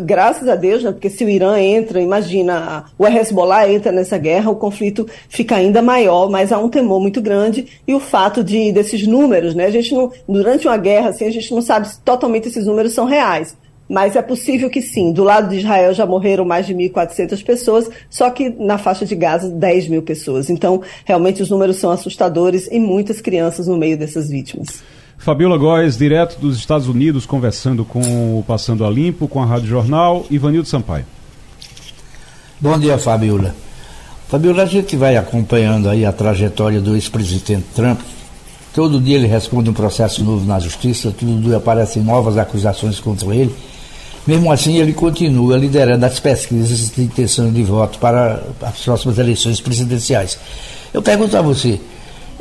graças 0.03 0.49
a 0.49 0.55
Deus, 0.55 0.85
né, 0.85 0.93
porque 0.93 1.11
se 1.11 1.25
o 1.25 1.29
Irã 1.29 1.59
entra, 1.59 2.01
imagina, 2.01 2.85
o 2.97 3.05
Hezbollah 3.05 3.69
entra 3.69 3.91
nessa 3.91 4.17
guerra, 4.17 4.49
o 4.49 4.55
conflito 4.55 5.05
fica 5.29 5.57
ainda 5.57 5.83
maior, 5.83 6.31
mas 6.31 6.53
há 6.53 6.59
um 6.59 6.69
temor 6.69 7.01
muito 7.01 7.21
grande 7.21 7.67
e 7.85 7.93
o 7.93 7.99
fato 7.99 8.45
de 8.45 8.71
desses 8.71 9.05
números, 9.05 9.53
né, 9.53 9.65
a 9.65 9.71
gente 9.71 9.93
não, 9.93 10.13
durante 10.29 10.69
uma 10.69 10.77
guerra 10.77 11.09
assim, 11.09 11.27
a 11.27 11.31
gente 11.31 11.53
não 11.53 11.61
sabe 11.61 11.89
se 11.89 12.01
totalmente 12.03 12.47
esses 12.47 12.67
números 12.67 12.93
são 12.93 13.05
reais. 13.05 13.57
Mas 13.89 14.17
é 14.17 14.23
possível 14.23 14.71
que 14.71 14.81
sim. 14.81 15.13
Do 15.13 15.23
lado 15.23 15.51
de 15.51 15.59
Israel 15.59 15.93
já 15.93 16.07
morreram 16.07 16.45
mais 16.45 16.67
de 16.67 16.75
1.400 16.75 17.45
pessoas, 17.45 17.91
só 18.09 18.31
que 18.31 18.49
na 18.49 18.79
faixa 18.79 19.05
de 19.05 19.15
Gaza, 19.15 19.51
10 19.51 19.89
mil 19.89 20.03
pessoas. 20.03 20.49
Então, 20.49 20.83
realmente, 21.05 21.43
os 21.43 21.51
números 21.51 21.77
são 21.77 21.91
assustadores 21.91 22.69
e 22.71 22.79
muitas 22.79 23.21
crianças 23.21 23.67
no 23.67 23.77
meio 23.77 23.99
dessas 23.99 24.29
vítimas. 24.29 24.83
Fabiola 25.19 25.57
Góes, 25.57 25.97
direto 25.97 26.39
dos 26.39 26.57
Estados 26.57 26.89
Unidos, 26.89 27.25
conversando 27.27 27.85
com 27.85 28.01
o 28.01 28.45
Passando 28.47 28.85
a 28.85 28.91
Limpo, 28.91 29.29
com 29.29 29.43
a 29.43 29.47
Rádio 29.47 29.69
Jornal, 29.69 30.25
Ivanildo 30.31 30.69
Sampaio. 30.69 31.07
Bom 32.61 32.79
dia, 32.79 32.99
Fabiola. 32.99 33.55
Fabiola, 34.29 34.63
a 34.63 34.67
gente 34.67 34.97
vai 34.97 35.17
acompanhando 35.17 35.89
aí 35.89 36.05
a 36.05 36.13
trajetória 36.13 36.81
do 36.81 36.95
ex-presidente 36.95 37.67
Trump, 37.75 38.01
Todo 38.75 39.01
dia 39.01 39.15
ele 39.15 39.29
responde 39.29 39.71
um 39.71 39.73
processo 39.73 40.25
novo 40.25 40.45
na 40.45 40.59
justiça, 40.59 41.15
todo 41.17 41.41
dia 41.41 41.59
aparecem 41.59 42.03
novas 42.03 42.37
acusações 42.37 42.99
contra 42.99 43.33
ele. 43.33 43.55
Mesmo 44.27 44.51
assim, 44.51 44.79
ele 44.79 44.93
continua 44.93 45.57
liderando 45.59 46.07
as 46.07 46.19
pesquisas 46.19 46.91
de 46.91 47.03
intenção 47.03 47.53
de 47.53 47.63
voto 47.63 47.99
para 47.99 48.43
as 48.63 48.81
próximas 48.81 49.19
eleições 49.19 49.61
presidenciais. 49.61 50.39
Eu 50.93 51.03
pergunto 51.03 51.37
a 51.37 51.43
você, 51.43 51.79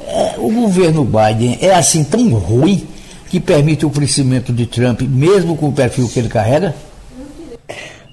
é, 0.08 0.36
o 0.38 0.50
governo 0.50 1.04
Biden 1.04 1.58
é 1.62 1.74
assim 1.74 2.04
tão 2.04 2.30
ruim 2.30 2.88
que 3.30 3.40
permite 3.40 3.86
o 3.86 3.90
crescimento 3.90 4.54
de 4.54 4.66
Trump, 4.66 5.02
mesmo 5.02 5.58
com 5.58 5.70
o 5.70 5.74
perfil 5.74 6.08
que 6.08 6.20
ele 6.20 6.30
carrega? 6.30 6.74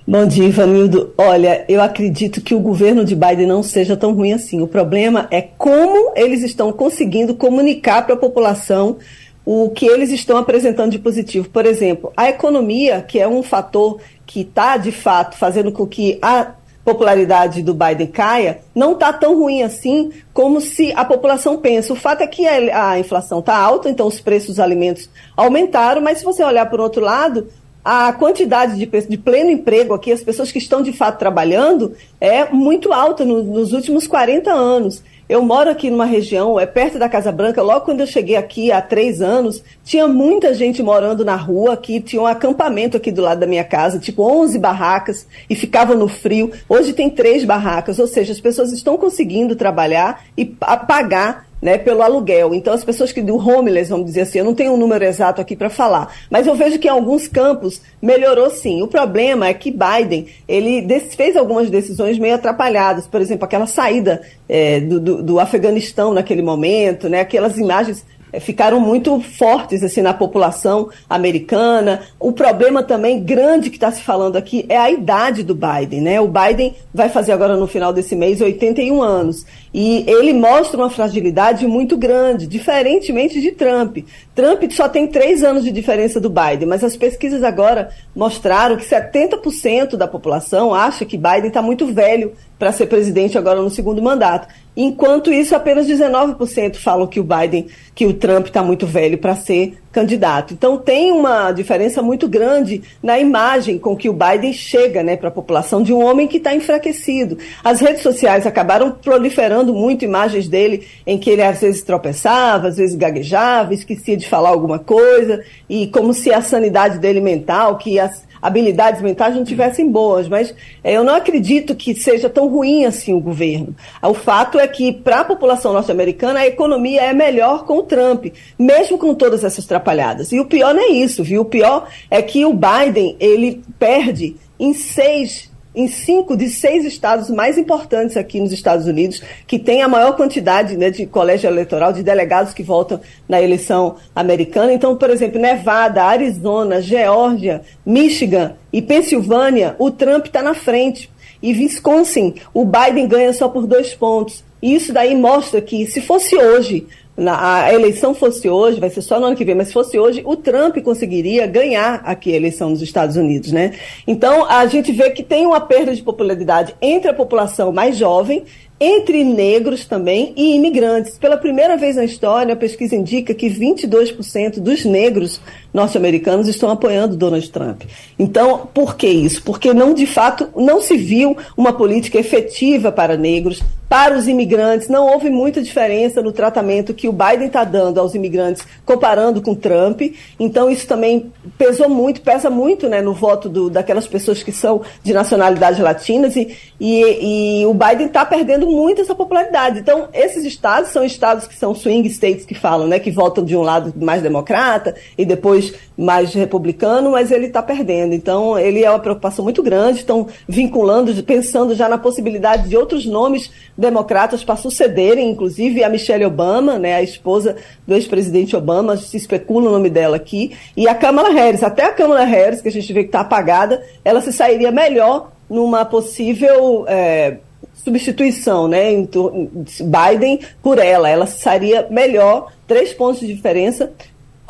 Bom 0.07 0.27
dia, 0.27 0.47
Ivanildo. 0.47 1.13
Olha, 1.17 1.65
eu 1.69 1.81
acredito 1.81 2.41
que 2.41 2.55
o 2.55 2.59
governo 2.59 3.05
de 3.05 3.15
Biden 3.15 3.47
não 3.47 3.63
seja 3.63 3.97
tão 3.97 4.13
ruim 4.13 4.33
assim. 4.33 4.61
O 4.61 4.67
problema 4.67 5.29
é 5.31 5.41
como 5.41 6.15
eles 6.17 6.43
estão 6.43 6.73
conseguindo 6.73 7.35
comunicar 7.35 8.05
para 8.05 8.15
a 8.15 8.19
população 8.19 8.97
o 9.45 9.71
que 9.71 9.87
eles 9.87 10.11
estão 10.11 10.37
apresentando 10.37 10.91
de 10.91 10.99
positivo. 10.99 11.49
Por 11.49 11.67
exemplo, 11.67 12.13
a 12.17 12.29
economia, 12.29 13.03
que 13.03 13.19
é 13.19 13.27
um 13.27 13.43
fator 13.43 14.01
que 14.27 14.43
está, 14.43 14.77
de 14.77 14.93
fato, 14.93 15.37
fazendo 15.37 15.73
com 15.73 15.87
que 15.87 16.19
a 16.23 16.53
popularidade 16.85 17.63
do 17.63 17.75
Biden 17.75 18.07
caia, 18.07 18.61
não 18.75 18.93
está 18.93 19.13
tão 19.13 19.39
ruim 19.39 19.63
assim 19.63 20.11
como 20.33 20.61
se 20.61 20.93
a 20.93 21.05
população 21.05 21.59
pensa. 21.59 21.93
O 21.93 21.97
fato 21.97 22.23
é 22.23 22.27
que 22.27 22.47
a, 22.47 22.91
a 22.91 22.99
inflação 22.99 23.41
está 23.41 23.57
alta, 23.57 23.89
então 23.89 24.07
os 24.07 24.21
preços 24.21 24.49
dos 24.49 24.61
alimentos 24.61 25.09
aumentaram, 25.37 26.01
mas 26.01 26.19
se 26.19 26.25
você 26.25 26.43
olhar 26.43 26.67
por 26.67 26.81
outro 26.81 27.03
lado, 27.03 27.49
a 27.85 28.13
quantidade 28.13 28.77
de, 28.77 28.87
de, 28.87 29.19
pleno 29.19 29.51
emprego 29.51 29.95
aqui, 29.95 30.13
as 30.13 30.23
pessoas 30.23 30.53
que 30.53 30.59
estão 30.59 30.83
de 30.83 30.93
fato 30.93 31.19
trabalhando, 31.19 31.95
é 32.21 32.45
muito 32.47 32.93
alta 32.93 33.25
no, 33.25 33.43
nos 33.43 33.73
últimos 33.73 34.07
40 34.07 34.53
anos. 34.53 35.03
Eu 35.31 35.43
moro 35.43 35.71
aqui 35.71 35.89
numa 35.91 36.07
região, 36.07 36.59
é 36.59 36.67
perto 36.67 36.99
da 36.99 37.09
Casa 37.09 37.31
Branca. 37.31 37.63
Logo 37.63 37.85
quando 37.85 38.01
eu 38.01 38.07
cheguei 38.09 38.35
aqui 38.35 38.73
há 38.73 38.83
três 38.83 39.23
anos, 39.23 39.63
tinha 39.85 40.09
muita 40.09 40.53
gente 40.53 40.83
morando 40.83 41.25
na 41.25 41.37
rua 41.37 41.75
aqui. 41.75 42.01
Tinha 42.01 42.21
um 42.21 42.27
acampamento 42.27 42.97
aqui 42.97 43.13
do 43.13 43.23
lado 43.23 43.39
da 43.39 43.47
minha 43.47 43.63
casa, 43.63 44.01
tipo 44.01 44.25
11 44.25 44.59
barracas, 44.59 45.29
e 45.49 45.55
ficava 45.55 45.95
no 45.95 46.09
frio. 46.09 46.51
Hoje 46.69 46.93
tem 46.93 47.09
três 47.09 47.45
barracas, 47.45 48.01
ou 48.01 48.09
seja, 48.09 48.33
as 48.33 48.41
pessoas 48.41 48.73
estão 48.73 48.99
conseguindo 48.99 49.55
trabalhar 49.55 50.25
e 50.37 50.45
pagar 50.45 51.47
né, 51.61 51.79
pelo 51.79 52.03
aluguel. 52.03 52.55
Então, 52.55 52.73
as 52.73 52.85
pessoas 52.85 53.13
que 53.13 53.21
do 53.21 53.37
homeless, 53.37 53.91
vamos 53.91 54.07
dizer 54.07 54.23
assim, 54.23 54.39
eu 54.39 54.45
não 54.45 54.55
tenho 54.55 54.73
um 54.73 54.77
número 54.77 55.05
exato 55.05 55.41
aqui 55.41 55.55
para 55.55 55.71
falar, 55.71 56.15
mas 56.31 56.47
eu 56.47 56.55
vejo 56.55 56.79
que 56.79 56.89
em 56.89 56.91
alguns 56.91 57.29
campos 57.29 57.81
melhorou 58.01 58.51
sim. 58.51 58.83
O 58.83 58.89
problema 58.89 59.49
é 59.49 59.55
que 59.55 59.71
Biden 59.71 60.27
ele 60.49 60.87
fez 61.17 61.37
algumas 61.37 61.71
decisões 61.71 62.19
meio 62.19 62.35
atrapalhadas, 62.35 63.07
por 63.07 63.21
exemplo, 63.21 63.45
aquela 63.45 63.67
saída 63.67 64.23
é, 64.49 64.81
do, 64.81 64.99
do, 64.99 65.23
do 65.23 65.41
Afeganistão 65.41 66.13
naquele 66.13 66.43
momento, 66.43 67.09
né, 67.09 67.21
aquelas 67.21 67.59
imagens 67.59 68.05
ficaram 68.39 68.79
muito 68.79 69.21
fortes 69.21 69.83
assim 69.83 70.03
na 70.03 70.15
população 70.15 70.91
americana. 71.09 72.03
O 72.19 72.33
problema 72.33 72.83
também 72.83 73.23
grande 73.23 73.71
que 73.71 73.77
está 73.77 73.91
se 73.91 74.03
falando 74.03 74.37
aqui 74.37 74.65
é 74.69 74.77
a 74.77 74.91
idade 74.91 75.43
do 75.43 75.55
Biden, 75.55 76.03
né? 76.03 76.21
O 76.21 76.29
Biden 76.29 76.75
vai 76.95 77.09
fazer 77.09 77.33
agora 77.33 77.57
no 77.57 77.67
final 77.67 77.93
desse 77.93 78.15
mês 78.15 78.41
81 78.41 79.03
anos 79.03 79.45
e 79.73 80.05
ele 80.07 80.33
mostra 80.33 80.77
uma 80.77 80.91
fragilidade 80.91 81.67
muito 81.67 81.97
grande, 81.97 82.47
diferentemente 82.47 83.41
de 83.41 83.53
Trump. 83.53 83.99
Trump 84.35 84.71
só 84.71 84.89
tem 84.89 85.07
três 85.07 85.43
anos 85.43 85.65
de 85.65 85.73
diferença 85.73 86.21
do 86.21 86.29
Biden, 86.29 86.67
mas 86.67 86.85
as 86.85 86.97
pesquisas 86.97 87.43
agora 87.43 87.91
mostraram 88.15 88.77
que 88.77 88.85
70% 88.85 89.97
da 89.97 90.07
população 90.07 90.75
acha 90.75 91.05
que 91.05 91.17
Biden 91.17 91.49
está 91.49 91.63
muito 91.63 91.87
velho 91.87 92.33
para 92.61 92.73
ser 92.73 92.87
presidente 92.87 93.39
agora 93.39 93.63
no 93.63 93.71
segundo 93.71 94.03
mandato. 94.03 94.47
Enquanto 94.77 95.33
isso, 95.33 95.57
apenas 95.57 95.87
19% 95.87 96.77
falam 96.77 97.07
que 97.07 97.19
o 97.19 97.25
Biden, 97.25 97.69
que 97.95 98.05
o 98.05 98.13
Trump 98.13 98.49
está 98.49 98.63
muito 98.63 98.87
velho 98.87 99.17
para 99.17 99.35
ser 99.35 99.79
candidato. 99.91 100.53
Então 100.53 100.77
tem 100.77 101.11
uma 101.11 101.53
diferença 101.53 102.03
muito 102.03 102.29
grande 102.29 102.83
na 103.03 103.19
imagem 103.19 103.79
com 103.79 103.97
que 103.97 104.11
o 104.11 104.13
Biden 104.13 104.53
chega 104.53 105.03
né, 105.03 105.17
para 105.17 105.29
a 105.29 105.33
população 105.33 105.83
de 105.83 105.91
um 105.91 106.05
homem 106.05 106.29
que 106.29 106.37
está 106.37 106.55
enfraquecido. 106.55 107.39
As 107.65 107.81
redes 107.81 108.03
sociais 108.03 108.47
acabaram 108.47 108.93
proliferando 108.93 109.73
muito 109.73 110.05
imagens 110.05 110.47
dele 110.47 110.87
em 111.07 111.17
que 111.17 111.31
ele 111.31 111.43
às 111.43 111.63
vezes 111.63 111.81
tropeçava, 111.81 112.69
às 112.69 112.77
vezes 112.77 112.95
gaguejava, 112.95 113.73
esquecia 113.73 114.19
de 114.19 114.29
falar 114.29 114.51
alguma 114.51 114.79
coisa, 114.79 115.43
e 115.67 115.87
como 115.87 116.13
se 116.13 116.31
a 116.31 116.43
sanidade 116.43 116.99
dele 116.99 117.23
mental, 117.23 117.79
que 117.79 117.99
as 117.99 118.29
habilidades 118.41 119.03
mentais 119.03 119.35
não 119.35 119.45
tivessem 119.45 119.91
boas, 119.91 120.29
mas 120.29 120.55
é, 120.83 120.95
eu 120.95 121.05
não 121.05 121.15
acredito 121.15 121.75
que 121.75 121.95
seja 121.95 122.29
tão 122.31 122.49
ruim 122.49 122.85
assim 122.85 123.13
o 123.13 123.21
governo. 123.21 123.75
O 124.03 124.15
fato 124.15 124.59
é 124.59 124.67
que, 124.67 124.93
para 124.93 125.21
a 125.21 125.25
população 125.25 125.73
norte-americana, 125.73 126.41
a 126.41 126.47
economia 126.47 127.03
é 127.03 127.13
melhor 127.13 127.65
com 127.65 127.79
o 127.79 127.83
Trump, 127.83 128.27
mesmo 128.59 128.97
com 128.97 129.15
todas 129.15 129.45
essas 129.45 129.67
trapalhadas. 129.67 130.33
E 130.33 130.41
o 130.41 130.47
pior 130.47 130.75
não 130.75 130.83
é 130.83 130.89
isso, 130.89 131.23
viu? 131.23 131.43
O 131.43 131.47
pior 131.47 131.89
é 132.11 132.23
que 132.23 132.45
o 132.45 132.55
Biden, 132.55 133.17
ele 133.19 133.63
perde 133.79 134.37
em 134.59 134.73
seis 134.73 135.50
em 135.75 135.87
cinco 135.87 136.37
de 136.37 136.49
seis 136.49 136.85
estados 136.85 137.31
mais 137.31 137.57
importantes 137.57 138.17
aqui 138.17 138.41
nos 138.41 138.53
Estados 138.53 138.87
Unidos, 138.87 139.23
que 139.47 139.59
tem 139.59 139.83
a 139.83 139.89
maior 139.89 140.17
quantidade 140.17 140.77
né, 140.77 140.91
de 140.91 141.07
colégio 141.07 141.49
eleitoral, 141.49 141.93
de 141.93 142.03
delegados 142.03 142.53
que 142.53 142.63
votam 142.63 143.01
na 143.29 143.41
eleição 143.41 143.97
americana. 144.15 144.73
Então, 144.73 144.97
por 144.97 145.11
exemplo, 145.11 145.41
Nevada, 145.41 146.05
Arizona, 146.05 146.81
Geórgia, 146.81 147.63
Michigan 147.87 148.55
e 148.73 148.83
Pensilvânia, 148.83 149.77
o 149.79 149.91
Trump 149.91 150.27
está 150.27 150.43
na 150.43 150.55
frente. 150.55 151.11
E 151.43 151.53
Wisconsin, 151.53 152.35
o 152.53 152.65
Biden 152.67 153.09
ganha 153.09 153.33
só 153.33 153.49
por 153.49 153.67
dois 153.67 153.95
pontos. 153.95 154.45
E 154.63 154.75
isso 154.75 154.93
daí 154.93 155.15
mostra 155.15 155.61
que, 155.61 155.87
se 155.87 156.03
fosse 156.03 156.37
hoje, 156.37 156.87
na, 157.21 157.65
a 157.65 157.75
eleição 157.75 158.15
fosse 158.15 158.49
hoje, 158.49 158.81
vai 158.81 158.89
ser 158.89 159.03
só 159.03 159.21
no 159.21 159.27
ano 159.27 159.37
que 159.37 159.45
vem, 159.45 159.55
mas 159.55 159.69
se 159.69 159.75
fosse 159.75 159.99
hoje, 159.99 160.23
o 160.25 160.37
Trump 160.37 160.79
conseguiria 160.79 161.47
ganhar 161.47 162.01
aqui 162.03 162.33
a 162.33 162.37
eleição 162.37 162.71
nos 162.71 162.81
Estados 162.81 163.15
Unidos, 163.15 163.53
né? 163.53 163.75
Então, 164.07 164.47
a 164.47 164.67
gente 164.67 164.91
vê 164.91 165.11
que 165.11 165.23
tem 165.23 165.45
uma 165.45 165.61
perda 165.61 165.95
de 165.95 166.03
popularidade 166.03 166.75
entre 166.81 167.11
a 167.11 167.15
população 167.15 167.73
mais 167.73 167.99
jovem 167.99 168.45
entre 168.81 169.23
negros 169.23 169.85
também 169.85 170.33
e 170.35 170.55
imigrantes. 170.55 171.19
Pela 171.19 171.37
primeira 171.37 171.77
vez 171.77 171.97
na 171.97 172.05
história, 172.05 172.55
a 172.55 172.57
pesquisa 172.57 172.97
indica 172.97 173.35
que 173.35 173.51
22% 173.51 174.59
dos 174.59 174.87
negros 174.87 175.39
norte-americanos 175.75 176.49
estão 176.49 176.71
apoiando 176.71 177.15
Donald 177.15 177.47
Trump. 177.51 177.83
Então, 178.19 178.67
por 178.73 178.97
que 178.97 179.07
isso? 179.07 179.43
Porque 179.43 179.75
não, 179.75 179.93
de 179.93 180.07
fato, 180.07 180.49
não 180.57 180.81
se 180.81 180.97
viu 180.97 181.37
uma 181.55 181.75
política 181.75 182.19
efetiva 182.19 182.91
para 182.91 183.19
negros, 183.19 183.63
para 183.91 184.17
os 184.17 184.29
imigrantes. 184.29 184.87
Não 184.87 185.09
houve 185.09 185.29
muita 185.29 185.61
diferença 185.61 186.23
no 186.23 186.31
tratamento 186.31 186.95
que 186.95 187.09
o 187.09 187.13
Biden 187.13 187.49
está 187.49 187.65
dando 187.65 187.99
aos 187.99 188.15
imigrantes 188.15 188.65
comparando 188.87 189.43
com 189.43 189.53
Trump. 189.53 190.03
Então, 190.39 190.71
isso 190.71 190.87
também 190.87 191.33
pesou 191.59 191.89
muito, 191.89 192.21
pesa 192.21 192.49
muito 192.49 192.89
né, 192.89 193.03
no 193.03 193.13
voto 193.13 193.49
do, 193.49 193.69
daquelas 193.69 194.07
pessoas 194.07 194.45
que 194.45 194.53
são 194.53 194.83
de 195.03 195.13
nacionalidades 195.13 195.81
latinas. 195.81 196.37
E, 196.37 196.57
e, 196.79 197.63
e 197.63 197.67
o 197.67 197.75
Biden 197.75 198.07
está 198.07 198.25
perdendo 198.25 198.65
muito 198.65 199.01
essa 199.01 199.13
popularidade. 199.13 199.81
Então, 199.81 200.09
esses 200.15 200.45
estados 200.45 200.91
são 200.91 201.03
estados 201.03 201.49
que 201.49 201.57
são 201.57 201.75
swing 201.75 202.09
states 202.11 202.45
que 202.45 202.55
falam, 202.55 202.87
né, 202.87 203.01
que 203.01 203.11
votam 203.11 203.45
de 203.45 203.57
um 203.57 203.63
lado 203.63 203.93
mais 203.97 204.23
democrata 204.23 204.95
e 205.19 205.25
depois 205.25 205.75
mais 205.99 206.33
republicano, 206.33 207.11
mas 207.11 207.33
ele 207.33 207.47
está 207.47 207.61
perdendo. 207.61 208.15
Então, 208.15 208.57
ele 208.57 208.85
é 208.85 208.91
uma 208.91 209.01
preocupação 209.01 209.43
muito 209.45 209.65
grande. 209.65 209.99
Estão 209.99 210.29
vinculando, 210.49 211.13
pensando 211.25 211.75
já 211.75 211.89
na 211.89 211.99
possibilidade 211.99 212.69
de 212.69 212.77
outros 212.77 213.05
nomes 213.05 213.51
democratas 213.81 214.45
para 214.45 214.57
sucederem, 214.57 215.31
inclusive 215.31 215.83
a 215.83 215.89
Michelle 215.89 216.27
Obama, 216.27 216.79
né, 216.79 216.95
a 216.95 217.03
esposa 217.03 217.57
do 217.87 217.95
ex-presidente 217.95 218.55
Obama, 218.55 218.97
se 218.97 219.17
especula 219.17 219.71
o 219.71 219.73
nome 219.73 219.89
dela 219.89 220.17
aqui, 220.17 220.53
e 220.77 220.87
a 220.87 220.95
Kamala 220.95 221.31
Harris. 221.31 221.63
Até 221.63 221.85
a 221.85 221.93
Kamala 221.93 222.25
Harris, 222.25 222.61
que 222.61 222.69
a 222.69 222.73
gente 222.73 222.93
vê 222.93 223.03
que 223.03 223.09
está 223.09 223.21
apagada, 223.21 223.83
ela 224.05 224.21
se 224.21 224.33
sairia 224.33 224.71
melhor 224.71 225.33
numa 225.49 225.85
possível 225.85 226.85
é, 226.87 227.39
substituição, 227.75 228.69
né, 228.69 228.93
Biden 228.93 230.41
por 230.63 230.79
ela. 230.79 231.09
Ela 231.09 231.27
sairia 231.27 231.87
melhor, 231.91 232.53
três 232.67 232.93
pontos 232.93 233.21
de 233.21 233.35
diferença 233.35 233.93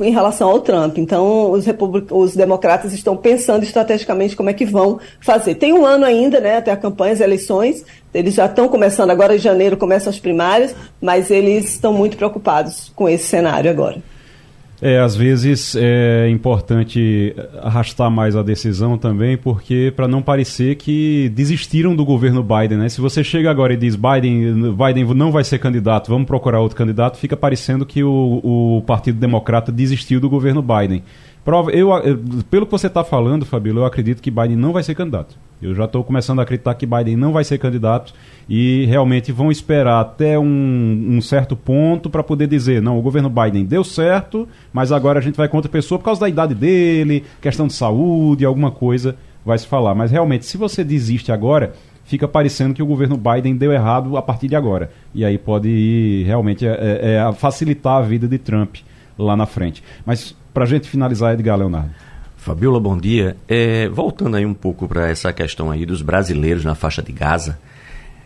em 0.03 0.11
relação 0.11 0.49
ao 0.49 0.61
Trump. 0.61 0.99
Então, 0.99 1.51
os, 1.51 1.65
os 2.11 2.37
democratas 2.37 2.93
estão 2.93 3.17
pensando 3.17 3.63
estrategicamente 3.63 4.37
como 4.37 4.51
é 4.51 4.53
que 4.53 4.65
vão 4.65 4.99
fazer. 5.21 5.55
Tem 5.55 5.73
um 5.73 5.85
ano 5.85 6.05
ainda, 6.05 6.41
né, 6.41 6.57
até 6.57 6.71
a 6.71 6.77
campanha, 6.77 7.13
as 7.13 7.21
eleições. 7.21 7.85
Eles 8.13 8.35
já 8.35 8.47
estão 8.47 8.69
começando 8.69 9.11
agora, 9.11 9.37
em 9.37 9.39
janeiro 9.39 9.77
começam 9.77 10.11
as 10.11 10.19
primárias, 10.19 10.75
mas 11.01 11.31
eles 11.31 11.71
estão 11.71 11.93
muito 11.93 12.17
preocupados 12.17 12.93
com 12.95 13.09
esse 13.09 13.25
cenário 13.25 13.71
agora. 13.71 14.03
É, 14.83 14.99
às 14.99 15.15
vezes 15.15 15.77
é 15.77 16.29
importante 16.31 17.35
arrastar 17.61 18.11
mais 18.11 18.35
a 18.35 18.43
decisão 18.43 18.97
também, 18.97 19.37
porque 19.37 19.93
para 19.95 20.09
não 20.09 20.23
parecer 20.23 20.77
que 20.77 21.31
desistiram 21.35 21.95
do 21.95 22.03
governo 22.03 22.43
Biden, 22.43 22.79
né? 22.79 22.89
Se 22.89 23.01
você 23.01 23.23
chega 23.23 23.51
agora 23.51 23.75
e 23.75 23.77
diz 23.77 23.95
Biden, 23.95 24.73
Biden 24.73 25.05
não 25.15 25.31
vai 25.31 25.45
ser 25.45 25.59
candidato, 25.59 26.09
vamos 26.09 26.27
procurar 26.27 26.61
outro 26.61 26.79
candidato, 26.79 27.19
fica 27.19 27.37
parecendo 27.37 27.85
que 27.85 28.03
o, 28.03 28.41
o 28.43 28.83
Partido 28.87 29.19
Democrata 29.19 29.71
desistiu 29.71 30.19
do 30.19 30.31
governo 30.31 30.63
Biden. 30.63 31.03
Prova, 31.45 31.71
eu, 31.71 31.91
pelo 32.51 32.65
que 32.65 32.73
você 32.73 32.87
está 32.87 33.05
falando, 33.05 33.45
Fabíola, 33.45 33.81
eu 33.81 33.87
acredito 33.87 34.23
que 34.23 34.31
Biden 34.31 34.57
não 34.57 34.73
vai 34.73 34.83
ser 34.83 34.95
candidato. 34.95 35.37
Eu 35.63 35.75
já 35.75 35.85
estou 35.85 36.03
começando 36.03 36.39
a 36.39 36.43
acreditar 36.43 36.75
que 36.75 36.87
Biden 36.87 37.17
não 37.17 37.33
vai 37.33 37.45
ser 37.45 37.59
candidato 37.59 38.15
e 38.49 38.87
realmente 38.87 39.31
vão 39.31 39.51
esperar 39.51 40.01
até 40.01 40.39
um, 40.39 41.07
um 41.11 41.21
certo 41.21 41.55
ponto 41.55 42.09
para 42.09 42.23
poder 42.23 42.47
dizer: 42.47 42.81
não, 42.81 42.99
o 42.99 43.03
governo 43.03 43.29
Biden 43.29 43.65
deu 43.65 43.85
certo, 43.85 44.49
mas 44.73 44.91
agora 44.91 45.19
a 45.19 45.23
gente 45.23 45.37
vai 45.37 45.49
com 45.49 45.57
outra 45.59 45.71
pessoa 45.71 45.99
por 45.99 46.05
causa 46.05 46.23
da 46.23 46.29
idade 46.29 46.55
dele, 46.55 47.25
questão 47.41 47.67
de 47.67 47.75
saúde, 47.75 48.45
alguma 48.45 48.71
coisa 48.71 49.17
vai 49.45 49.59
se 49.59 49.67
falar. 49.67 49.95
Mas 49.95 50.11
realmente, 50.11 50.47
se 50.47 50.57
você 50.57 50.83
desiste 50.83 51.31
agora, 51.31 51.75
fica 52.05 52.27
parecendo 52.27 52.75
que 52.75 52.83
o 52.83 52.87
governo 52.87 53.17
Biden 53.17 53.55
deu 53.55 53.73
errado 53.73 54.17
a 54.17 54.23
partir 54.23 54.49
de 54.49 54.57
agora. 54.57 54.91
E 55.15 55.25
aí 55.25 55.37
pode 55.37 55.69
ir 55.69 56.25
realmente 56.25 56.67
é, 56.67 56.71
é, 56.71 57.15
é 57.17 57.33
facilitar 57.33 57.99
a 57.99 58.03
vida 58.03 58.27
de 58.27 58.39
Trump 58.39 58.77
lá 59.19 59.37
na 59.37 59.47
frente. 59.47 59.83
Mas 60.05 60.35
para 60.53 60.65
a 60.65 60.67
gente 60.67 60.89
finalizar, 60.89 61.35
Edgar 61.35 61.59
Leonardo. 61.59 61.91
Fabiola, 62.41 62.81
bom 62.81 62.97
dia. 62.97 63.37
É, 63.47 63.87
voltando 63.91 64.35
aí 64.35 64.47
um 64.47 64.55
pouco 64.55 64.89
para 64.89 65.11
essa 65.11 65.31
questão 65.31 65.71
aí 65.71 65.85
dos 65.85 66.01
brasileiros 66.01 66.65
na 66.65 66.75
faixa 66.75 67.03
de 67.03 67.13
Gaza, 67.13 67.59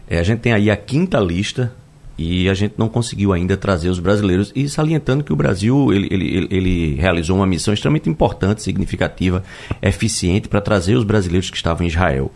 é, 0.09 0.21
a 0.21 0.23
gente 0.23 0.39
tem 0.39 0.53
aí 0.53 0.71
a 0.71 0.77
quinta 0.77 1.19
lista 1.19 1.73
e 2.17 2.49
a 2.49 2.55
gente 2.55 2.75
não 2.79 2.89
conseguiu 2.89 3.33
ainda 3.33 3.57
trazer 3.57 3.89
os 3.89 3.99
brasileiros 3.99 4.53
e 4.55 4.69
salientando 4.69 5.25
que 5.25 5.33
o 5.33 5.37
Brasil 5.37 5.93
ele, 5.93 6.07
ele, 6.13 6.47
ele 6.49 6.95
realizou 6.95 7.37
uma 7.37 7.47
missão 7.47 7.75
extremamente 7.75 8.09
importante, 8.09 8.63
significativa, 8.63 9.43
eficiente 9.83 10.49
para 10.49 10.61
trazer 10.61 10.95
os 10.95 11.03
brasileiros 11.03 11.51
que 11.51 11.57
estavam 11.57 11.85
em 11.85 11.89
Israel. 11.89 12.31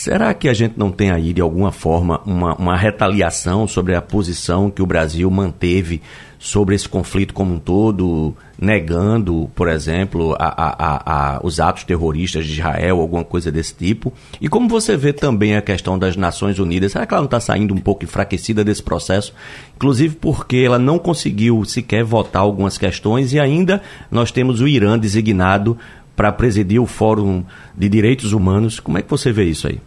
Será 0.00 0.32
que 0.32 0.48
a 0.48 0.54
gente 0.54 0.78
não 0.78 0.90
tem 0.90 1.10
aí, 1.10 1.30
de 1.34 1.42
alguma 1.42 1.70
forma, 1.70 2.22
uma, 2.24 2.54
uma 2.54 2.74
retaliação 2.74 3.68
sobre 3.68 3.94
a 3.94 4.00
posição 4.00 4.70
que 4.70 4.80
o 4.80 4.86
Brasil 4.86 5.30
manteve 5.30 6.00
sobre 6.38 6.74
esse 6.74 6.88
conflito 6.88 7.34
como 7.34 7.56
um 7.56 7.58
todo, 7.58 8.34
negando, 8.58 9.50
por 9.54 9.68
exemplo, 9.68 10.34
a, 10.38 10.46
a, 10.46 11.34
a, 11.34 11.40
os 11.44 11.60
atos 11.60 11.84
terroristas 11.84 12.46
de 12.46 12.52
Israel, 12.54 12.98
alguma 12.98 13.22
coisa 13.22 13.52
desse 13.52 13.74
tipo? 13.74 14.10
E 14.40 14.48
como 14.48 14.70
você 14.70 14.96
vê 14.96 15.12
também 15.12 15.54
a 15.54 15.60
questão 15.60 15.98
das 15.98 16.16
Nações 16.16 16.58
Unidas? 16.58 16.92
Será 16.92 17.04
que 17.04 17.12
ela 17.12 17.20
não 17.20 17.26
está 17.26 17.38
saindo 17.38 17.74
um 17.74 17.78
pouco 17.78 18.02
enfraquecida 18.02 18.64
desse 18.64 18.82
processo? 18.82 19.34
Inclusive 19.76 20.16
porque 20.16 20.62
ela 20.64 20.78
não 20.78 20.98
conseguiu 20.98 21.62
sequer 21.66 22.04
votar 22.04 22.40
algumas 22.40 22.78
questões 22.78 23.34
e 23.34 23.38
ainda 23.38 23.82
nós 24.10 24.32
temos 24.32 24.62
o 24.62 24.66
Irã 24.66 24.98
designado 24.98 25.76
para 26.16 26.32
presidir 26.32 26.80
o 26.80 26.86
Fórum 26.86 27.44
de 27.76 27.86
Direitos 27.86 28.32
Humanos. 28.32 28.80
Como 28.80 28.96
é 28.96 29.02
que 29.02 29.10
você 29.10 29.30
vê 29.30 29.44
isso 29.44 29.68
aí? 29.68 29.78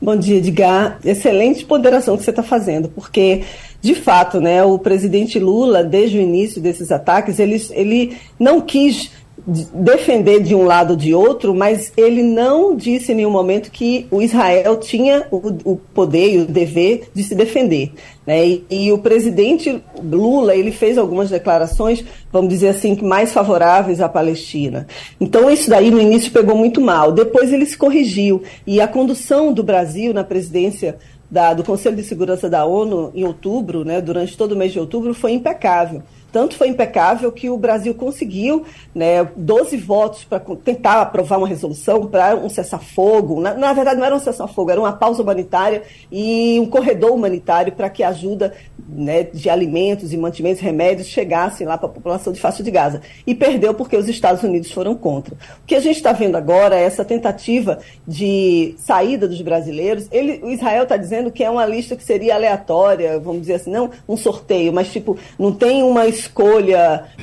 Bom 0.00 0.14
dia, 0.14 0.36
Edgar. 0.36 1.00
Excelente 1.04 1.64
ponderação 1.64 2.16
que 2.16 2.22
você 2.22 2.30
está 2.30 2.42
fazendo, 2.42 2.88
porque, 2.88 3.42
de 3.82 3.96
fato, 3.96 4.40
né, 4.40 4.62
o 4.62 4.78
presidente 4.78 5.40
Lula, 5.40 5.82
desde 5.82 6.18
o 6.18 6.20
início 6.20 6.62
desses 6.62 6.92
ataques, 6.92 7.40
ele, 7.40 7.60
ele 7.72 8.16
não 8.38 8.60
quis 8.60 9.10
defender 9.46 10.42
de 10.42 10.54
um 10.54 10.64
lado 10.64 10.90
ou 10.90 10.96
de 10.96 11.14
outro, 11.14 11.54
mas 11.54 11.92
ele 11.96 12.22
não 12.22 12.76
disse 12.76 13.12
em 13.12 13.16
nenhum 13.16 13.30
momento 13.30 13.70
que 13.70 14.06
o 14.10 14.20
Israel 14.20 14.76
tinha 14.76 15.26
o, 15.30 15.72
o 15.72 15.76
poder 15.76 16.34
e 16.34 16.38
o 16.38 16.46
dever 16.46 17.08
de 17.14 17.22
se 17.22 17.34
defender. 17.34 17.92
Né? 18.26 18.46
E, 18.46 18.64
e, 18.70 18.92
o 18.92 18.98
presidente 18.98 19.82
Lula 20.02 20.54
ele 20.54 20.70
fez 20.70 20.98
algumas 20.98 21.30
declarações, 21.30 22.04
vamos 22.32 22.50
dizer 22.50 22.68
assim, 22.68 22.96
mais 23.00 23.32
favoráveis 23.32 24.00
à 24.00 24.08
Palestina. 24.08 24.86
Então 25.20 25.50
isso 25.50 25.70
daí 25.70 25.90
no 25.90 26.00
início 26.00 26.30
pegou 26.30 26.56
muito 26.56 26.80
mal. 26.80 27.12
Depois 27.12 27.52
ele 27.52 27.64
se 27.64 27.76
corrigiu 27.76 28.42
e 28.66 28.80
a 28.80 28.88
condução 28.88 29.52
do 29.52 29.62
Brasil 29.62 30.12
na 30.12 30.24
presidência 30.24 30.98
da, 31.30 31.54
do 31.54 31.62
Conselho 31.62 31.96
de 31.96 32.02
Segurança 32.02 32.48
da 32.48 32.64
ONU 32.64 33.12
em 33.14 33.24
outubro, 33.24 33.84
né, 33.84 34.00
durante 34.00 34.36
todo 34.36 34.52
o 34.52 34.56
mês 34.56 34.72
de 34.72 34.80
outubro, 34.80 35.14
foi 35.14 35.32
impecável. 35.32 36.02
Tanto 36.30 36.56
foi 36.56 36.68
impecável 36.68 37.32
que 37.32 37.48
o 37.48 37.56
Brasil 37.56 37.94
conseguiu 37.94 38.64
né, 38.94 39.24
12 39.36 39.76
votos 39.78 40.24
para 40.24 40.40
tentar 40.62 41.00
aprovar 41.00 41.38
uma 41.38 41.48
resolução 41.48 42.06
para 42.06 42.36
um 42.36 42.48
cessar-fogo. 42.48 43.40
Na, 43.40 43.54
na, 43.54 43.72
verdade, 43.72 43.98
não 43.98 44.04
era 44.04 44.14
um 44.14 44.20
cessar-fogo, 44.20 44.70
era 44.70 44.80
uma 44.80 44.92
pausa 44.92 45.22
humanitária 45.22 45.82
e 46.12 46.58
um 46.60 46.66
corredor 46.66 47.12
humanitário 47.12 47.72
para 47.72 47.88
que 47.88 48.02
a 48.02 48.08
ajuda 48.08 48.52
né, 48.88 49.22
de 49.22 49.48
alimentos 49.48 50.12
e 50.12 50.16
mantimentos, 50.16 50.60
remédios, 50.60 51.08
chegassem 51.08 51.66
lá 51.66 51.76
para 51.78 51.88
a 51.88 51.92
população 51.92 52.32
de 52.32 52.40
faixa 52.40 52.62
de 52.62 52.70
Gaza. 52.70 53.00
E 53.26 53.34
perdeu 53.34 53.72
porque 53.72 53.96
os 53.96 54.08
Estados 54.08 54.42
Unidos 54.42 54.70
foram 54.70 54.94
contra. 54.94 55.34
O 55.34 55.66
que 55.66 55.74
a 55.74 55.80
gente 55.80 55.96
está 55.96 56.12
vendo 56.12 56.36
agora 56.36 56.76
é 56.76 56.82
essa 56.82 57.04
tentativa 57.04 57.78
de 58.06 58.74
saída 58.78 59.26
dos 59.26 59.40
brasileiros. 59.40 60.06
Ele, 60.10 60.40
o 60.42 60.50
Israel 60.50 60.84
está 60.84 60.96
dizendo 60.96 61.30
que 61.30 61.44
é 61.44 61.50
uma 61.50 61.64
lista 61.66 61.96
que 61.96 62.04
seria 62.04 62.34
aleatória, 62.34 63.18
vamos 63.18 63.42
dizer 63.42 63.54
assim, 63.54 63.70
não 63.70 63.90
um 64.08 64.16
sorteio, 64.16 64.72
mas 64.72 64.92
tipo, 64.92 65.16
não 65.38 65.52
tem 65.52 65.82
uma 65.82 66.06
escolha 66.06 66.27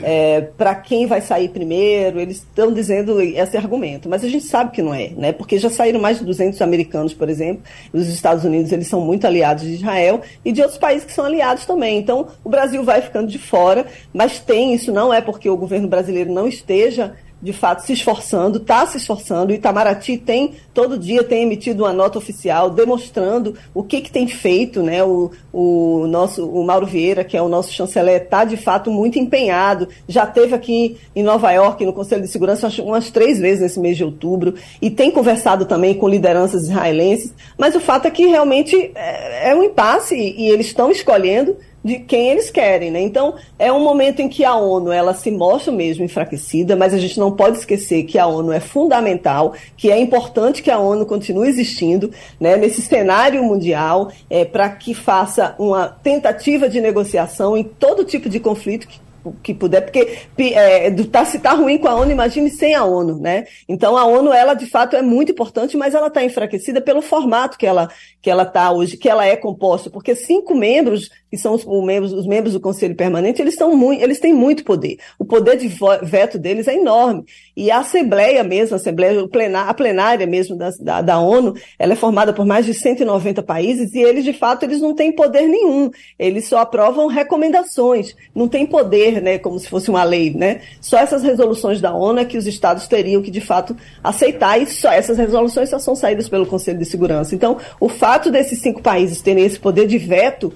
é, 0.01 0.41
para 0.57 0.75
quem 0.75 1.05
vai 1.05 1.21
sair 1.21 1.49
primeiro, 1.49 2.19
eles 2.19 2.37
estão 2.37 2.73
dizendo 2.73 3.21
esse 3.21 3.57
argumento, 3.57 4.09
mas 4.09 4.23
a 4.23 4.29
gente 4.29 4.45
sabe 4.45 4.71
que 4.71 4.81
não 4.81 4.93
é, 4.93 5.09
né? 5.09 5.31
Porque 5.31 5.57
já 5.57 5.69
saíram 5.69 5.99
mais 5.99 6.19
de 6.19 6.25
200 6.25 6.61
americanos, 6.61 7.13
por 7.13 7.29
exemplo, 7.29 7.63
os 7.93 8.07
Estados 8.07 8.43
Unidos 8.43 8.71
eles 8.71 8.87
são 8.87 9.01
muito 9.01 9.25
aliados 9.25 9.63
de 9.63 9.73
Israel 9.73 10.21
e 10.43 10.51
de 10.51 10.61
outros 10.61 10.77
países 10.77 11.05
que 11.05 11.13
são 11.13 11.25
aliados 11.25 11.65
também. 11.65 11.97
Então, 11.97 12.27
o 12.43 12.49
Brasil 12.49 12.83
vai 12.83 13.01
ficando 13.01 13.27
de 13.27 13.39
fora, 13.39 13.85
mas 14.13 14.39
tem 14.39 14.73
isso 14.73 14.91
não 14.91 15.13
é 15.13 15.21
porque 15.21 15.49
o 15.49 15.57
governo 15.57 15.87
brasileiro 15.87 16.31
não 16.31 16.47
esteja 16.47 17.15
de 17.45 17.53
fato 17.53 17.85
se 17.85 17.93
esforçando, 17.93 18.57
está 18.57 18.87
se 18.87 18.97
esforçando. 18.97 19.53
O 19.53 19.55
Itamaraty 19.55 20.17
tem, 20.17 20.53
todo 20.73 20.97
dia 20.97 21.23
tem 21.23 21.43
emitido 21.43 21.83
uma 21.83 21.93
nota 21.93 22.17
oficial 22.17 22.71
demonstrando 22.71 23.53
o 23.71 23.83
que, 23.83 24.01
que 24.01 24.11
tem 24.11 24.27
feito, 24.27 24.81
né? 24.81 25.03
O, 25.03 25.29
o 25.53 26.07
nosso, 26.07 26.43
o 26.49 26.65
Mauro 26.65 26.87
Vieira, 26.87 27.23
que 27.23 27.37
é 27.37 27.41
o 27.43 27.47
nosso 27.47 27.71
chanceler, 27.71 28.23
está 28.23 28.45
de 28.45 28.57
fato 28.57 28.89
muito 28.89 29.19
empenhado. 29.19 29.87
Já 30.07 30.25
teve 30.25 30.55
aqui 30.55 30.97
em 31.15 31.21
Nova 31.21 31.51
York, 31.51 31.85
no 31.85 31.93
Conselho 31.93 32.23
de 32.23 32.29
Segurança, 32.29 32.67
umas 32.81 33.11
três 33.11 33.37
vezes 33.37 33.61
nesse 33.61 33.79
mês 33.79 33.95
de 33.95 34.03
outubro, 34.03 34.55
e 34.81 34.89
tem 34.89 35.11
conversado 35.11 35.65
também 35.65 35.93
com 35.93 36.09
lideranças 36.09 36.63
israelenses. 36.63 37.31
Mas 37.59 37.75
o 37.75 37.79
fato 37.79 38.07
é 38.07 38.11
que 38.11 38.25
realmente 38.25 38.91
é, 38.95 39.51
é 39.51 39.55
um 39.55 39.61
impasse 39.61 40.15
e 40.15 40.49
eles 40.49 40.65
estão 40.65 40.89
escolhendo 40.89 41.55
de 41.85 41.99
quem 41.99 42.31
eles 42.31 42.49
querem, 42.49 42.89
né? 42.89 42.99
Então, 42.99 43.35
é 43.59 43.71
um 43.71 43.79
momento 43.79 44.19
em 44.19 44.27
que 44.27 44.43
a 44.43 44.55
ONU 44.55 44.91
ela 44.91 45.13
se 45.13 45.29
mostra 45.29 45.71
mesmo 45.71 46.03
enfraquecida, 46.03 46.75
mas 46.75 46.95
a 46.95 46.97
gente 46.97 47.19
não 47.19 47.31
pode 47.31 47.59
esquecer 47.59 48.05
que 48.05 48.17
a 48.17 48.25
ONU 48.25 48.51
é 48.51 48.59
fundamental, 48.59 49.53
que 49.77 49.91
é 49.91 49.99
importante 49.99 50.63
que 50.63 50.71
a 50.71 50.79
ONU 50.79 51.05
continue 51.05 51.47
existindo, 51.47 52.09
né, 52.39 52.57
nesse 52.57 52.81
cenário 52.81 53.43
mundial, 53.43 54.11
é, 54.27 54.43
para 54.43 54.67
que 54.67 54.95
faça 54.95 55.53
uma 55.59 55.87
tentativa 55.87 56.67
de 56.67 56.81
negociação 56.81 57.55
em 57.55 57.63
todo 57.63 58.03
tipo 58.03 58.27
de 58.29 58.39
conflito 58.39 58.87
que 58.87 59.05
que 59.41 59.53
puder, 59.53 59.81
porque 59.81 60.17
é, 60.37 60.91
tá, 61.05 61.25
se 61.25 61.37
está 61.37 61.53
ruim 61.53 61.77
com 61.77 61.87
a 61.87 61.95
ONU, 61.95 62.11
imagine 62.11 62.49
sem 62.49 62.75
a 62.75 62.83
ONU, 62.83 63.19
né? 63.19 63.45
Então 63.67 63.97
a 63.97 64.05
ONU, 64.05 64.31
ela 64.31 64.53
de 64.53 64.65
fato 64.65 64.95
é 64.95 65.01
muito 65.01 65.31
importante, 65.31 65.77
mas 65.77 65.95
ela 65.95 66.07
está 66.07 66.23
enfraquecida 66.23 66.81
pelo 66.81 67.01
formato 67.01 67.57
que 67.57 67.65
ela 67.65 67.89
que 68.21 68.29
ela 68.29 68.43
está 68.43 68.71
hoje, 68.71 68.97
que 68.97 69.07
ela 69.07 69.25
é 69.25 69.35
composta, 69.35 69.89
porque 69.89 70.15
cinco 70.15 70.55
membros, 70.55 71.09
que 71.35 71.41
são 71.41 71.53
os, 71.53 71.65
os, 71.65 71.83
membros, 71.83 72.13
os 72.13 72.25
membros 72.25 72.53
do 72.53 72.59
Conselho 72.59 72.95
Permanente, 72.95 73.41
eles, 73.41 73.55
são 73.55 73.75
muito, 73.75 74.01
eles 74.03 74.19
têm 74.19 74.33
muito 74.33 74.63
poder. 74.63 74.97
O 75.19 75.25
poder 75.25 75.57
de 75.57 75.69
veto 76.03 76.37
deles 76.37 76.67
é 76.67 76.75
enorme. 76.75 77.23
E 77.55 77.71
a 77.71 77.79
Assembleia 77.79 78.43
mesmo, 78.43 78.75
a 78.75 78.77
Assembleia, 78.77 79.27
a 79.67 79.73
plenária 79.73 80.25
mesmo 80.25 80.55
da, 80.55 80.69
da, 80.79 81.01
da 81.01 81.19
ONU, 81.19 81.53
ela 81.77 81.93
é 81.93 81.95
formada 81.95 82.33
por 82.33 82.45
mais 82.45 82.65
de 82.65 82.73
190 82.73 83.43
países 83.43 83.93
e 83.93 83.99
eles, 83.99 84.23
de 84.23 84.33
fato, 84.33 84.63
eles 84.63 84.81
não 84.81 84.93
têm 84.93 85.11
poder 85.11 85.47
nenhum. 85.47 85.89
Eles 86.17 86.47
só 86.47 86.59
aprovam 86.59 87.07
recomendações, 87.07 88.15
não 88.33 88.47
têm 88.47 88.65
poder, 88.65 89.21
né, 89.21 89.37
como 89.37 89.59
se 89.59 89.69
fosse 89.69 89.89
uma 89.89 90.03
lei, 90.03 90.33
né? 90.33 90.61
Só 90.81 90.97
essas 90.97 91.23
resoluções 91.23 91.79
da 91.81 91.93
ONU 91.93 92.19
é 92.19 92.25
que 92.25 92.37
os 92.37 92.47
estados 92.47 92.87
teriam 92.87 93.21
que, 93.21 93.31
de 93.31 93.41
fato, 93.41 93.75
aceitar 94.03 94.61
e 94.61 94.65
só 94.65 94.91
essas 94.91 95.17
resoluções 95.17 95.69
só 95.69 95.79
são 95.79 95.95
saídas 95.95 96.29
pelo 96.29 96.45
Conselho 96.45 96.77
de 96.77 96.85
Segurança. 96.85 97.35
Então, 97.35 97.57
o 97.79 97.89
fato 97.89 98.31
desses 98.31 98.59
cinco 98.59 98.81
países 98.81 99.21
terem 99.21 99.45
esse 99.45 99.59
poder 99.59 99.87
de 99.87 99.97
veto 99.97 100.53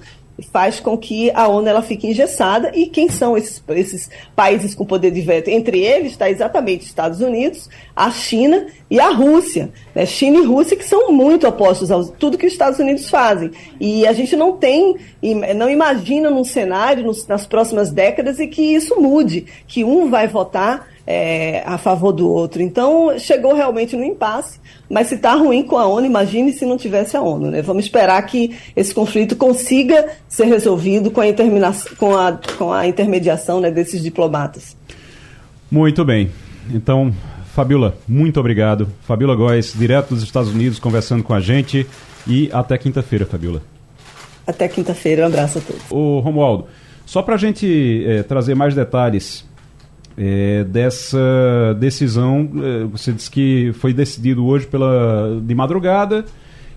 faz 0.52 0.80
com 0.80 0.96
que 0.96 1.30
a 1.32 1.48
ONU 1.48 1.68
ela 1.68 1.82
fique 1.82 2.06
engessada. 2.06 2.72
E 2.74 2.86
quem 2.86 3.08
são 3.08 3.36
esses, 3.36 3.62
esses 3.70 4.10
países 4.34 4.74
com 4.74 4.84
poder 4.84 5.10
de 5.10 5.20
veto? 5.20 5.48
Entre 5.48 5.80
eles 5.80 6.12
está 6.12 6.30
exatamente 6.30 6.84
Estados 6.84 7.20
Unidos, 7.20 7.68
a 7.94 8.10
China 8.10 8.66
e 8.90 8.98
a 8.98 9.10
Rússia. 9.10 9.70
Né? 9.94 10.06
China 10.06 10.38
e 10.38 10.46
Rússia 10.46 10.76
que 10.76 10.84
são 10.84 11.12
muito 11.12 11.46
opostos 11.46 11.90
a 11.90 12.02
tudo 12.04 12.38
que 12.38 12.46
os 12.46 12.52
Estados 12.52 12.78
Unidos 12.78 13.08
fazem. 13.08 13.50
E 13.78 14.06
a 14.06 14.12
gente 14.12 14.36
não 14.36 14.56
tem, 14.56 14.96
não 15.56 15.68
imagina 15.68 16.30
num 16.30 16.44
cenário 16.44 17.04
nos, 17.04 17.26
nas 17.26 17.46
próximas 17.46 17.90
décadas 17.90 18.40
em 18.40 18.48
que 18.48 18.62
isso 18.62 19.00
mude, 19.00 19.46
que 19.66 19.84
um 19.84 20.08
vai 20.08 20.26
votar 20.26 20.88
é, 21.12 21.64
a 21.66 21.76
favor 21.76 22.12
do 22.12 22.30
outro. 22.30 22.62
Então, 22.62 23.18
chegou 23.18 23.52
realmente 23.52 23.96
no 23.96 24.04
impasse, 24.04 24.60
mas 24.88 25.08
se 25.08 25.16
está 25.16 25.34
ruim 25.34 25.64
com 25.64 25.76
a 25.76 25.84
ONU, 25.84 26.06
imagine 26.06 26.52
se 26.52 26.64
não 26.64 26.76
tivesse 26.76 27.16
a 27.16 27.20
ONU. 27.20 27.50
Né? 27.50 27.62
Vamos 27.62 27.84
esperar 27.84 28.24
que 28.26 28.56
esse 28.76 28.94
conflito 28.94 29.34
consiga 29.34 30.06
ser 30.28 30.44
resolvido 30.44 31.10
com 31.10 31.20
a, 31.20 31.24
com 31.98 32.16
a, 32.16 32.38
com 32.56 32.72
a 32.72 32.86
intermediação 32.86 33.60
né, 33.60 33.72
desses 33.72 34.04
diplomatas. 34.04 34.76
Muito 35.68 36.04
bem. 36.04 36.30
Então, 36.72 37.12
Fabiola, 37.54 37.96
muito 38.06 38.38
obrigado. 38.38 38.86
Fabiola 39.02 39.34
Góes, 39.34 39.74
direto 39.76 40.14
dos 40.14 40.22
Estados 40.22 40.52
Unidos, 40.52 40.78
conversando 40.78 41.24
com 41.24 41.34
a 41.34 41.40
gente. 41.40 41.88
E 42.24 42.48
até 42.52 42.78
quinta-feira, 42.78 43.26
Fabiola. 43.26 43.62
Até 44.46 44.68
quinta-feira, 44.68 45.24
um 45.24 45.26
abraço 45.26 45.58
a 45.58 45.60
todos. 45.60 45.82
Ô, 45.90 46.20
Romualdo, 46.20 46.66
só 47.04 47.20
para 47.20 47.34
a 47.34 47.38
gente 47.38 48.04
é, 48.06 48.22
trazer 48.22 48.54
mais 48.54 48.76
detalhes 48.76 49.49
é, 50.16 50.64
dessa 50.64 51.76
decisão. 51.78 52.50
É, 52.62 52.84
você 52.84 53.12
disse 53.12 53.30
que 53.30 53.72
foi 53.74 53.92
decidido 53.92 54.44
hoje 54.46 54.66
pela 54.66 55.40
de 55.42 55.54
madrugada 55.54 56.24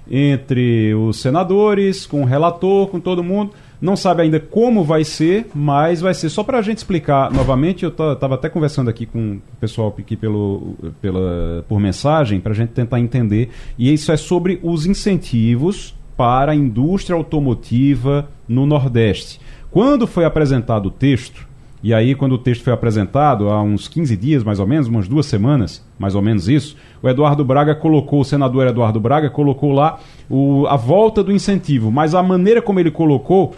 entre 0.10 0.94
os 0.94 1.18
senadores, 1.18 2.06
com 2.06 2.22
o 2.22 2.26
relator, 2.26 2.88
com 2.88 3.00
todo 3.00 3.24
mundo. 3.24 3.52
Não 3.82 3.96
sabe 3.98 4.22
ainda 4.22 4.40
como 4.40 4.84
vai 4.84 5.04
ser, 5.04 5.48
mas 5.54 6.00
vai 6.00 6.14
ser. 6.14 6.30
Só 6.30 6.42
para 6.44 6.58
a 6.58 6.62
gente 6.62 6.78
explicar 6.78 7.32
novamente, 7.32 7.84
eu 7.84 7.90
estava 7.90 8.36
até 8.36 8.48
conversando 8.48 8.90
aqui 8.90 9.06
com 9.06 9.36
o 9.36 9.58
pessoal 9.60 9.94
aqui 9.98 10.16
pelo, 10.16 10.76
pela, 11.02 11.66
por 11.68 11.80
mensagem, 11.80 12.40
para 12.40 12.54
a 12.54 12.56
gente 12.56 12.70
tentar 12.70 13.00
entender. 13.00 13.50
E 13.78 13.94
isso 13.94 14.12
é 14.12 14.18
sobre 14.18 14.60
os 14.64 14.86
incentivos 14.86 15.94
para 16.16 16.54
a 16.54 16.56
indústria 16.56 17.16
automotiva 17.16 18.30
no 18.48 18.66
Nordeste. 18.66 19.42
Quando 19.70 20.08
foi 20.08 20.24
apresentado 20.24 20.86
o 20.86 20.92
texto, 20.92 21.48
e 21.84 21.94
aí, 21.94 22.16
quando 22.16 22.32
o 22.32 22.38
texto 22.38 22.64
foi 22.64 22.72
apresentado, 22.72 23.50
há 23.50 23.62
uns 23.62 23.90
15 23.90 24.16
dias 24.16 24.42
mais 24.42 24.58
ou 24.58 24.66
menos, 24.66 24.88
umas 24.88 25.06
duas 25.06 25.26
semanas, 25.26 25.86
mais 26.00 26.16
ou 26.16 26.22
menos 26.22 26.48
isso, 26.48 26.78
o 27.02 27.10
Eduardo 27.10 27.44
Braga 27.44 27.76
colocou, 27.76 28.22
o 28.22 28.24
senador 28.24 28.66
Eduardo 28.66 29.02
Braga 29.02 29.30
colocou 29.30 29.74
lá 29.74 30.00
o, 30.30 30.66
a 30.68 30.78
volta 30.78 31.22
do 31.22 31.30
incentivo, 31.30 31.92
mas 31.92 32.16
a 32.16 32.24
maneira 32.24 32.62
como 32.62 32.80
ele 32.80 32.90
colocou 32.90 33.54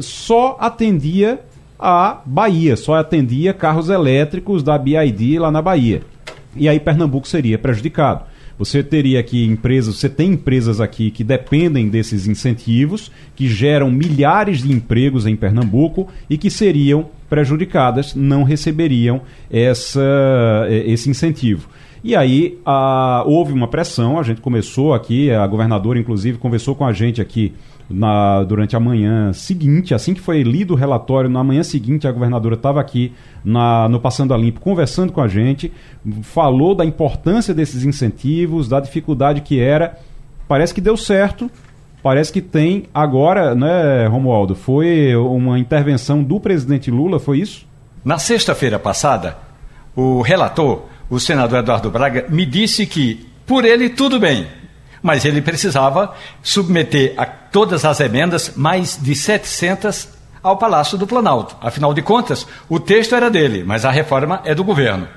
só 0.00 0.56
atendia 0.58 1.40
a 1.78 2.22
Bahia, 2.24 2.74
só 2.74 2.94
atendia 2.94 3.52
carros 3.52 3.90
elétricos 3.90 4.62
da 4.62 4.78
BID 4.78 5.38
lá 5.38 5.50
na 5.50 5.60
Bahia. 5.60 6.00
E 6.56 6.70
aí 6.70 6.80
Pernambuco 6.80 7.28
seria 7.28 7.58
prejudicado. 7.58 8.24
Você 8.58 8.82
teria 8.82 9.20
aqui 9.20 9.44
empresas, 9.44 9.96
você 9.96 10.08
tem 10.08 10.32
empresas 10.32 10.80
aqui 10.80 11.12
que 11.12 11.22
dependem 11.22 11.88
desses 11.88 12.26
incentivos, 12.26 13.10
que 13.36 13.48
geram 13.48 13.88
milhares 13.90 14.62
de 14.62 14.72
empregos 14.72 15.26
em 15.26 15.36
Pernambuco 15.36 16.08
e 16.28 16.36
que 16.36 16.50
seriam 16.50 17.08
prejudicadas, 17.30 18.14
não 18.16 18.42
receberiam 18.42 19.20
essa, 19.48 20.66
esse 20.68 21.08
incentivo. 21.08 21.68
E 22.02 22.16
aí 22.16 22.58
a, 22.64 23.22
houve 23.26 23.52
uma 23.52 23.68
pressão, 23.68 24.18
a 24.18 24.22
gente 24.22 24.40
começou 24.40 24.92
aqui, 24.92 25.30
a 25.30 25.46
governadora 25.46 25.98
inclusive 25.98 26.38
conversou 26.38 26.74
com 26.74 26.84
a 26.84 26.92
gente 26.92 27.20
aqui 27.20 27.52
na, 27.90 28.42
durante 28.44 28.76
a 28.76 28.80
manhã 28.80 29.32
seguinte, 29.32 29.94
assim 29.94 30.12
que 30.12 30.20
foi 30.20 30.42
lido 30.42 30.74
o 30.74 30.76
relatório, 30.76 31.30
na 31.30 31.42
manhã 31.42 31.62
seguinte 31.62 32.06
a 32.06 32.12
governadora 32.12 32.54
estava 32.54 32.80
aqui 32.80 33.12
na, 33.44 33.88
no 33.88 33.98
Passando 33.98 34.34
a 34.34 34.36
Limpo 34.36 34.60
conversando 34.60 35.12
com 35.12 35.20
a 35.20 35.28
gente, 35.28 35.72
falou 36.22 36.74
da 36.74 36.84
importância 36.84 37.54
desses 37.54 37.84
incentivos, 37.84 38.68
da 38.68 38.80
dificuldade 38.80 39.40
que 39.40 39.60
era. 39.60 39.98
Parece 40.46 40.74
que 40.74 40.80
deu 40.80 40.96
certo, 40.96 41.50
parece 42.02 42.32
que 42.32 42.42
tem 42.42 42.84
agora, 42.92 43.54
né, 43.54 44.06
Romualdo? 44.06 44.54
Foi 44.54 45.14
uma 45.16 45.58
intervenção 45.58 46.22
do 46.22 46.38
presidente 46.38 46.90
Lula, 46.90 47.18
foi 47.18 47.38
isso? 47.38 47.66
Na 48.04 48.18
sexta-feira 48.18 48.78
passada, 48.78 49.36
o 49.96 50.20
relator, 50.20 50.84
o 51.08 51.18
senador 51.18 51.60
Eduardo 51.60 51.90
Braga, 51.90 52.26
me 52.28 52.44
disse 52.44 52.86
que, 52.86 53.26
por 53.46 53.64
ele, 53.64 53.88
tudo 53.88 54.20
bem 54.20 54.46
mas 55.02 55.24
ele 55.24 55.40
precisava 55.40 56.14
submeter 56.42 57.14
a 57.16 57.26
todas 57.26 57.84
as 57.84 58.00
emendas, 58.00 58.52
mais 58.56 58.98
de 59.00 59.14
700, 59.14 60.08
ao 60.42 60.56
Palácio 60.56 60.96
do 60.96 61.06
Planalto. 61.06 61.56
Afinal 61.60 61.92
de 61.92 62.02
contas, 62.02 62.46
o 62.68 62.78
texto 62.78 63.14
era 63.14 63.30
dele, 63.30 63.64
mas 63.64 63.84
a 63.84 63.90
reforma 63.90 64.40
é 64.44 64.54
do 64.54 64.64
governo. 64.64 65.08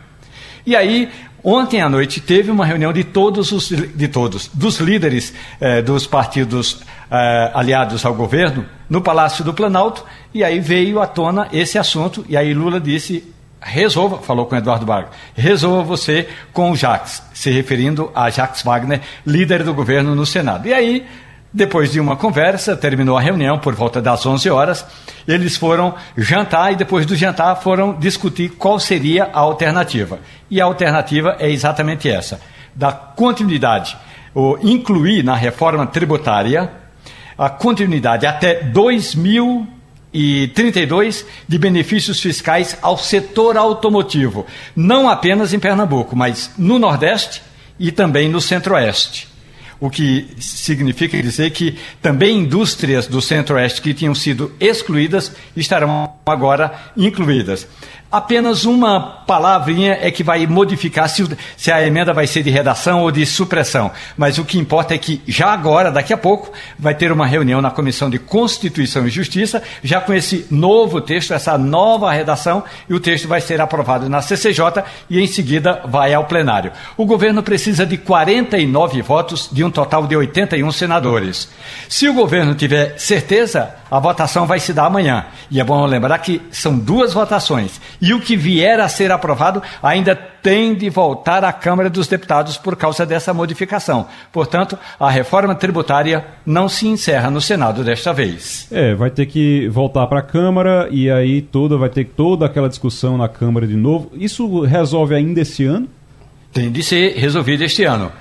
E 0.66 0.76
aí, 0.76 1.10
ontem 1.44 1.82
à 1.82 1.90
noite, 1.90 2.20
teve 2.20 2.52
uma 2.52 2.66
reunião 2.66 2.94
de 2.94 3.04
todos 3.04 3.52
os 3.52 3.70
de 3.70 4.08
todos, 4.08 4.48
dos 4.54 4.80
líderes 4.80 5.34
eh, 5.60 5.82
dos 5.82 6.06
partidos 6.06 6.82
eh, 7.10 7.52
aliados 7.54 8.06
ao 8.06 8.14
governo, 8.14 8.66
no 8.90 9.02
Palácio 9.02 9.44
do 9.44 9.54
Planalto, 9.54 10.06
e 10.34 10.44
aí 10.44 10.60
veio 10.60 11.02
à 11.02 11.08
tona 11.08 11.48
esse 11.52 11.78
assunto, 11.80 12.26
e 12.30 12.38
aí 12.38 12.54
Lula 12.54 12.80
disse 12.80 13.34
resolva, 13.62 14.18
falou 14.18 14.46
com 14.46 14.56
Eduardo 14.56 14.86
Vargas, 14.86 15.12
resolva 15.36 15.84
você 15.84 16.28
com 16.52 16.72
o 16.72 16.76
Jacques, 16.76 17.22
se 17.34 17.52
referindo 17.52 18.12
a 18.16 18.30
Jacques 18.30 18.64
Wagner, 18.64 19.02
líder 19.26 19.64
do 19.64 19.74
governo 19.74 20.16
no 20.16 20.26
Senado. 20.26 20.68
E 20.68 20.74
aí, 20.74 21.06
depois 21.54 21.92
de 21.92 22.00
uma 22.00 22.16
conversa, 22.16 22.76
terminou 22.76 23.18
a 23.18 23.22
reunião 23.22 23.60
por 23.60 23.76
volta 23.76 24.02
das 24.02 24.26
11 24.26 24.50
horas, 24.50 24.86
eles 25.28 25.56
foram 25.56 25.94
jantar 26.18 26.74
e 26.74 26.76
depois 26.76 27.06
do 27.06 27.16
jantar 27.16 27.56
foram 27.58 27.94
discutir 27.94 28.50
qual 28.50 28.80
seria 28.80 29.30
a 29.32 29.40
alternativa. 29.40 30.20
E 30.50 30.60
a 30.60 30.66
alternativa 30.66 31.36
é 31.40 31.50
exatamente 31.50 32.10
essa: 32.10 32.40
da 32.74 32.92
continuidade, 32.92 33.98
ou 34.34 34.58
incluir 34.64 35.24
na 35.24 35.36
reforma 35.36 35.86
tributária 35.86 36.72
a 37.38 37.50
continuidade 37.50 38.26
até 38.26 38.64
2000 38.64 39.68
e 40.14 40.50
32 40.50 41.26
de 41.48 41.58
benefícios 41.58 42.20
fiscais 42.20 42.78
ao 42.82 42.98
setor 42.98 43.58
automotivo, 43.58 44.46
não 44.76 45.10
apenas 45.10 45.54
em 45.54 45.60
Pernambuco, 45.60 46.16
mas 46.16 46.52
no 46.58 46.78
Nordeste 46.78 47.42
e 47.80 47.92
também 47.92 48.30
no 48.30 48.42
Centro-Oeste. 48.42 49.30
O 49.80 49.90
que 49.90 50.36
significa 50.40 51.20
dizer 51.20 51.50
que 51.50 51.76
também 52.00 52.38
indústrias 52.38 53.08
do 53.08 53.20
Centro-Oeste 53.20 53.82
que 53.82 53.96
tinham 53.96 54.14
sido 54.14 54.54
excluídas 54.60 55.32
estarão 55.56 56.14
agora 56.24 56.72
incluídas. 56.96 57.68
Apenas 58.12 58.66
uma 58.66 59.00
palavrinha 59.00 59.98
é 60.02 60.12
que 60.12 60.22
vai 60.22 60.46
modificar 60.46 61.08
se, 61.08 61.26
se, 61.56 61.72
a 61.72 61.88
emenda 61.88 62.12
vai 62.12 62.28
ser 62.28 62.44
de 62.44 62.50
redação 62.50 63.04
ou 63.04 63.10
de 63.10 63.26
supressão. 63.26 63.90
Mas 64.18 64.38
o 64.38 64.44
que 64.44 64.60
importa 64.60 64.94
é 64.94 64.98
que 64.98 65.22
já 65.26 65.54
agora, 65.54 65.90
daqui 65.90 66.12
a 66.12 66.18
pouco, 66.18 66.52
vai 66.78 66.94
ter 66.94 67.10
uma 67.10 67.26
reunião 67.26 67.62
na 67.62 67.72
Comissão 67.72 68.10
de 68.10 68.20
Constituição 68.20 69.08
e 69.08 69.10
Justiça, 69.10 69.64
já 69.82 70.02
com 70.02 70.14
esse 70.14 70.46
novo 70.52 71.00
texto, 71.00 71.34
essa 71.34 71.58
nova 71.58 72.12
redação, 72.12 72.66
e 72.90 72.94
o 72.94 73.00
texto 73.00 73.30
vai 73.30 73.40
ser 73.40 73.62
aprovado 73.62 74.10
na 74.10 74.22
CCJ 74.22 74.84
e 75.10 75.22
em 75.22 75.28
seguida 75.28 75.82
vai 75.86 76.14
ao 76.14 76.26
plenário. 76.26 76.74
O 76.98 77.06
governo 77.06 77.42
precisa 77.42 77.86
de 77.86 77.98
49 77.98 79.02
votos 79.02 79.48
de 79.50 79.64
um 79.64 79.72
total 79.72 80.06
de 80.06 80.18
81 80.18 80.70
senadores. 80.74 81.48
Se 81.88 82.10
o 82.10 82.14
governo 82.14 82.56
tiver 82.56 82.98
certeza, 83.00 83.74
a 83.90 84.00
votação 84.00 84.46
vai 84.46 84.60
se 84.60 84.74
dar 84.74 84.86
amanhã. 84.86 85.26
E 85.50 85.60
é 85.60 85.64
bom 85.64 85.86
lembrar 85.86 86.18
que 86.20 86.42
são 86.52 86.78
duas 86.78 87.14
votações 87.14 87.80
e 88.02 88.14
o 88.14 88.20
que 88.20 88.36
vier 88.36 88.80
a 88.80 88.88
ser 88.88 89.12
aprovado 89.12 89.62
ainda 89.82 90.16
tem 90.16 90.74
de 90.74 90.90
voltar 90.90 91.44
à 91.44 91.54
Câmara 91.54 91.90
dos 91.90 92.08
Deputados 92.08 92.58
por 92.58 92.76
causa 92.76 93.06
dessa 93.06 93.34
modificação. 93.34 94.08
Portanto, 94.32 94.78
a 95.00 95.10
reforma 95.10 95.54
tributária 95.54 96.26
não 96.46 96.68
se 96.68 96.88
encerra 96.88 97.30
no 97.30 97.40
Senado 97.40 97.84
desta 97.84 98.12
vez. 98.12 98.68
É, 98.72 98.96
vai 98.96 99.12
ter 99.12 99.28
que 99.28 99.68
voltar 99.70 100.08
para 100.08 100.20
a 100.20 100.24
Câmara 100.24 100.88
e 100.90 101.12
aí 101.12 101.42
toda 101.42 101.78
vai 101.78 101.90
ter 101.90 102.06
toda 102.06 102.46
aquela 102.46 102.68
discussão 102.68 103.18
na 103.18 103.30
Câmara 103.30 103.68
de 103.68 103.76
novo. 103.76 104.12
Isso 104.16 104.62
resolve 104.62 105.14
ainda 105.14 105.42
esse 105.42 105.64
ano? 105.64 105.88
Tem 106.52 106.72
de 106.72 106.84
ser 106.84 107.16
resolvido 107.18 107.64
este 107.64 107.84
ano. 107.84 108.12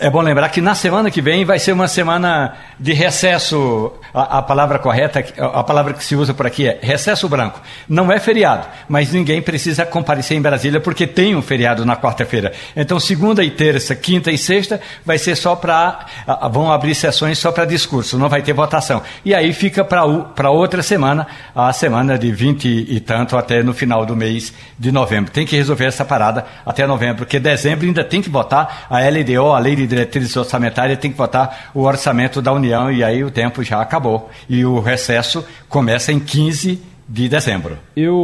É 0.00 0.08
bom 0.08 0.22
lembrar 0.22 0.48
que 0.48 0.62
na 0.62 0.74
semana 0.74 1.10
que 1.10 1.20
vem 1.20 1.44
vai 1.44 1.58
ser 1.58 1.72
uma 1.72 1.86
semana 1.86 2.54
de 2.80 2.94
recesso. 2.94 3.92
A, 4.14 4.38
a, 4.38 4.42
palavra 4.42 4.78
correta, 4.78 5.22
a 5.38 5.62
palavra 5.62 5.92
que 5.92 6.02
se 6.02 6.16
usa 6.16 6.32
por 6.32 6.46
aqui 6.46 6.66
é 6.66 6.78
recesso 6.80 7.28
branco. 7.28 7.60
Não 7.86 8.10
é 8.10 8.18
feriado, 8.18 8.66
mas 8.88 9.12
ninguém 9.12 9.42
precisa 9.42 9.84
comparecer 9.84 10.34
em 10.34 10.40
Brasília 10.40 10.80
porque 10.80 11.06
tem 11.06 11.36
um 11.36 11.42
feriado 11.42 11.84
na 11.84 11.94
quarta-feira. 11.94 12.52
Então, 12.74 12.98
segunda 12.98 13.44
e 13.44 13.50
terça, 13.50 13.94
quinta 13.94 14.30
e 14.30 14.38
sexta 14.38 14.80
vai 15.04 15.18
ser 15.18 15.36
só 15.36 15.54
para. 15.54 16.06
Vão 16.50 16.72
abrir 16.72 16.94
sessões 16.94 17.38
só 17.38 17.52
para 17.52 17.66
discurso, 17.66 18.16
não 18.16 18.30
vai 18.30 18.40
ter 18.40 18.54
votação. 18.54 19.02
E 19.22 19.34
aí 19.34 19.52
fica 19.52 19.84
para 19.84 20.50
outra 20.50 20.82
semana, 20.82 21.26
a 21.54 21.70
semana 21.70 22.18
de 22.18 22.32
20 22.32 22.86
e 22.88 22.98
tanto 22.98 23.36
até 23.36 23.62
no 23.62 23.74
final 23.74 24.06
do 24.06 24.16
mês 24.16 24.54
de 24.78 24.90
novembro. 24.90 25.30
Tem 25.30 25.44
que 25.44 25.54
resolver 25.54 25.84
essa 25.84 26.04
parada 26.04 26.46
até 26.64 26.86
novembro, 26.86 27.18
porque 27.18 27.38
dezembro 27.38 27.86
ainda 27.86 28.02
tem 28.02 28.22
que 28.22 28.30
votar 28.30 28.86
a 28.88 28.98
LDO, 29.00 29.52
a 29.52 29.58
Lei 29.58 29.76
de 29.76 29.81
de 29.82 29.88
diretrizes 29.88 30.36
orçamentárias 30.36 30.98
tem 30.98 31.10
que 31.10 31.18
votar 31.18 31.70
o 31.74 31.82
orçamento 31.82 32.40
da 32.40 32.52
União 32.52 32.90
e 32.90 33.02
aí 33.04 33.22
o 33.22 33.30
tempo 33.30 33.62
já 33.62 33.80
acabou. 33.80 34.30
E 34.48 34.64
o 34.64 34.80
recesso 34.80 35.44
começa 35.68 36.12
em 36.12 36.18
15 36.18 36.92
de 37.08 37.28
dezembro. 37.28 37.76
Eu 37.94 38.16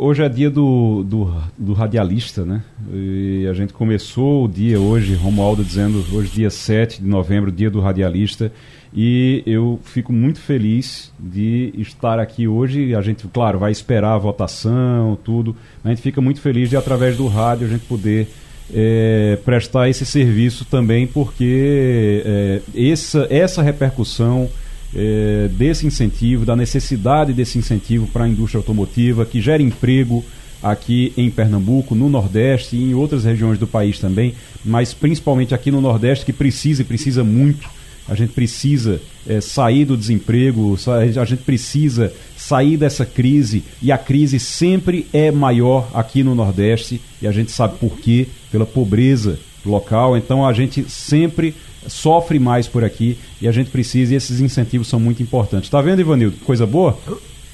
hoje 0.00 0.22
é 0.22 0.28
dia 0.28 0.50
do, 0.50 1.04
do, 1.04 1.32
do, 1.56 1.72
radialista, 1.72 2.44
né? 2.44 2.62
E 2.92 3.46
a 3.48 3.52
gente 3.52 3.72
começou 3.72 4.44
o 4.44 4.48
dia 4.48 4.80
hoje, 4.80 5.14
Romualdo 5.14 5.62
dizendo 5.62 6.04
hoje 6.12 6.30
dia 6.30 6.50
7 6.50 7.00
de 7.00 7.08
novembro, 7.08 7.52
dia 7.52 7.70
do 7.70 7.80
radialista. 7.80 8.52
E 8.94 9.42
eu 9.46 9.80
fico 9.84 10.12
muito 10.12 10.38
feliz 10.38 11.12
de 11.18 11.72
estar 11.78 12.18
aqui 12.18 12.46
hoje. 12.46 12.94
A 12.94 13.00
gente, 13.00 13.26
claro, 13.28 13.58
vai 13.58 13.72
esperar 13.72 14.14
a 14.14 14.18
votação, 14.18 15.16
tudo. 15.24 15.56
A 15.84 15.88
gente 15.88 16.02
fica 16.02 16.20
muito 16.20 16.40
feliz 16.40 16.68
de, 16.68 16.76
através 16.76 17.16
do 17.16 17.26
rádio, 17.26 17.66
a 17.66 17.70
gente 17.70 17.86
poder 17.86 18.28
é, 18.72 19.38
prestar 19.44 19.88
esse 19.88 20.04
serviço 20.04 20.64
também, 20.64 21.06
porque 21.06 22.22
é, 22.24 22.60
essa, 22.74 23.26
essa 23.30 23.62
repercussão 23.62 24.48
é, 24.94 25.48
desse 25.52 25.86
incentivo, 25.86 26.44
da 26.44 26.54
necessidade 26.54 27.32
desse 27.32 27.58
incentivo 27.58 28.06
para 28.06 28.24
a 28.24 28.28
indústria 28.28 28.58
automotiva, 28.58 29.24
que 29.24 29.40
gera 29.40 29.62
emprego 29.62 30.24
aqui 30.62 31.12
em 31.16 31.30
Pernambuco, 31.30 31.94
no 31.94 32.08
Nordeste 32.08 32.76
e 32.76 32.90
em 32.90 32.94
outras 32.94 33.24
regiões 33.24 33.58
do 33.58 33.66
país 33.66 33.98
também, 33.98 34.34
mas 34.64 34.94
principalmente 34.94 35.54
aqui 35.54 35.70
no 35.70 35.80
Nordeste, 35.80 36.24
que 36.24 36.32
precisa 36.32 36.82
e 36.82 36.84
precisa 36.84 37.24
muito. 37.24 37.68
A 38.08 38.14
gente 38.14 38.32
precisa 38.32 39.00
é, 39.26 39.40
sair 39.40 39.84
do 39.84 39.96
desemprego, 39.96 40.76
a 41.20 41.24
gente 41.24 41.42
precisa 41.42 42.12
sair 42.36 42.76
dessa 42.76 43.06
crise 43.06 43.62
e 43.80 43.92
a 43.92 43.98
crise 43.98 44.40
sempre 44.40 45.06
é 45.12 45.30
maior 45.30 45.88
aqui 45.94 46.22
no 46.22 46.34
Nordeste 46.34 47.00
e 47.20 47.26
a 47.26 47.32
gente 47.32 47.52
sabe 47.52 47.78
por 47.78 47.96
quê, 47.98 48.26
pela 48.52 48.66
pobreza 48.66 49.38
local. 49.64 50.16
Então 50.16 50.46
a 50.46 50.52
gente 50.52 50.88
sempre 50.88 51.56
sofre 51.88 52.38
mais 52.38 52.68
por 52.68 52.84
aqui 52.84 53.18
e 53.40 53.48
a 53.48 53.52
gente 53.52 53.70
precisa 53.70 54.12
e 54.12 54.16
esses 54.16 54.40
incentivos 54.40 54.86
são 54.86 55.00
muito 55.00 55.22
importantes. 55.22 55.68
Tá 55.68 55.80
vendo, 55.80 56.00
Ivanildo? 56.00 56.36
Coisa 56.44 56.66
boa? 56.66 56.96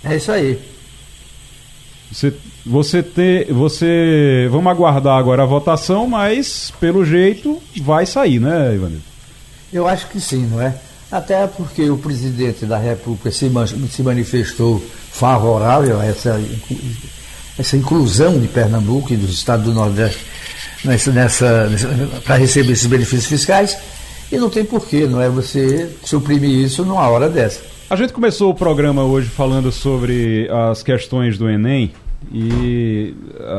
É 0.05 0.17
isso 0.17 0.31
aí. 0.33 0.59
Você, 2.11 2.35
você 2.65 3.03
ter, 3.03 3.53
você, 3.53 4.49
vamos 4.51 4.71
aguardar 4.71 5.19
agora 5.19 5.43
a 5.43 5.47
votação, 5.47 6.07
mas 6.07 6.73
pelo 6.81 7.05
jeito 7.05 7.63
vai 7.83 8.07
sair, 8.07 8.41
né, 8.41 8.75
Ivanildo? 8.75 9.05
Eu 9.73 9.87
acho 9.87 10.09
que 10.09 10.19
sim, 10.19 10.47
não 10.47 10.61
é? 10.61 10.75
Até 11.13 11.47
porque 11.47 11.89
o 11.89 11.99
presidente 11.99 12.67
da 12.67 12.79
República 12.79 13.31
se, 13.31 13.51
se 13.91 14.03
manifestou 14.03 14.83
favorável 15.11 16.01
a 16.01 16.05
essa, 16.05 16.41
essa 17.59 17.77
inclusão 17.77 18.39
de 18.39 18.49
Pernambuco 18.49 19.13
e 19.13 19.17
dos 19.17 19.31
estados 19.31 19.67
do 19.67 19.73
Nordeste 19.73 20.25
nessa, 20.85 21.13
nessa, 21.13 21.71
para 22.25 22.37
receber 22.37 22.73
esses 22.73 22.87
benefícios 22.87 23.27
fiscais. 23.27 23.79
E 24.31 24.37
não 24.37 24.51
tem 24.51 24.65
porquê, 24.65 25.07
não 25.07 25.21
é 25.21 25.29
você 25.29 25.91
suprimir 26.05 26.51
isso 26.51 26.85
numa 26.85 27.09
hora 27.09 27.29
dessa. 27.29 27.63
A 27.89 27.97
gente 27.97 28.13
começou 28.13 28.51
o 28.51 28.55
programa 28.55 29.03
hoje 29.03 29.29
falando 29.29 29.73
sobre 29.73 30.49
as 30.69 30.83
questões 30.83 31.39
do 31.39 31.49
Enem 31.49 31.93
e 32.31 33.15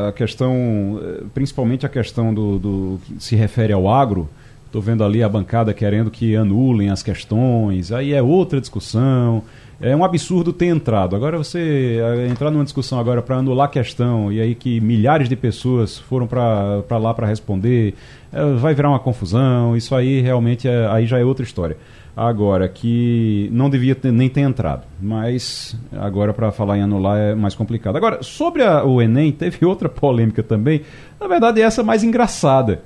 a 0.07 0.11
questão, 0.11 1.01
principalmente 1.33 1.85
a 1.85 1.89
questão 1.89 2.31
do, 2.31 2.59
do 2.59 2.99
que 3.03 3.23
se 3.23 3.35
refere 3.35 3.73
ao 3.73 3.89
agro, 3.89 4.29
Estou 4.69 4.83
vendo 4.83 5.03
ali 5.03 5.23
a 5.23 5.27
bancada 5.27 5.73
querendo 5.73 6.11
que 6.11 6.35
anulem 6.35 6.91
as 6.91 7.01
questões, 7.01 7.91
aí 7.91 8.13
é 8.13 8.21
outra 8.21 8.61
discussão. 8.61 9.43
É 9.81 9.95
um 9.95 10.03
absurdo 10.03 10.51
ter 10.51 10.65
entrado. 10.65 11.15
Agora 11.15 11.37
você 11.37 11.99
eh, 12.01 12.27
entrar 12.27 12.51
numa 12.51 12.65
discussão 12.65 12.99
agora 12.99 13.21
para 13.21 13.37
anular 13.37 13.67
a 13.67 13.71
questão 13.71 14.29
e 14.29 14.41
aí 14.41 14.53
que 14.53 14.81
milhares 14.81 15.29
de 15.29 15.37
pessoas 15.37 15.97
foram 15.97 16.27
para 16.27 16.97
lá 16.97 17.13
para 17.13 17.25
responder, 17.25 17.93
é, 18.33 18.53
vai 18.55 18.73
virar 18.73 18.89
uma 18.89 18.99
confusão. 18.99 19.77
Isso 19.77 19.95
aí 19.95 20.19
realmente 20.19 20.67
é, 20.67 20.85
aí 20.87 21.05
já 21.05 21.17
é 21.17 21.23
outra 21.23 21.45
história. 21.45 21.77
Agora 22.15 22.67
que 22.67 23.47
não 23.53 23.69
devia 23.69 23.95
ter, 23.95 24.11
nem 24.11 24.27
ter 24.27 24.41
entrado, 24.41 24.83
mas 25.01 25.77
agora 25.93 26.33
para 26.33 26.51
falar 26.51 26.77
em 26.77 26.81
anular 26.81 27.17
é 27.17 27.33
mais 27.33 27.55
complicado. 27.55 27.95
Agora 27.95 28.21
sobre 28.21 28.63
a, 28.63 28.83
o 28.83 29.01
Enem 29.01 29.31
teve 29.33 29.65
outra 29.65 29.87
polêmica 29.87 30.43
também. 30.43 30.81
Na 31.17 31.27
verdade 31.27 31.61
essa 31.61 31.81
mais 31.81 32.03
engraçada 32.03 32.81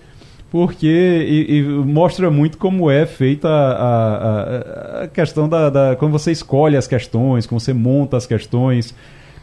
porque 0.54 0.86
e, 0.88 1.58
e 1.58 1.64
mostra 1.64 2.30
muito 2.30 2.60
como 2.60 2.91
é 2.91 3.08
feita 3.08 3.49
a, 3.49 5.01
a, 5.01 5.04
a 5.06 5.08
questão 5.08 5.49
da, 5.49 5.68
da, 5.72 5.95
Como 5.95 6.12
você 6.12 6.32
escolhe 6.32 6.78
as 6.78 6.86
questões, 6.86 7.47
como 7.47 7.60
você 7.60 7.74
monta 7.74 8.18
as 8.18 8.28
questões. 8.28 8.93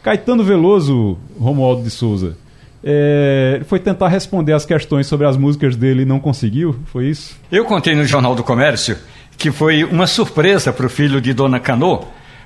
Caetano 0.05 0.45
Veloso, 0.45 1.19
Romualdo 1.37 1.83
de 1.83 1.91
Souza, 1.91 2.37
é, 2.85 3.61
foi 3.67 3.81
tentar 3.81 4.07
responder 4.07 4.53
as 4.53 4.65
questões 4.65 5.09
sobre 5.09 5.27
as 5.27 5.37
músicas 5.37 5.75
dele 5.75 6.03
e 6.03 6.05
não 6.05 6.21
conseguiu? 6.21 6.77
Foi 6.87 7.07
isso? 7.09 7.37
Eu 7.51 7.65
contei 7.65 7.97
no 7.97 8.05
Jornal 8.05 8.37
do 8.37 8.45
Comércio 8.45 8.97
que 9.37 9.51
foi 9.51 9.83
uma 9.83 10.07
surpresa 10.07 10.73
para 10.73 10.87
o 10.87 10.89
filho 10.89 11.21
de 11.21 11.35
Dona 11.35 11.59
Canô, 11.59 12.05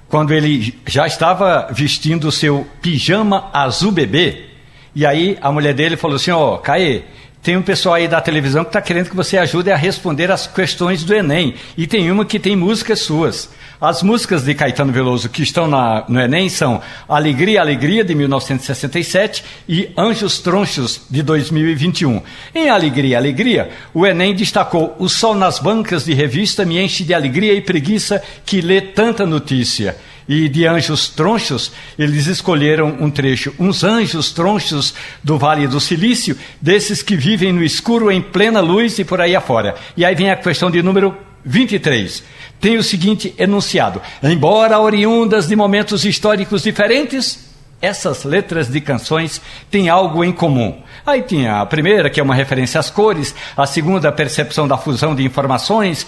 quando 0.09 0.33
ele 0.33 0.75
já 0.87 1.07
estava 1.07 1.69
vestindo 1.71 2.29
o 2.29 2.33
seu 2.33 2.67
pijama 2.81 3.51
azul 3.53 3.93
bebê. 3.93 4.47
E 4.95 5.05
aí 5.05 5.37
a 5.43 5.53
mulher 5.53 5.75
dele 5.75 5.99
falou 5.99 6.17
assim: 6.17 6.31
Ó, 6.31 6.55
oh, 6.55 6.59
Caê, 6.59 7.03
tem 7.45 7.59
um 7.59 7.63
pessoal 7.63 7.97
aí 7.97 8.09
da 8.09 8.23
televisão 8.23 8.65
que 8.65 8.71
está 8.71 8.81
querendo 8.81 9.11
que 9.11 9.15
você 9.15 9.37
ajude 9.37 9.71
a 9.71 9.77
responder 9.77 10.31
as 10.31 10.47
questões 10.47 11.05
do 11.05 11.15
Enem. 11.15 11.55
E 11.77 11.87
tem 11.87 12.11
uma 12.11 12.25
que 12.25 12.39
tem 12.39 12.57
músicas 12.57 13.01
suas. 13.01 13.51
As 13.79 14.03
músicas 14.03 14.45
de 14.45 14.55
Caetano 14.55 14.91
Veloso 14.91 15.29
que 15.29 15.43
estão 15.43 15.69
na, 15.69 16.07
no 16.09 16.19
Enem 16.19 16.49
são 16.49 16.81
Alegria, 17.07 17.61
Alegria, 17.61 18.03
de 18.03 18.15
1967 18.15 19.45
e 19.69 19.91
Anjos 19.95 20.39
Tronchos, 20.41 21.03
de 21.11 21.23
2021. 21.23 22.23
Em 22.55 22.71
Alegria, 22.71 23.19
Alegria, 23.19 23.71
o 23.93 24.07
Enem 24.07 24.35
destacou 24.35 24.97
O 24.99 25.07
Sol 25.07 25.35
nas 25.35 25.59
bancas 25.59 26.07
de 26.07 26.15
revista 26.15 26.65
me 26.65 26.81
enche 26.81 27.05
de 27.05 27.13
alegria 27.13 27.53
e 27.53 27.61
preguiça 27.61 28.23
que 28.47 28.63
lê 28.63 28.81
tanta 28.81 29.27
notícia 29.27 29.99
e 30.29 30.49
de 30.49 30.66
anjos 30.66 31.09
tronchos, 31.09 31.72
eles 31.99 32.27
escolheram 32.27 32.97
um 33.01 33.11
trecho, 33.11 33.55
uns 33.59 33.85
anjos 33.85 34.33
tronchos 34.33 34.95
do 35.22 35.39
Vale 35.39 35.66
do 35.66 35.81
Silício, 35.81 36.37
desses 36.61 37.03
que 37.03 37.16
vivem 37.16 37.53
no 37.53 37.62
escuro 37.62 38.11
em 38.11 38.20
plena 38.20 38.61
luz 38.61 38.99
e 38.99 39.05
por 39.05 39.20
aí 39.20 39.37
afora. 39.37 39.75
E 39.97 40.05
aí 40.05 40.14
vem 40.14 40.31
a 40.31 40.37
questão 40.37 40.70
de 40.70 40.83
número 40.83 41.16
23. 41.45 42.22
Tem 42.61 42.77
o 42.77 42.83
seguinte 42.83 43.35
enunciado: 43.39 44.01
Embora 44.22 44.79
oriundas 44.79 45.47
de 45.47 45.55
momentos 45.55 46.05
históricos 46.05 46.62
diferentes, 46.62 47.54
essas 47.85 48.24
letras 48.24 48.68
de 48.68 48.80
canções 48.80 49.41
têm 49.70 49.89
algo 49.89 50.24
em 50.24 50.32
comum. 50.32 50.82
Aí 51.07 51.22
tinha 51.22 51.61
a 51.61 51.66
primeira, 51.66 52.09
que 52.09 52.18
é 52.18 52.22
uma 52.22 52.35
referência 52.35 52.80
às 52.80 52.91
cores, 52.91 53.35
a 53.57 53.66
segunda, 53.66 54.09
a 54.09 54.12
percepção 54.12 54.66
da 54.66 54.78
fusão 54.78 55.14
de 55.14 55.22
informações, 55.24 56.07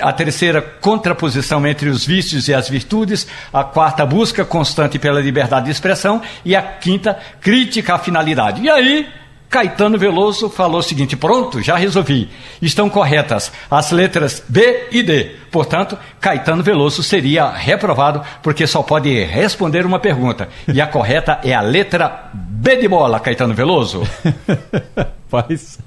a 0.00 0.12
terceira, 0.12 0.60
contraposição 0.60 1.66
entre 1.66 1.88
os 1.88 2.04
vícios 2.04 2.48
e 2.48 2.54
as 2.54 2.68
virtudes, 2.68 3.26
a 3.52 3.64
quarta, 3.64 4.04
busca 4.04 4.44
constante 4.44 4.98
pela 4.98 5.20
liberdade 5.20 5.66
de 5.66 5.72
expressão 5.72 6.22
e 6.44 6.56
a 6.56 6.62
quinta, 6.62 7.18
crítica 7.40 7.94
à 7.94 7.98
finalidade. 7.98 8.62
E 8.62 8.70
aí, 8.70 9.06
Caetano 9.48 9.98
Veloso 9.98 10.50
falou 10.50 10.80
o 10.80 10.82
seguinte: 10.82 11.16
pronto, 11.16 11.62
já 11.62 11.76
resolvi. 11.76 12.28
Estão 12.60 12.88
corretas 12.90 13.50
as 13.70 13.90
letras 13.90 14.42
B 14.48 14.88
e 14.92 15.02
D. 15.02 15.30
Portanto, 15.50 15.96
Caetano 16.20 16.62
Veloso 16.62 17.02
seria 17.02 17.50
reprovado 17.50 18.22
porque 18.42 18.66
só 18.66 18.82
pode 18.82 19.24
responder 19.24 19.86
uma 19.86 19.98
pergunta. 19.98 20.48
E 20.72 20.80
a 20.80 20.86
correta 20.86 21.40
é 21.42 21.54
a 21.54 21.60
letra 21.60 22.30
B 22.34 22.76
de 22.76 22.88
bola, 22.88 23.20
Caetano 23.20 23.54
Veloso. 23.54 24.02
Rapaz, 25.30 25.78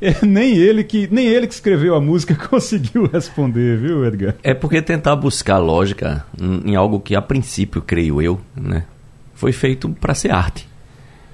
é, 0.00 0.24
nem 0.24 0.56
ele 0.56 0.84
que 0.84 1.08
nem 1.10 1.26
ele 1.26 1.48
que 1.48 1.54
escreveu 1.54 1.96
a 1.96 2.00
música 2.00 2.34
conseguiu 2.48 3.10
responder, 3.12 3.76
viu, 3.76 4.04
Edgar? 4.06 4.36
É 4.40 4.54
porque 4.54 4.80
tentar 4.80 5.16
buscar 5.16 5.58
lógica 5.58 6.24
em 6.40 6.76
algo 6.76 7.00
que 7.00 7.16
a 7.16 7.20
princípio, 7.20 7.82
creio 7.82 8.22
eu, 8.22 8.40
né, 8.54 8.84
foi 9.34 9.50
feito 9.50 9.88
para 9.88 10.14
ser 10.14 10.30
arte. 10.30 10.68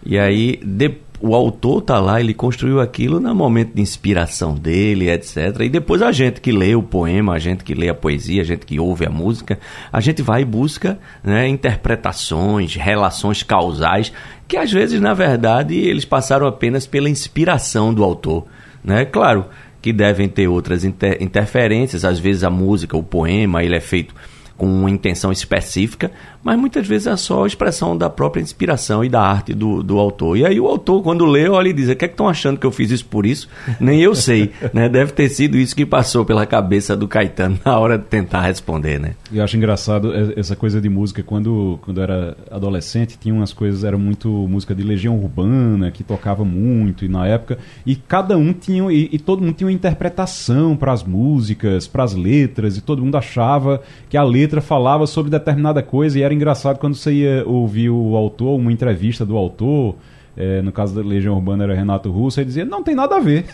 E 0.04 0.18
aí 0.18 0.58
depois 0.64 1.09
o 1.22 1.34
autor 1.34 1.82
tá 1.82 2.00
lá, 2.00 2.18
ele 2.18 2.32
construiu 2.32 2.80
aquilo 2.80 3.20
no 3.20 3.34
momento 3.34 3.74
de 3.74 3.82
inspiração 3.82 4.54
dele, 4.54 5.10
etc. 5.10 5.60
E 5.60 5.68
depois 5.68 6.00
a 6.00 6.10
gente 6.12 6.40
que 6.40 6.50
lê 6.50 6.74
o 6.74 6.82
poema, 6.82 7.34
a 7.34 7.38
gente 7.38 7.62
que 7.62 7.74
lê 7.74 7.90
a 7.90 7.94
poesia, 7.94 8.40
a 8.40 8.44
gente 8.44 8.64
que 8.64 8.80
ouve 8.80 9.04
a 9.04 9.10
música, 9.10 9.58
a 9.92 10.00
gente 10.00 10.22
vai 10.22 10.42
e 10.42 10.44
busca 10.46 10.98
né, 11.22 11.46
interpretações, 11.46 12.74
relações 12.74 13.42
causais, 13.42 14.10
que 14.48 14.56
às 14.56 14.72
vezes, 14.72 14.98
na 14.98 15.12
verdade, 15.12 15.74
eles 15.74 16.06
passaram 16.06 16.46
apenas 16.46 16.86
pela 16.86 17.10
inspiração 17.10 17.92
do 17.92 18.02
autor. 18.02 18.46
Né? 18.82 19.04
Claro 19.04 19.44
que 19.82 19.92
devem 19.92 20.28
ter 20.28 20.48
outras 20.48 20.84
inter 20.84 21.22
interferências, 21.22 22.04
às 22.04 22.18
vezes 22.18 22.44
a 22.44 22.50
música, 22.50 22.96
o 22.96 23.02
poema, 23.02 23.62
ele 23.62 23.76
é 23.76 23.80
feito 23.80 24.14
com 24.60 24.66
uma 24.66 24.90
intenção 24.90 25.32
específica, 25.32 26.10
mas 26.42 26.58
muitas 26.58 26.86
vezes 26.86 27.06
é 27.06 27.16
só 27.16 27.44
a 27.44 27.46
expressão 27.46 27.96
da 27.96 28.10
própria 28.10 28.42
inspiração 28.42 29.04
e 29.04 29.08
da 29.08 29.20
arte 29.22 29.54
do, 29.54 29.82
do 29.82 29.98
autor. 29.98 30.36
E 30.36 30.44
aí 30.44 30.60
o 30.60 30.66
autor, 30.66 31.02
quando 31.02 31.24
lê, 31.24 31.48
olha 31.48 31.68
e 31.68 31.72
diz: 31.72 31.88
o 31.88 31.96
que 31.96 32.04
é 32.04 32.08
que 32.08 32.14
estão 32.14 32.28
achando 32.28 32.58
que 32.58 32.66
eu 32.66 32.70
fiz 32.70 32.90
isso 32.90 33.06
por 33.06 33.24
isso? 33.24 33.48
Nem 33.80 34.00
eu 34.00 34.14
sei. 34.14 34.50
né? 34.72 34.88
Deve 34.88 35.12
ter 35.12 35.28
sido 35.28 35.56
isso 35.56 35.74
que 35.74 35.86
passou 35.86 36.24
pela 36.24 36.44
cabeça 36.46 36.96
do 36.96 37.08
Caetano 37.08 37.58
na 37.64 37.78
hora 37.78 37.96
de 37.96 38.04
tentar 38.04 38.42
responder. 38.42 38.98
Né? 38.98 39.14
Eu 39.32 39.42
acho 39.42 39.56
engraçado 39.56 40.12
essa 40.36 40.54
coisa 40.54 40.80
de 40.80 40.88
música. 40.88 41.22
Quando, 41.22 41.78
quando 41.82 42.00
era 42.00 42.36
adolescente, 42.50 43.18
tinha 43.18 43.34
umas 43.34 43.52
coisas, 43.52 43.84
era 43.84 43.96
muito 43.96 44.28
música 44.28 44.74
de 44.74 44.82
Legião 44.82 45.18
Urbana, 45.18 45.90
que 45.90 46.02
tocava 46.02 46.44
muito, 46.44 47.04
e 47.04 47.08
na 47.08 47.26
época, 47.26 47.58
e 47.84 47.94
cada 47.94 48.36
um 48.36 48.52
tinha, 48.52 48.90
e, 48.90 49.08
e 49.12 49.18
todo 49.18 49.42
mundo 49.42 49.54
tinha 49.54 49.66
uma 49.66 49.72
interpretação 49.72 50.76
para 50.76 50.92
as 50.92 51.02
músicas, 51.02 51.86
para 51.86 52.04
as 52.04 52.14
letras, 52.14 52.76
e 52.76 52.80
todo 52.80 53.04
mundo 53.04 53.16
achava 53.16 53.82
que 54.08 54.16
a 54.16 54.22
letra 54.22 54.40
letra 54.40 54.60
falava 54.60 55.06
sobre 55.06 55.30
determinada 55.30 55.82
coisa 55.82 56.18
e 56.18 56.22
era 56.22 56.29
engraçado 56.32 56.78
quando 56.78 56.94
você 56.94 57.12
ia 57.12 57.44
ouvir 57.46 57.90
o 57.90 58.16
autor, 58.16 58.58
uma 58.58 58.72
entrevista 58.72 59.24
do 59.24 59.36
autor. 59.36 59.96
É, 60.36 60.62
no 60.62 60.70
caso 60.70 60.94
da 60.94 61.06
Legião 61.06 61.34
Urbana 61.34 61.64
era 61.64 61.74
Renato 61.74 62.10
Russo, 62.10 62.40
ele 62.40 62.46
dizia: 62.46 62.64
Não 62.64 62.82
tem 62.82 62.94
nada 62.94 63.16
a 63.16 63.20
ver. 63.20 63.44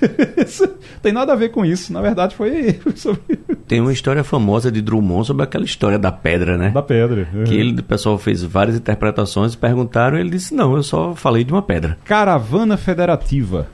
tem 1.03 1.13
nada 1.13 1.33
a 1.33 1.37
ver 1.37 1.49
com 1.49 1.65
isso. 1.65 1.93
Na 1.93 2.01
verdade, 2.01 2.37
foi 2.37 2.79
sobre. 2.95 3.39
Tem 3.67 3.81
uma 3.81 3.93
história 3.93 4.23
famosa 4.23 4.71
de 4.71 4.81
Drummond 4.83 5.27
sobre 5.27 5.43
aquela 5.43 5.65
história 5.65 5.99
da 5.99 6.13
pedra, 6.13 6.57
né? 6.57 6.71
Da 6.71 6.83
pedra. 6.83 7.27
Uhum. 7.33 7.45
Que 7.45 7.55
ele, 7.55 7.81
o 7.81 7.83
pessoal 7.83 8.19
fez 8.19 8.43
várias 8.43 8.77
interpretações 8.77 9.55
e 9.55 9.59
perguntaram, 9.59 10.19
ele 10.19 10.31
disse: 10.31 10.55
Não, 10.55 10.77
eu 10.77 10.83
só 10.83 11.15
falei 11.15 11.45
de 11.45 11.53
uma 11.53 11.63
pedra. 11.63 11.99
Caravana 12.05 12.77
Federativa. 12.77 13.67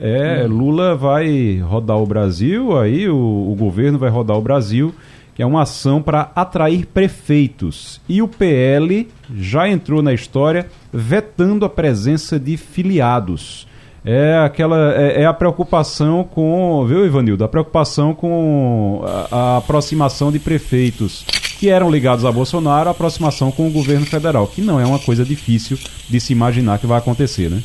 É, 0.00 0.44
hum. 0.44 0.48
Lula 0.48 0.96
vai 0.96 1.58
rodar 1.58 1.98
o 1.98 2.06
Brasil, 2.06 2.76
aí 2.78 3.08
o, 3.08 3.16
o 3.16 3.54
governo 3.56 3.98
vai 3.98 4.10
rodar 4.10 4.36
o 4.36 4.42
Brasil 4.42 4.94
que 5.34 5.42
é 5.42 5.46
uma 5.46 5.62
ação 5.62 6.00
para 6.00 6.30
atrair 6.34 6.86
prefeitos. 6.86 8.00
E 8.08 8.22
o 8.22 8.28
PL 8.28 9.08
já 9.36 9.68
entrou 9.68 10.02
na 10.02 10.14
história 10.14 10.66
vetando 10.92 11.64
a 11.64 11.68
presença 11.68 12.38
de 12.38 12.56
filiados. 12.56 13.66
É 14.04 14.36
aquela 14.44 14.94
é, 14.94 15.22
é 15.22 15.26
a 15.26 15.32
preocupação 15.32 16.24
com, 16.24 16.84
viu, 16.86 17.06
Ivanildo? 17.06 17.42
A 17.42 17.48
preocupação 17.48 18.14
com 18.14 19.02
a, 19.02 19.28
a, 19.36 19.56
aproximação 19.56 20.30
de 20.30 20.38
prefeitos 20.38 21.24
que 21.58 21.70
eram 21.70 21.90
ligados 21.90 22.26
a 22.26 22.30
Bolsonaro, 22.30 22.88
a 22.88 22.92
aproximação 22.92 23.50
com 23.50 23.66
o 23.66 23.70
governo 23.70 24.04
federal, 24.04 24.46
que 24.46 24.60
não 24.60 24.78
é 24.78 24.84
uma 24.84 24.98
coisa 24.98 25.24
difícil 25.24 25.78
de 26.08 26.20
se 26.20 26.32
imaginar 26.34 26.78
que 26.78 26.86
vai 26.86 26.98
acontecer, 26.98 27.48
né? 27.48 27.62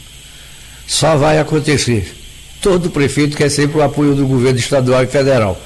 Só 0.88 1.18
vai 1.18 1.40
acontecer. 1.40 2.16
Todo 2.62 2.90
prefeito 2.90 3.36
quer 3.36 3.50
sempre 3.50 3.78
o 3.78 3.84
apoio 3.84 4.16
do 4.16 4.26
governo 4.26 4.60
estadual 4.60 5.04
e 5.04 5.08
federal. 5.08 5.60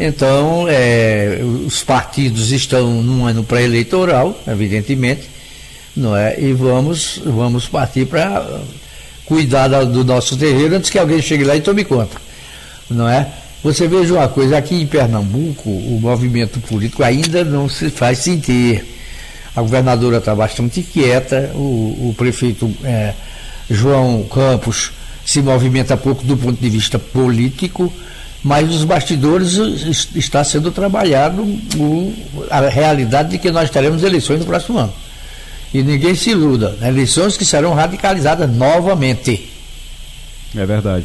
Então, 0.00 0.66
é, 0.68 1.40
os 1.66 1.82
partidos 1.82 2.52
estão 2.52 3.02
num 3.02 3.26
ano 3.26 3.42
pré-eleitoral, 3.42 4.40
evidentemente, 4.46 5.28
não 5.96 6.16
é? 6.16 6.38
E 6.40 6.52
vamos, 6.52 7.20
vamos 7.24 7.66
partir 7.66 8.06
para 8.06 8.60
cuidar 9.24 9.68
do 9.84 10.04
nosso 10.04 10.36
terreiro 10.36 10.76
antes 10.76 10.88
que 10.88 10.98
alguém 10.98 11.20
chegue 11.20 11.42
lá 11.42 11.56
e 11.56 11.60
tome 11.60 11.84
conta, 11.84 12.16
não 12.88 13.08
é? 13.08 13.26
Você 13.62 13.88
veja 13.88 14.14
uma 14.14 14.28
coisa, 14.28 14.56
aqui 14.56 14.76
em 14.80 14.86
Pernambuco, 14.86 15.68
o 15.68 15.98
movimento 16.00 16.60
político 16.60 17.02
ainda 17.02 17.44
não 17.44 17.68
se 17.68 17.90
faz 17.90 18.18
sentir. 18.18 18.84
A 19.54 19.60
governadora 19.60 20.18
está 20.18 20.32
bastante 20.32 20.80
quieta, 20.82 21.50
o, 21.54 22.10
o 22.10 22.14
prefeito 22.16 22.72
é, 22.84 23.12
João 23.68 24.22
Campos 24.32 24.92
se 25.24 25.42
movimenta 25.42 25.96
pouco 25.96 26.24
do 26.24 26.36
ponto 26.36 26.60
de 26.60 26.70
vista 26.70 27.00
político, 27.00 27.92
mas 28.42 28.68
nos 28.68 28.84
bastidores 28.84 29.56
está 30.14 30.44
sendo 30.44 30.70
trabalhado 30.70 31.44
a 32.50 32.60
realidade 32.68 33.30
de 33.30 33.38
que 33.38 33.50
nós 33.50 33.70
teremos 33.70 34.02
eleições 34.02 34.40
no 34.40 34.46
próximo 34.46 34.78
ano. 34.78 34.92
E 35.72 35.82
ninguém 35.82 36.14
se 36.14 36.30
iluda, 36.30 36.70
né? 36.80 36.88
eleições 36.88 37.36
que 37.36 37.44
serão 37.44 37.74
radicalizadas 37.74 38.50
novamente. 38.50 39.50
É 40.56 40.64
verdade. 40.64 41.04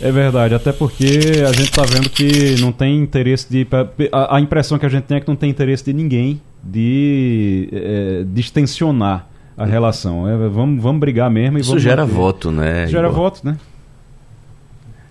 É 0.00 0.10
verdade, 0.10 0.54
até 0.54 0.72
porque 0.72 1.20
a 1.46 1.52
gente 1.52 1.70
está 1.70 1.82
vendo 1.82 2.10
que 2.10 2.60
não 2.60 2.72
tem 2.72 2.98
interesse 2.98 3.46
de. 3.48 3.66
A, 4.12 4.36
a, 4.36 4.40
impressão 4.40 4.76
que 4.76 4.84
a 4.84 4.88
gente 4.88 5.04
tem 5.04 5.16
é 5.18 5.20
que 5.20 5.28
não 5.28 5.36
tem 5.36 5.48
interesse 5.48 5.84
de 5.84 5.92
ninguém 5.92 6.42
de 6.62 7.68
é, 7.72 8.24
distensionar 8.26 9.28
a 9.56 9.64
relação. 9.64 10.28
É, 10.28 10.36
vamos, 10.48 10.82
vamos 10.82 11.00
brigar 11.00 11.30
mesmo 11.30 11.58
e 11.58 11.60
Isso 11.60 11.70
vamos. 11.70 11.82
gera 11.82 12.02
manter. 12.02 12.14
voto, 12.14 12.50
né? 12.50 12.86
Gera 12.88 13.08
Igor? 13.08 13.16
voto, 13.16 13.40
né? 13.44 13.56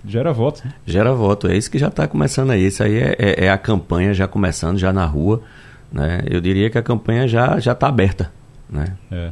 Gera 0.06 0.34
voto. 0.34 0.62
Né? 0.66 0.74
Gera 0.86 1.14
voto, 1.14 1.47
é 1.47 1.58
isso 1.58 1.72
que 1.72 1.78
já 1.78 1.88
está 1.88 2.08
começando 2.08 2.51
aí. 2.51 2.66
Isso 2.66 2.84
aí 2.84 2.97
é, 2.97 3.16
é, 3.18 3.45
é, 3.45 3.49
a 3.49 3.58
campanha 3.58 4.14
já 4.14 4.28
começando, 4.28 4.78
já 4.78 4.91
na 4.91 5.06
rua. 5.06 5.41
Né? 5.91 6.22
Eu 6.30 6.41
diria 6.41 6.70
que 6.70 6.78
a 6.78 6.84
campanha 6.84 7.28
já 7.28 7.58
está 7.58 7.88
aberta. 7.88 8.32
Né? 8.70 8.93
É. 9.12 9.32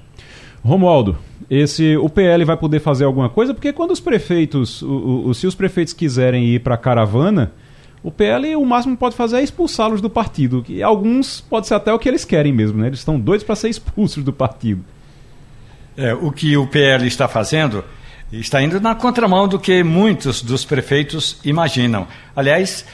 Romualdo, 0.64 1.18
esse 1.50 1.98
o 1.98 2.08
PL 2.08 2.46
vai 2.46 2.56
poder 2.56 2.80
fazer 2.80 3.04
alguma 3.04 3.30
coisa? 3.30 3.54
Porque 3.54 3.74
quando 3.74 3.92
os 3.92 4.00
prefeitos, 4.00 4.82
o, 4.82 5.24
o, 5.28 5.34
se 5.34 5.48
os 5.48 5.56
prefeitos 5.56 5.94
quiserem 5.94 6.46
ir 6.46 6.60
para 6.60 6.76
a 6.76 6.78
caravana, 6.78 7.52
o 8.04 8.12
PL 8.12 8.56
o 8.56 8.66
máximo 8.66 8.96
pode 8.96 9.16
fazer 9.16 9.38
é 9.38 9.44
expulsá-los 9.44 10.02
do 10.02 10.10
partido. 10.10 10.64
E 10.70 10.82
alguns 10.82 11.42
pode 11.42 11.68
ser 11.68 11.74
até 11.74 11.92
o 11.92 12.00
que 12.00 12.08
eles 12.08 12.24
querem 12.24 12.54
mesmo, 12.54 12.80
né? 12.80 12.88
Eles 12.88 13.00
estão 13.00 13.20
doidos 13.20 13.44
para 13.44 13.56
ser 13.56 13.70
expulsos 13.70 14.24
do 14.24 14.32
partido. 14.32 14.84
É, 15.98 16.14
o 16.14 16.32
que 16.32 16.56
o 16.56 16.66
PL 16.68 17.06
está 17.06 17.28
fazendo 17.28 17.84
está 18.40 18.62
indo 18.62 18.80
na 18.80 18.96
contramão 18.96 19.48
do 19.48 19.60
que 19.60 19.84
muitos 19.84 20.42
dos 20.42 20.64
prefeitos 20.64 21.38
imaginam. 21.44 22.08
Aliás, 22.36 22.86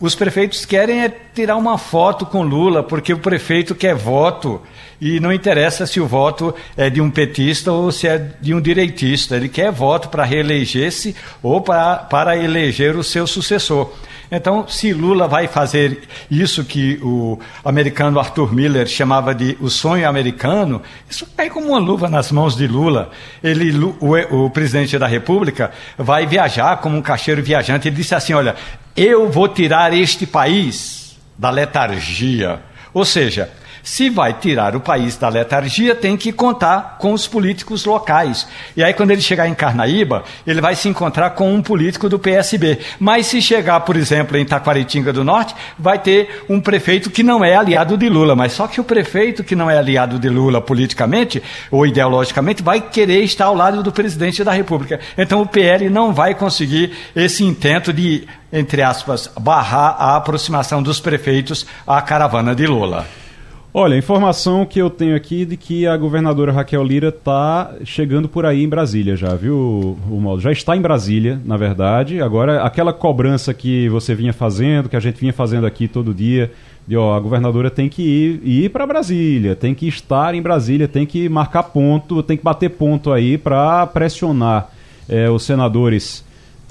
os 0.00 0.14
prefeitos 0.14 0.64
querem 0.64 1.02
é 1.02 1.08
tirar 1.08 1.56
uma 1.56 1.76
foto 1.76 2.24
com 2.24 2.42
Lula, 2.42 2.82
porque 2.82 3.12
o 3.12 3.18
prefeito 3.18 3.74
quer 3.74 3.94
voto 3.94 4.62
e 5.04 5.20
não 5.20 5.30
interessa 5.30 5.86
se 5.86 6.00
o 6.00 6.06
voto 6.06 6.54
é 6.78 6.88
de 6.88 6.98
um 6.98 7.10
petista 7.10 7.70
ou 7.70 7.92
se 7.92 8.08
é 8.08 8.16
de 8.40 8.54
um 8.54 8.60
direitista. 8.60 9.36
Ele 9.36 9.50
quer 9.50 9.70
voto 9.70 10.08
para 10.08 10.24
reeleger-se 10.24 11.14
ou 11.42 11.60
para, 11.60 12.34
eleger 12.38 12.96
o 12.96 13.04
seu 13.04 13.26
sucessor. 13.26 13.92
Então, 14.32 14.66
se 14.66 14.94
Lula 14.94 15.28
vai 15.28 15.46
fazer 15.46 16.04
isso 16.30 16.64
que 16.64 16.98
o 17.02 17.38
americano 17.62 18.18
Arthur 18.18 18.54
Miller 18.54 18.86
chamava 18.86 19.34
de 19.34 19.58
o 19.60 19.68
sonho 19.68 20.08
americano, 20.08 20.80
isso 21.06 21.28
cai 21.36 21.50
como 21.50 21.68
uma 21.68 21.78
luva 21.78 22.08
nas 22.08 22.32
mãos 22.32 22.56
de 22.56 22.66
Lula. 22.66 23.10
Ele, 23.42 23.76
o, 24.00 24.46
o 24.46 24.48
presidente 24.48 24.98
da 24.98 25.06
República 25.06 25.70
vai 25.98 26.24
viajar 26.26 26.78
como 26.78 26.96
um 26.96 27.02
caixeiro 27.02 27.42
viajante. 27.42 27.88
Ele 27.88 27.96
disse 27.96 28.14
assim: 28.14 28.32
Olha, 28.32 28.56
eu 28.96 29.30
vou 29.30 29.48
tirar 29.48 29.92
este 29.92 30.26
país 30.26 31.18
da 31.36 31.50
letargia. 31.50 32.60
Ou 32.94 33.04
seja, 33.04 33.50
se 33.84 34.08
vai 34.08 34.32
tirar 34.32 34.74
o 34.74 34.80
país 34.80 35.16
da 35.18 35.28
letargia, 35.28 35.94
tem 35.94 36.16
que 36.16 36.32
contar 36.32 36.96
com 36.98 37.12
os 37.12 37.28
políticos 37.28 37.84
locais. 37.84 38.48
E 38.74 38.82
aí, 38.82 38.94
quando 38.94 39.10
ele 39.10 39.20
chegar 39.20 39.46
em 39.46 39.54
Carnaíba, 39.54 40.24
ele 40.46 40.60
vai 40.62 40.74
se 40.74 40.88
encontrar 40.88 41.30
com 41.30 41.54
um 41.54 41.62
político 41.62 42.08
do 42.08 42.18
PSB. 42.18 42.78
Mas 42.98 43.26
se 43.26 43.42
chegar, 43.42 43.80
por 43.80 43.94
exemplo, 43.94 44.38
em 44.38 44.44
Taquaritinga 44.44 45.12
do 45.12 45.22
Norte, 45.22 45.54
vai 45.78 45.98
ter 45.98 46.44
um 46.48 46.60
prefeito 46.60 47.10
que 47.10 47.22
não 47.22 47.44
é 47.44 47.54
aliado 47.54 47.98
de 47.98 48.08
Lula. 48.08 48.34
Mas 48.34 48.54
só 48.54 48.66
que 48.66 48.80
o 48.80 48.84
prefeito 48.84 49.44
que 49.44 49.54
não 49.54 49.70
é 49.70 49.76
aliado 49.76 50.18
de 50.18 50.30
Lula 50.30 50.62
politicamente 50.62 51.42
ou 51.70 51.86
ideologicamente 51.86 52.62
vai 52.62 52.80
querer 52.80 53.22
estar 53.22 53.44
ao 53.44 53.54
lado 53.54 53.82
do 53.82 53.92
presidente 53.92 54.42
da 54.42 54.52
República. 54.52 54.98
Então 55.18 55.42
o 55.42 55.46
PL 55.46 55.90
não 55.90 56.14
vai 56.14 56.34
conseguir 56.34 56.92
esse 57.14 57.44
intento 57.44 57.92
de, 57.92 58.26
entre 58.50 58.80
aspas, 58.80 59.30
barrar 59.38 59.96
a 59.98 60.16
aproximação 60.16 60.82
dos 60.82 61.00
prefeitos 61.00 61.66
à 61.86 62.00
caravana 62.00 62.54
de 62.54 62.66
Lula. 62.66 63.06
Olha, 63.76 63.98
informação 63.98 64.64
que 64.64 64.80
eu 64.80 64.88
tenho 64.88 65.16
aqui 65.16 65.44
de 65.44 65.56
que 65.56 65.84
a 65.84 65.96
governadora 65.96 66.52
Raquel 66.52 66.84
Lira 66.84 67.08
está 67.08 67.74
chegando 67.84 68.28
por 68.28 68.46
aí 68.46 68.62
em 68.62 68.68
Brasília 68.68 69.16
já, 69.16 69.34
viu, 69.34 69.98
Romualdo? 70.08 70.40
Já 70.40 70.52
está 70.52 70.76
em 70.76 70.80
Brasília, 70.80 71.40
na 71.44 71.56
verdade. 71.56 72.22
Agora, 72.22 72.62
aquela 72.62 72.92
cobrança 72.92 73.52
que 73.52 73.88
você 73.88 74.14
vinha 74.14 74.32
fazendo, 74.32 74.88
que 74.88 74.94
a 74.94 75.00
gente 75.00 75.18
vinha 75.18 75.32
fazendo 75.32 75.66
aqui 75.66 75.88
todo 75.88 76.14
dia, 76.14 76.52
de 76.86 76.96
ó, 76.96 77.16
a 77.16 77.18
governadora 77.18 77.68
tem 77.68 77.88
que 77.88 78.00
ir, 78.00 78.40
ir 78.44 78.68
para 78.68 78.86
Brasília, 78.86 79.56
tem 79.56 79.74
que 79.74 79.88
estar 79.88 80.36
em 80.36 80.40
Brasília, 80.40 80.86
tem 80.86 81.04
que 81.04 81.28
marcar 81.28 81.64
ponto, 81.64 82.22
tem 82.22 82.36
que 82.36 82.44
bater 82.44 82.70
ponto 82.70 83.12
aí 83.12 83.36
para 83.36 83.88
pressionar 83.88 84.70
é, 85.08 85.28
os 85.28 85.42
senadores 85.42 86.24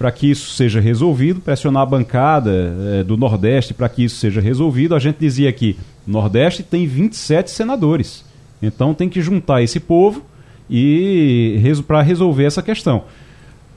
para 0.03 0.11
que 0.11 0.29
isso 0.29 0.49
seja 0.49 0.81
resolvido, 0.81 1.39
pressionar 1.39 1.83
a 1.83 1.85
bancada 1.85 2.75
é, 2.99 3.03
do 3.05 3.15
Nordeste 3.15 3.73
para 3.73 3.87
que 3.87 4.03
isso 4.03 4.17
seja 4.17 4.41
resolvido. 4.41 4.93
A 4.95 4.99
gente 4.99 5.15
dizia 5.17 5.49
que 5.53 5.77
o 6.05 6.11
Nordeste 6.11 6.61
tem 6.61 6.85
27 6.85 7.49
senadores, 7.49 8.25
então 8.61 8.93
tem 8.93 9.07
que 9.07 9.21
juntar 9.21 9.61
esse 9.61 9.79
povo 9.79 10.21
e 10.69 11.57
para 11.87 12.01
resolver 12.01 12.43
essa 12.43 12.61
questão. 12.61 13.05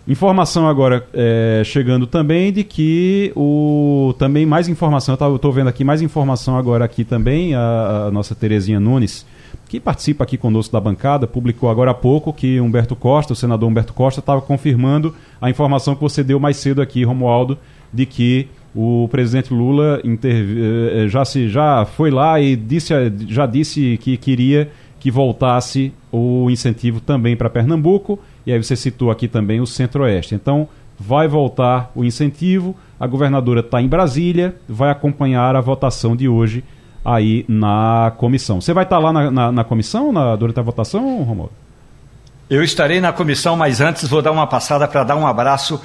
Informação 0.09 0.66
agora 0.66 1.07
é, 1.14 1.62
chegando 1.64 2.09
também 2.09 2.53
de 2.53 2.64
que 2.64 3.31
o 3.37 4.12
também 4.18 4.45
mais 4.45 4.66
informação, 4.66 5.16
eu 5.20 5.37
estou 5.37 5.53
vendo 5.53 5.68
aqui 5.68 5.85
mais 5.85 6.03
informação 6.03 6.59
agora 6.59 6.85
aqui 6.85 7.05
também, 7.05 7.55
a, 7.55 8.07
a 8.09 8.11
nossa 8.11 8.35
Terezinha 8.35 8.81
Nunes 8.81 9.24
que 9.69 9.81
participa 9.81 10.25
aqui 10.25 10.37
conosco 10.37 10.73
da 10.73 10.81
bancada, 10.81 11.27
publicou 11.27 11.69
agora 11.69 11.91
há 11.91 11.95
pouco 11.95 12.33
que 12.33 12.61
Humberto 12.61 12.95
Costa, 12.95 13.33
o 13.33 13.37
senador 13.37 13.69
Humberto 13.69 13.93
Costa, 13.93 14.21
estava 14.21 14.41
confirmando 14.41 15.14
a 15.41 15.51
informação 15.51 15.95
que 15.95 16.01
você 16.01 16.23
deu 16.23 16.39
mais 16.39 16.57
cedo 16.57 16.81
aqui, 16.81 17.03
Romualdo, 17.05 17.59
de 17.93 18.07
que 18.07 18.49
o 18.75 19.09
presidente 19.11 19.53
Lula 19.53 20.01
eh, 20.05 20.19
eh, 20.23 21.09
já, 21.09 21.25
se, 21.25 21.49
já 21.49 21.85
foi 21.85 22.11
lá 22.11 22.41
e 22.41 22.55
disse, 22.55 22.93
já 23.27 23.47
disse 23.47 23.99
que 24.03 24.17
queria 24.17 24.71
que 25.01 25.11
voltasse 25.11 25.93
o 26.12 26.51
incentivo 26.51 27.01
também 27.01 27.37
para 27.37 27.51
Pernambuco, 27.51 28.19
e 28.47 28.53
aí 28.53 28.62
você 28.62 28.77
citou 28.77 29.11
aqui 29.11 29.29
também 29.29 29.61
o 29.61 29.67
Centro-Oeste. 29.67 30.35
Então, 30.35 30.69
vai 30.99 31.29
voltar 31.29 31.91
o 31.95 32.05
incentivo, 32.05 32.75
a 32.99 33.07
governadora 33.07 33.61
está 33.61 33.81
em 33.81 33.89
Brasília, 33.89 34.57
vai 34.69 34.91
acompanhar 34.91 35.55
a 35.57 35.61
votação 35.61 36.17
de 36.17 36.29
hoje 36.29 36.64
aí 37.07 37.44
na 37.48 38.12
comissão. 38.18 38.61
Você 38.61 38.74
vai 38.74 38.82
estar 38.82 38.98
lá 38.98 39.12
na, 39.12 39.30
na, 39.30 39.52
na 39.52 39.64
comissão, 39.64 40.12
na, 40.12 40.34
durante 40.34 40.59
a 40.59 40.62
votação, 40.62 41.22
Romualdo? 41.22 41.52
Eu 42.48 42.62
estarei 42.62 43.00
na 43.00 43.12
comissão, 43.12 43.57
mas 43.57 43.80
antes 43.80 44.09
vou 44.09 44.22
dar 44.22 44.30
uma 44.30 44.46
passada 44.46 44.86
para 44.86 45.02
dar 45.02 45.16
um 45.16 45.26
abraço 45.26 45.80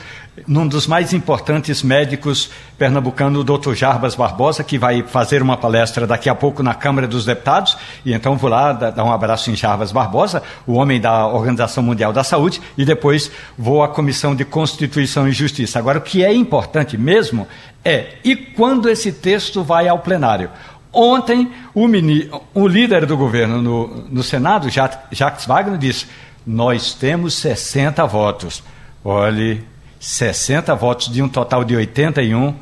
num 0.47 0.67
dos 0.67 0.86
mais 0.86 1.11
importantes 1.11 1.82
médicos 1.82 2.51
pernambucanos, 2.78 3.41
o 3.41 3.43
doutor 3.43 3.76
Jarbas 3.76 4.13
Barbosa, 4.13 4.63
que 4.63 4.78
vai 4.78 5.01
fazer 5.01 5.41
uma 5.41 5.57
palestra 5.57 6.05
daqui 6.05 6.30
a 6.30 6.36
pouco 6.36 6.61
na 6.61 6.76
Câmara 6.76 7.07
dos 7.07 7.26
Deputados. 7.26 7.78
E 8.05 8.13
então 8.13 8.38
vou 8.38 8.49
lá 8.49 8.74
dar 8.74 9.03
um 9.03 9.11
abraço 9.11 9.49
em 9.49 9.55
Jarbas 9.55 9.91
Barbosa, 9.91 10.43
o 10.67 10.74
homem 10.74 11.01
da 11.01 11.28
Organização 11.28 11.84
Mundial 11.84 12.13
da 12.13 12.24
Saúde, 12.24 12.61
e 12.78 12.86
depois 12.86 13.32
vou 13.57 13.82
à 13.82 13.88
Comissão 13.88 14.36
de 14.36 14.45
Constituição 14.45 15.28
e 15.28 15.32
Justiça. 15.32 15.80
Agora, 15.80 15.97
o 15.97 16.01
que 16.01 16.24
é 16.24 16.32
importante 16.32 16.95
mesmo 16.95 17.47
é, 17.84 18.17
e 18.24 18.36
quando 18.36 18.88
esse 18.88 19.11
texto 19.11 19.63
vai 19.63 19.88
ao 19.88 19.97
plenário? 19.97 20.51
Ontem, 20.94 21.50
o, 21.74 21.88
mini, 21.88 22.30
o 22.54 22.68
líder 22.68 23.06
do 23.06 23.16
governo 23.16 23.62
no, 23.62 23.88
no 24.10 24.24
Senado, 24.24 24.70
Jacques 24.70 25.46
Wagner, 25.46 25.78
disse: 25.78 26.06
Nós 26.46 26.94
temos 26.94 27.34
60 27.36 28.06
votos. 28.06 28.62
Olhe, 29.04 29.64
60 30.00 30.76
votos 30.76 31.08
de 31.08 31.22
um 31.22 31.30
total 31.30 31.64
de 31.64 31.76
81 31.76 32.54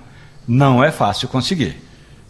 não 0.47 0.83
é 0.83 0.91
fácil 0.91 1.27
conseguir. 1.27 1.75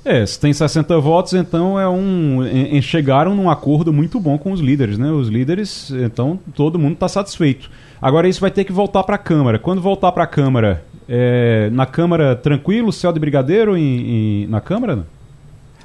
É, 0.06 0.26
se 0.26 0.40
tem 0.40 0.54
60 0.54 0.98
votos, 1.00 1.34
então 1.34 1.78
é 1.78 1.88
um. 1.88 2.46
Em, 2.46 2.82
chegaram 2.82 3.36
num 3.36 3.50
acordo 3.50 3.92
muito 3.92 4.20
bom 4.20 4.38
com 4.38 4.54
os 4.54 4.62
líderes, 4.62 4.98
né? 4.98 5.12
Os 5.12 5.28
líderes, 5.28 5.92
então 5.92 6.40
todo 6.56 6.80
mundo 6.80 6.94
está 6.94 7.10
satisfeito. 7.10 7.70
Agora 8.02 8.28
isso 8.28 8.40
vai 8.40 8.50
ter 8.50 8.64
que 8.64 8.72
voltar 8.72 9.04
para 9.04 9.16
a 9.16 9.20
Câmara. 9.20 9.60
Quando 9.60 9.82
voltar 9.82 10.14
para 10.14 10.24
a 10.24 10.28
Câmara, 10.28 10.86
é, 11.08 11.70
na 11.74 11.86
Câmara 11.86 12.36
tranquilo, 12.36 12.94
céu 12.94 13.12
de 13.12 13.20
brigadeiro 13.20 13.76
em, 13.76 13.84
em, 14.44 14.48
na 14.48 14.62
Câmara? 14.62 14.96
Não? 14.96 15.19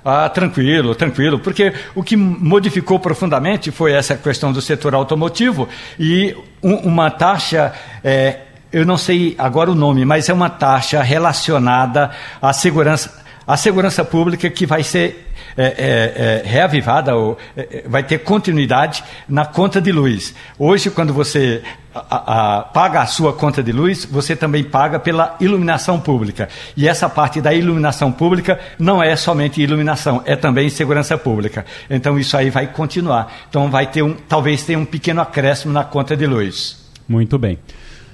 Ah, 0.04 0.28
tranquilo, 0.28 0.94
tranquilo, 0.94 1.38
porque 1.38 1.72
o 1.94 2.02
que 2.02 2.14
modificou 2.14 2.98
profundamente 2.98 3.70
foi 3.70 3.92
essa 3.92 4.14
questão 4.14 4.52
do 4.52 4.60
setor 4.60 4.94
automotivo 4.94 5.66
e 5.98 6.36
um, 6.62 6.74
uma 6.74 7.10
taxa. 7.10 7.72
É, 8.02 8.40
eu 8.70 8.84
não 8.84 8.98
sei 8.98 9.34
agora 9.38 9.70
o 9.70 9.74
nome, 9.74 10.04
mas 10.04 10.28
é 10.28 10.34
uma 10.34 10.50
taxa 10.50 11.02
relacionada 11.02 12.10
à 12.42 12.52
segurança, 12.52 13.24
à 13.46 13.56
segurança 13.56 14.04
pública 14.04 14.50
que 14.50 14.66
vai 14.66 14.82
ser 14.82 15.26
é, 15.56 15.64
é, 15.64 16.42
é, 16.42 16.42
reavivada, 16.44 17.14
ou, 17.16 17.38
é, 17.56 17.84
é, 17.84 17.88
vai 17.88 18.02
ter 18.02 18.18
continuidade 18.18 19.04
na 19.28 19.44
conta 19.44 19.80
de 19.80 19.92
luz. 19.92 20.34
Hoje, 20.58 20.90
quando 20.90 21.12
você 21.12 21.62
a, 21.94 22.58
a, 22.58 22.62
paga 22.62 23.00
a 23.00 23.06
sua 23.06 23.32
conta 23.32 23.62
de 23.62 23.70
luz, 23.70 24.04
você 24.04 24.34
também 24.34 24.64
paga 24.64 24.98
pela 24.98 25.36
iluminação 25.40 26.00
pública. 26.00 26.48
E 26.76 26.88
essa 26.88 27.08
parte 27.08 27.40
da 27.40 27.54
iluminação 27.54 28.10
pública 28.10 28.58
não 28.78 29.02
é 29.02 29.14
somente 29.14 29.62
iluminação, 29.62 30.22
é 30.24 30.34
também 30.34 30.68
segurança 30.68 31.16
pública. 31.16 31.64
Então 31.88 32.18
isso 32.18 32.36
aí 32.36 32.50
vai 32.50 32.66
continuar. 32.66 33.32
Então 33.48 33.70
vai 33.70 33.86
ter 33.86 34.02
um, 34.02 34.14
talvez 34.28 34.64
tenha 34.64 34.78
um 34.78 34.84
pequeno 34.84 35.20
acréscimo 35.20 35.72
na 35.72 35.84
conta 35.84 36.16
de 36.16 36.26
luz. 36.26 36.84
Muito 37.08 37.38
bem. 37.38 37.58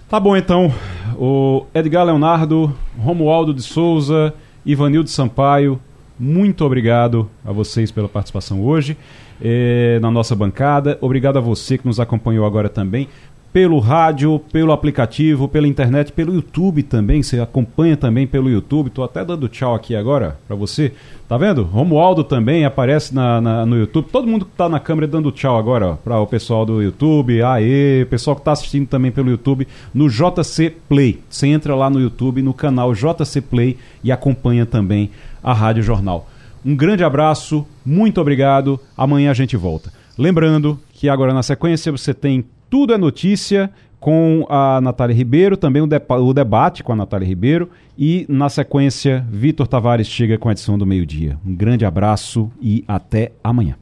Tá 0.08 0.18
bom 0.18 0.36
então, 0.36 0.74
o 1.16 1.66
Edgar 1.72 2.04
Leonardo, 2.04 2.76
Romualdo 2.98 3.54
de 3.54 3.62
Souza, 3.62 4.34
Ivanildo 4.66 5.08
Sampaio, 5.08 5.80
muito 6.20 6.66
obrigado 6.66 7.30
a 7.42 7.50
vocês 7.50 7.90
pela 7.90 8.06
participação 8.06 8.62
hoje 8.62 8.94
eh, 9.40 9.98
na 10.02 10.10
nossa 10.10 10.36
bancada. 10.36 10.98
Obrigado 11.00 11.38
a 11.38 11.40
você 11.40 11.78
que 11.78 11.86
nos 11.86 11.98
acompanhou 11.98 12.44
agora 12.44 12.68
também. 12.68 13.08
pelo 13.52 13.80
rádio, 13.80 14.40
pelo 14.52 14.70
aplicativo, 14.70 15.48
pela 15.48 15.66
internet, 15.66 16.12
pelo 16.12 16.32
YouTube 16.32 16.84
também. 16.84 17.20
Você 17.20 17.40
acompanha 17.40 17.96
também 17.96 18.24
pelo 18.24 18.48
YouTube. 18.48 18.90
Tô 18.90 19.02
até 19.02 19.24
dando 19.24 19.48
tchau 19.48 19.74
aqui 19.74 19.96
agora 19.96 20.38
para 20.46 20.54
você. 20.54 20.92
Tá 21.28 21.36
vendo? 21.36 21.64
Romualdo 21.64 22.22
também 22.22 22.64
aparece 22.64 23.12
na, 23.12 23.40
na, 23.40 23.66
no 23.66 23.76
YouTube. 23.76 24.08
Todo 24.12 24.28
mundo 24.28 24.44
que 24.44 24.52
tá 24.52 24.68
na 24.68 24.78
câmera 24.78 25.08
dando 25.08 25.32
tchau 25.32 25.58
agora 25.58 25.98
para 26.04 26.20
o 26.20 26.26
pessoal 26.26 26.64
do 26.64 26.80
YouTube. 26.80 27.42
Aê, 27.42 28.06
pessoal 28.08 28.36
que 28.36 28.42
tá 28.42 28.52
assistindo 28.52 28.86
também 28.86 29.10
pelo 29.10 29.30
YouTube 29.30 29.66
no 29.92 30.08
JC 30.08 30.70
Play. 30.88 31.18
Você 31.28 31.48
entra 31.48 31.74
lá 31.74 31.90
no 31.90 32.00
YouTube, 32.00 32.42
no 32.42 32.54
canal 32.54 32.94
JC 32.94 33.40
Play 33.40 33.76
e 34.04 34.12
acompanha 34.12 34.64
também 34.64 35.10
a 35.42 35.52
Rádio 35.52 35.82
Jornal. 35.82 36.28
Um 36.64 36.76
grande 36.76 37.02
abraço, 37.02 37.66
muito 37.84 38.20
obrigado. 38.20 38.78
Amanhã 38.96 39.30
a 39.30 39.34
gente 39.34 39.56
volta. 39.56 39.92
Lembrando 40.16 40.78
que 40.92 41.08
agora 41.08 41.32
na 41.32 41.42
sequência 41.42 41.90
você 41.90 42.12
tem 42.12 42.44
tudo 42.68 42.92
é 42.92 42.98
notícia 42.98 43.70
com 43.98 44.46
a 44.48 44.80
Natália 44.80 45.14
Ribeiro, 45.14 45.56
também 45.56 45.82
o, 45.82 45.88
o, 46.22 46.32
debate 46.32 46.82
com 46.82 46.92
a 46.92 46.96
Natália 46.96 47.28
Ribeiro 47.28 47.68
e, 47.98 48.24
na 48.28 48.48
sequência, 48.48 49.26
Vitor 49.30 49.66
Tavares 49.66 50.06
chega 50.06 50.38
com 50.38 50.48
a 50.48 50.52
edição 50.52 50.78
do 50.78 50.86
meio-dia. 50.86 51.36
Um 51.46 51.54
grande 51.54 51.84
abraço 51.84 52.50
e 52.62 52.82
até 52.88 53.32
amanhã. 53.44 53.76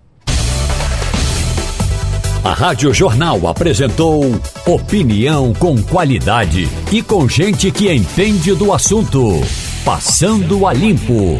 A 2.42 2.54
Rádio 2.54 2.92
Jornal 2.94 3.46
apresentou 3.46 4.24
opinião 4.66 5.52
com 5.54 5.80
qualidade 5.82 6.68
e 6.90 7.02
com 7.02 7.28
gente 7.28 7.70
que 7.70 7.92
entende 7.92 8.54
do 8.54 8.72
assunto. 8.72 9.67
Passando 9.88 10.66
a 10.66 10.74
limpo. 10.74 11.38